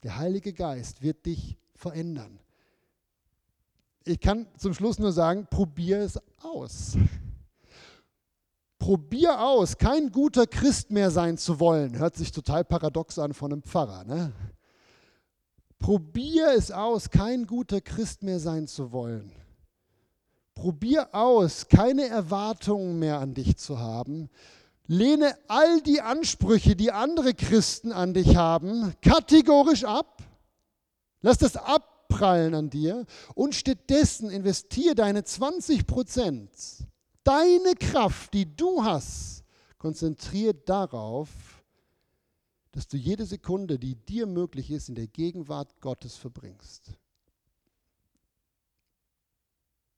Der 0.03 0.17
Heilige 0.17 0.53
Geist 0.53 1.01
wird 1.01 1.25
dich 1.25 1.57
verändern. 1.75 2.39
Ich 4.05 4.19
kann 4.19 4.47
zum 4.57 4.73
Schluss 4.73 4.97
nur 4.97 5.11
sagen, 5.11 5.45
probier 5.49 5.99
es 5.99 6.19
aus. 6.41 6.97
Probier 8.79 9.41
aus, 9.41 9.77
kein 9.77 10.09
guter 10.09 10.47
Christ 10.47 10.89
mehr 10.89 11.11
sein 11.11 11.37
zu 11.37 11.59
wollen. 11.59 11.97
Hört 11.97 12.15
sich 12.15 12.31
total 12.31 12.63
paradox 12.63 13.19
an 13.19 13.33
von 13.33 13.51
einem 13.51 13.61
Pfarrer. 13.61 14.05
Ne? 14.05 14.33
Probier 15.79 16.51
es 16.55 16.71
aus, 16.71 17.09
kein 17.09 17.47
guter 17.47 17.81
Christ 17.81 18.21
mehr 18.23 18.39
sein 18.39 18.67
zu 18.67 18.91
wollen. 18.91 19.31
Probier 20.53 21.15
aus, 21.15 21.69
keine 21.69 22.07
Erwartungen 22.07 22.99
mehr 22.99 23.19
an 23.19 23.33
dich 23.33 23.55
zu 23.57 23.79
haben. 23.79 24.29
Lehne 24.87 25.37
all 25.47 25.81
die 25.81 26.01
Ansprüche, 26.01 26.75
die 26.75 26.91
andere 26.91 27.33
Christen 27.33 27.93
an 27.93 28.13
dich 28.13 28.35
haben, 28.35 28.93
kategorisch 29.01 29.85
ab. 29.85 30.21
Lass 31.21 31.37
das 31.37 31.55
abprallen 31.55 32.53
an 32.55 32.69
dir 32.69 33.05
und 33.35 33.55
stattdessen 33.55 34.29
investiere 34.29 34.95
deine 34.95 35.23
20 35.23 35.87
Prozent, 35.87 36.49
deine 37.23 37.75
Kraft, 37.79 38.33
die 38.33 38.53
du 38.55 38.83
hast, 38.83 39.43
konzentriert 39.77 40.67
darauf, 40.67 41.29
dass 42.71 42.87
du 42.87 42.97
jede 42.97 43.25
Sekunde, 43.25 43.79
die 43.79 43.95
dir 43.95 44.27
möglich 44.27 44.71
ist, 44.71 44.89
in 44.89 44.95
der 44.95 45.07
Gegenwart 45.07 45.79
Gottes 45.81 46.15
verbringst. 46.15 46.93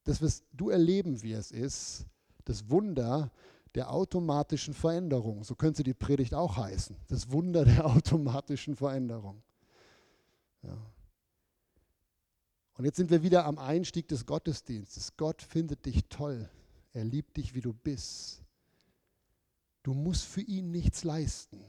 Das, 0.04 0.22
was 0.22 0.44
du 0.54 0.70
erleben 0.70 1.22
wirst, 1.22 1.52
ist 1.52 2.06
das 2.46 2.70
Wunder 2.70 3.32
der 3.76 3.92
automatischen 3.92 4.74
Veränderung. 4.74 5.44
So 5.44 5.56
könnte 5.56 5.84
die 5.84 5.94
Predigt 5.94 6.34
auch 6.34 6.58
heißen. 6.58 6.96
Das 7.08 7.32
Wunder 7.32 7.66
der 7.66 7.86
automatischen 7.96 8.76
Veränderung. 8.76 9.42
Ja. 10.64 10.78
Und 12.78 12.86
jetzt 12.86 12.98
sind 12.98 13.12
wir 13.12 13.22
wieder 13.22 13.46
am 13.46 13.58
Einstieg 13.58 14.08
des 14.08 14.26
Gottesdienstes. 14.26 15.16
Gott 15.18 15.42
findet 15.42 15.86
dich 15.86 16.06
toll. 16.10 16.50
Er 16.94 17.04
liebt 17.04 17.38
dich, 17.38 17.54
wie 17.54 17.62
du 17.62 17.74
bist. 17.74 18.42
Du 19.84 19.94
musst 19.94 20.26
für 20.26 20.42
ihn 20.42 20.72
nichts 20.72 21.04
leisten. 21.04 21.64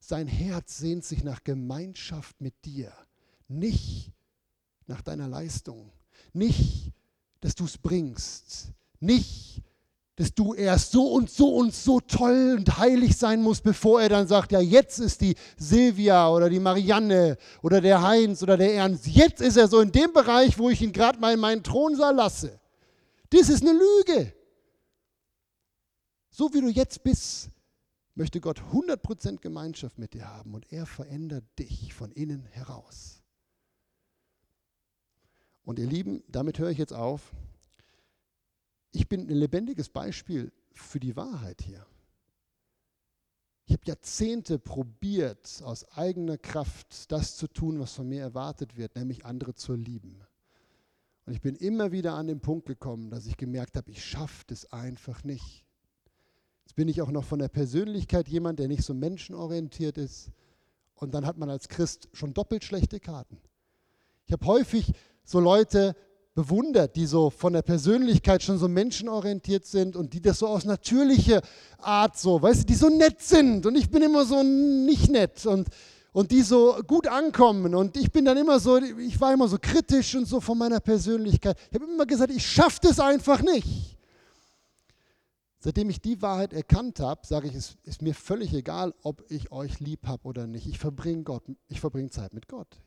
Sein 0.00 0.26
Herz 0.26 0.78
sehnt 0.78 1.04
sich 1.04 1.22
nach 1.22 1.44
Gemeinschaft 1.44 2.40
mit 2.40 2.64
dir, 2.64 2.92
nicht 3.48 4.12
nach 4.86 5.02
deiner 5.02 5.28
Leistung, 5.28 5.92
nicht, 6.32 6.92
dass 7.40 7.54
du 7.54 7.66
es 7.66 7.78
bringst, 7.78 8.72
nicht, 8.98 9.62
dass 10.16 10.34
du 10.34 10.52
erst 10.54 10.92
so 10.92 11.06
und 11.12 11.30
so 11.30 11.54
und 11.54 11.74
so 11.74 12.00
toll 12.00 12.56
und 12.58 12.78
heilig 12.78 13.16
sein 13.16 13.42
musst, 13.42 13.62
bevor 13.62 14.02
er 14.02 14.08
dann 14.08 14.26
sagt, 14.26 14.52
ja, 14.52 14.60
jetzt 14.60 14.98
ist 14.98 15.20
die 15.20 15.34
Silvia 15.56 16.28
oder 16.28 16.50
die 16.50 16.60
Marianne 16.60 17.38
oder 17.62 17.80
der 17.80 18.02
Heinz 18.02 18.42
oder 18.42 18.56
der 18.56 18.74
Ernst, 18.74 19.06
jetzt 19.06 19.40
ist 19.40 19.56
er 19.56 19.68
so 19.68 19.80
in 19.80 19.92
dem 19.92 20.12
Bereich, 20.12 20.58
wo 20.58 20.68
ich 20.68 20.82
ihn 20.82 20.92
gerade 20.92 21.18
mal 21.18 21.34
in 21.34 21.40
meinen 21.40 21.62
Thronsaal 21.62 22.14
lasse. 22.14 22.58
Das 23.30 23.48
ist 23.48 23.62
eine 23.62 23.72
Lüge. 23.72 24.32
So 26.30 26.52
wie 26.52 26.60
du 26.60 26.68
jetzt 26.68 27.02
bist, 27.02 27.48
möchte 28.14 28.40
Gott 28.40 28.60
100% 28.60 29.38
Gemeinschaft 29.40 29.98
mit 29.98 30.14
dir 30.14 30.28
haben 30.28 30.54
und 30.54 30.72
er 30.72 30.86
verändert 30.86 31.44
dich 31.58 31.94
von 31.94 32.12
innen 32.12 32.44
heraus. 32.46 33.22
Und 35.64 35.78
ihr 35.78 35.86
Lieben, 35.86 36.22
damit 36.28 36.58
höre 36.58 36.70
ich 36.70 36.78
jetzt 36.78 36.92
auf. 36.92 37.32
Ich 38.92 39.08
bin 39.08 39.28
ein 39.28 39.36
lebendiges 39.36 39.88
Beispiel 39.88 40.52
für 40.72 40.98
die 40.98 41.16
Wahrheit 41.16 41.62
hier. 41.62 41.86
Ich 43.66 43.74
habe 43.74 43.86
Jahrzehnte 43.86 44.58
probiert, 44.58 45.62
aus 45.64 45.88
eigener 45.92 46.38
Kraft 46.38 47.12
das 47.12 47.36
zu 47.36 47.46
tun, 47.46 47.78
was 47.78 47.92
von 47.92 48.08
mir 48.08 48.20
erwartet 48.20 48.76
wird, 48.76 48.96
nämlich 48.96 49.24
andere 49.24 49.54
zu 49.54 49.74
lieben. 49.74 50.20
Und 51.24 51.34
ich 51.34 51.40
bin 51.40 51.54
immer 51.54 51.92
wieder 51.92 52.14
an 52.14 52.26
den 52.26 52.40
Punkt 52.40 52.66
gekommen, 52.66 53.10
dass 53.10 53.26
ich 53.26 53.36
gemerkt 53.36 53.76
habe, 53.76 53.88
ich 53.92 54.04
schaffe 54.04 54.42
das 54.48 54.72
einfach 54.72 55.22
nicht. 55.22 55.64
Jetzt 56.70 56.76
bin 56.76 56.86
ich 56.86 57.02
auch 57.02 57.10
noch 57.10 57.24
von 57.24 57.40
der 57.40 57.48
Persönlichkeit 57.48 58.28
jemand, 58.28 58.60
der 58.60 58.68
nicht 58.68 58.84
so 58.84 58.94
menschenorientiert 58.94 59.98
ist. 59.98 60.30
Und 60.94 61.14
dann 61.14 61.26
hat 61.26 61.36
man 61.36 61.50
als 61.50 61.68
Christ 61.68 62.08
schon 62.12 62.32
doppelt 62.32 62.62
schlechte 62.62 63.00
Karten. 63.00 63.38
Ich 64.26 64.32
habe 64.32 64.46
häufig 64.46 64.92
so 65.24 65.40
Leute 65.40 65.96
bewundert, 66.32 66.94
die 66.94 67.06
so 67.06 67.30
von 67.30 67.54
der 67.54 67.62
Persönlichkeit 67.62 68.44
schon 68.44 68.56
so 68.56 68.68
menschenorientiert 68.68 69.66
sind 69.66 69.96
und 69.96 70.12
die 70.12 70.22
das 70.22 70.38
so 70.38 70.46
aus 70.46 70.64
natürlicher 70.64 71.42
Art 71.78 72.16
so, 72.16 72.40
weißt 72.40 72.60
du, 72.60 72.66
die 72.66 72.76
so 72.76 72.88
nett 72.88 73.20
sind 73.20 73.66
und 73.66 73.74
ich 73.74 73.90
bin 73.90 74.04
immer 74.04 74.24
so 74.24 74.44
nicht 74.44 75.10
nett 75.10 75.44
und, 75.46 75.70
und 76.12 76.30
die 76.30 76.42
so 76.42 76.76
gut 76.86 77.08
ankommen 77.08 77.74
und 77.74 77.96
ich 77.96 78.12
bin 78.12 78.24
dann 78.24 78.36
immer 78.36 78.60
so, 78.60 78.76
ich 78.76 79.20
war 79.20 79.34
immer 79.34 79.48
so 79.48 79.58
kritisch 79.60 80.14
und 80.14 80.26
so 80.26 80.40
von 80.40 80.56
meiner 80.56 80.78
Persönlichkeit. 80.78 81.58
Ich 81.68 81.80
habe 81.80 81.92
immer 81.92 82.06
gesagt, 82.06 82.30
ich 82.30 82.46
schaffe 82.46 82.78
das 82.82 83.00
einfach 83.00 83.42
nicht. 83.42 83.98
Seitdem 85.62 85.90
ich 85.90 86.00
die 86.00 86.22
Wahrheit 86.22 86.54
erkannt 86.54 87.00
habe, 87.00 87.26
sage 87.26 87.48
ich, 87.48 87.54
es 87.54 87.76
ist 87.82 88.00
mir 88.00 88.14
völlig 88.14 88.54
egal, 88.54 88.94
ob 89.02 89.30
ich 89.30 89.52
euch 89.52 89.78
lieb 89.78 90.06
habe 90.06 90.26
oder 90.26 90.46
nicht. 90.46 90.66
Ich 90.66 90.78
verbringe 90.78 91.22
Gott, 91.22 91.44
Zeit 92.10 92.32
mit 92.32 92.48
Gott. 92.48 92.80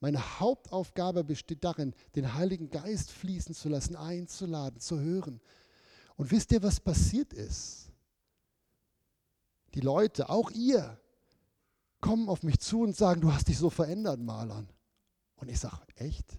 Meine 0.00 0.40
Hauptaufgabe 0.40 1.24
besteht 1.24 1.62
darin, 1.62 1.94
den 2.16 2.32
Heiligen 2.32 2.70
Geist 2.70 3.10
fließen 3.12 3.54
zu 3.54 3.68
lassen, 3.68 3.96
einzuladen, 3.96 4.80
zu 4.80 4.98
hören. 4.98 5.42
Und 6.16 6.30
wisst 6.30 6.52
ihr, 6.52 6.62
was 6.62 6.80
passiert 6.80 7.34
ist? 7.34 7.90
Die 9.74 9.80
Leute, 9.80 10.30
auch 10.30 10.50
ihr, 10.52 10.98
kommen 12.00 12.30
auf 12.30 12.42
mich 12.42 12.60
zu 12.60 12.80
und 12.80 12.96
sagen, 12.96 13.20
du 13.20 13.30
hast 13.30 13.48
dich 13.48 13.58
so 13.58 13.68
verändert, 13.68 14.20
Marlon. 14.20 14.70
Und 15.36 15.50
ich 15.50 15.60
sage, 15.60 15.76
echt? 15.96 16.38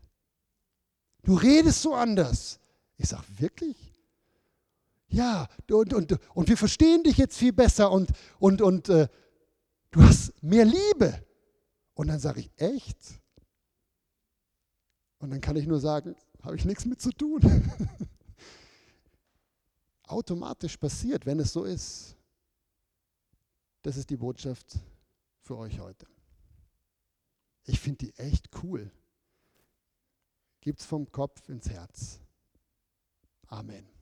Du 1.21 1.35
redest 1.35 1.83
so 1.83 1.93
anders. 1.93 2.59
Ich 2.97 3.09
sage, 3.09 3.25
wirklich? 3.37 3.90
Ja, 5.11 5.49
und, 5.69 5.93
und, 5.93 6.17
und 6.33 6.47
wir 6.47 6.55
verstehen 6.55 7.03
dich 7.03 7.17
jetzt 7.17 7.37
viel 7.37 7.51
besser 7.51 7.91
und, 7.91 8.11
und, 8.39 8.61
und 8.61 8.87
äh, 8.87 9.09
du 9.91 10.01
hast 10.01 10.41
mehr 10.41 10.65
Liebe. 10.65 11.25
Und 11.93 12.07
dann 12.07 12.19
sage 12.19 12.39
ich, 12.39 12.51
echt? 12.55 13.21
Und 15.19 15.31
dann 15.31 15.41
kann 15.41 15.57
ich 15.57 15.67
nur 15.67 15.81
sagen, 15.81 16.15
habe 16.41 16.55
ich 16.55 16.63
nichts 16.63 16.85
mit 16.85 17.01
zu 17.01 17.11
tun. 17.11 17.41
Automatisch 20.03 20.77
passiert, 20.77 21.25
wenn 21.25 21.39
es 21.39 21.51
so 21.51 21.65
ist. 21.65 22.15
Das 23.81 23.97
ist 23.97 24.09
die 24.09 24.17
Botschaft 24.17 24.79
für 25.41 25.57
euch 25.57 25.79
heute. 25.79 26.07
Ich 27.65 27.79
finde 27.79 28.05
die 28.05 28.15
echt 28.17 28.49
cool. 28.63 28.89
Gibt's 30.61 30.85
vom 30.85 31.11
Kopf 31.11 31.49
ins 31.49 31.69
Herz. 31.69 32.19
Amen. 33.47 34.00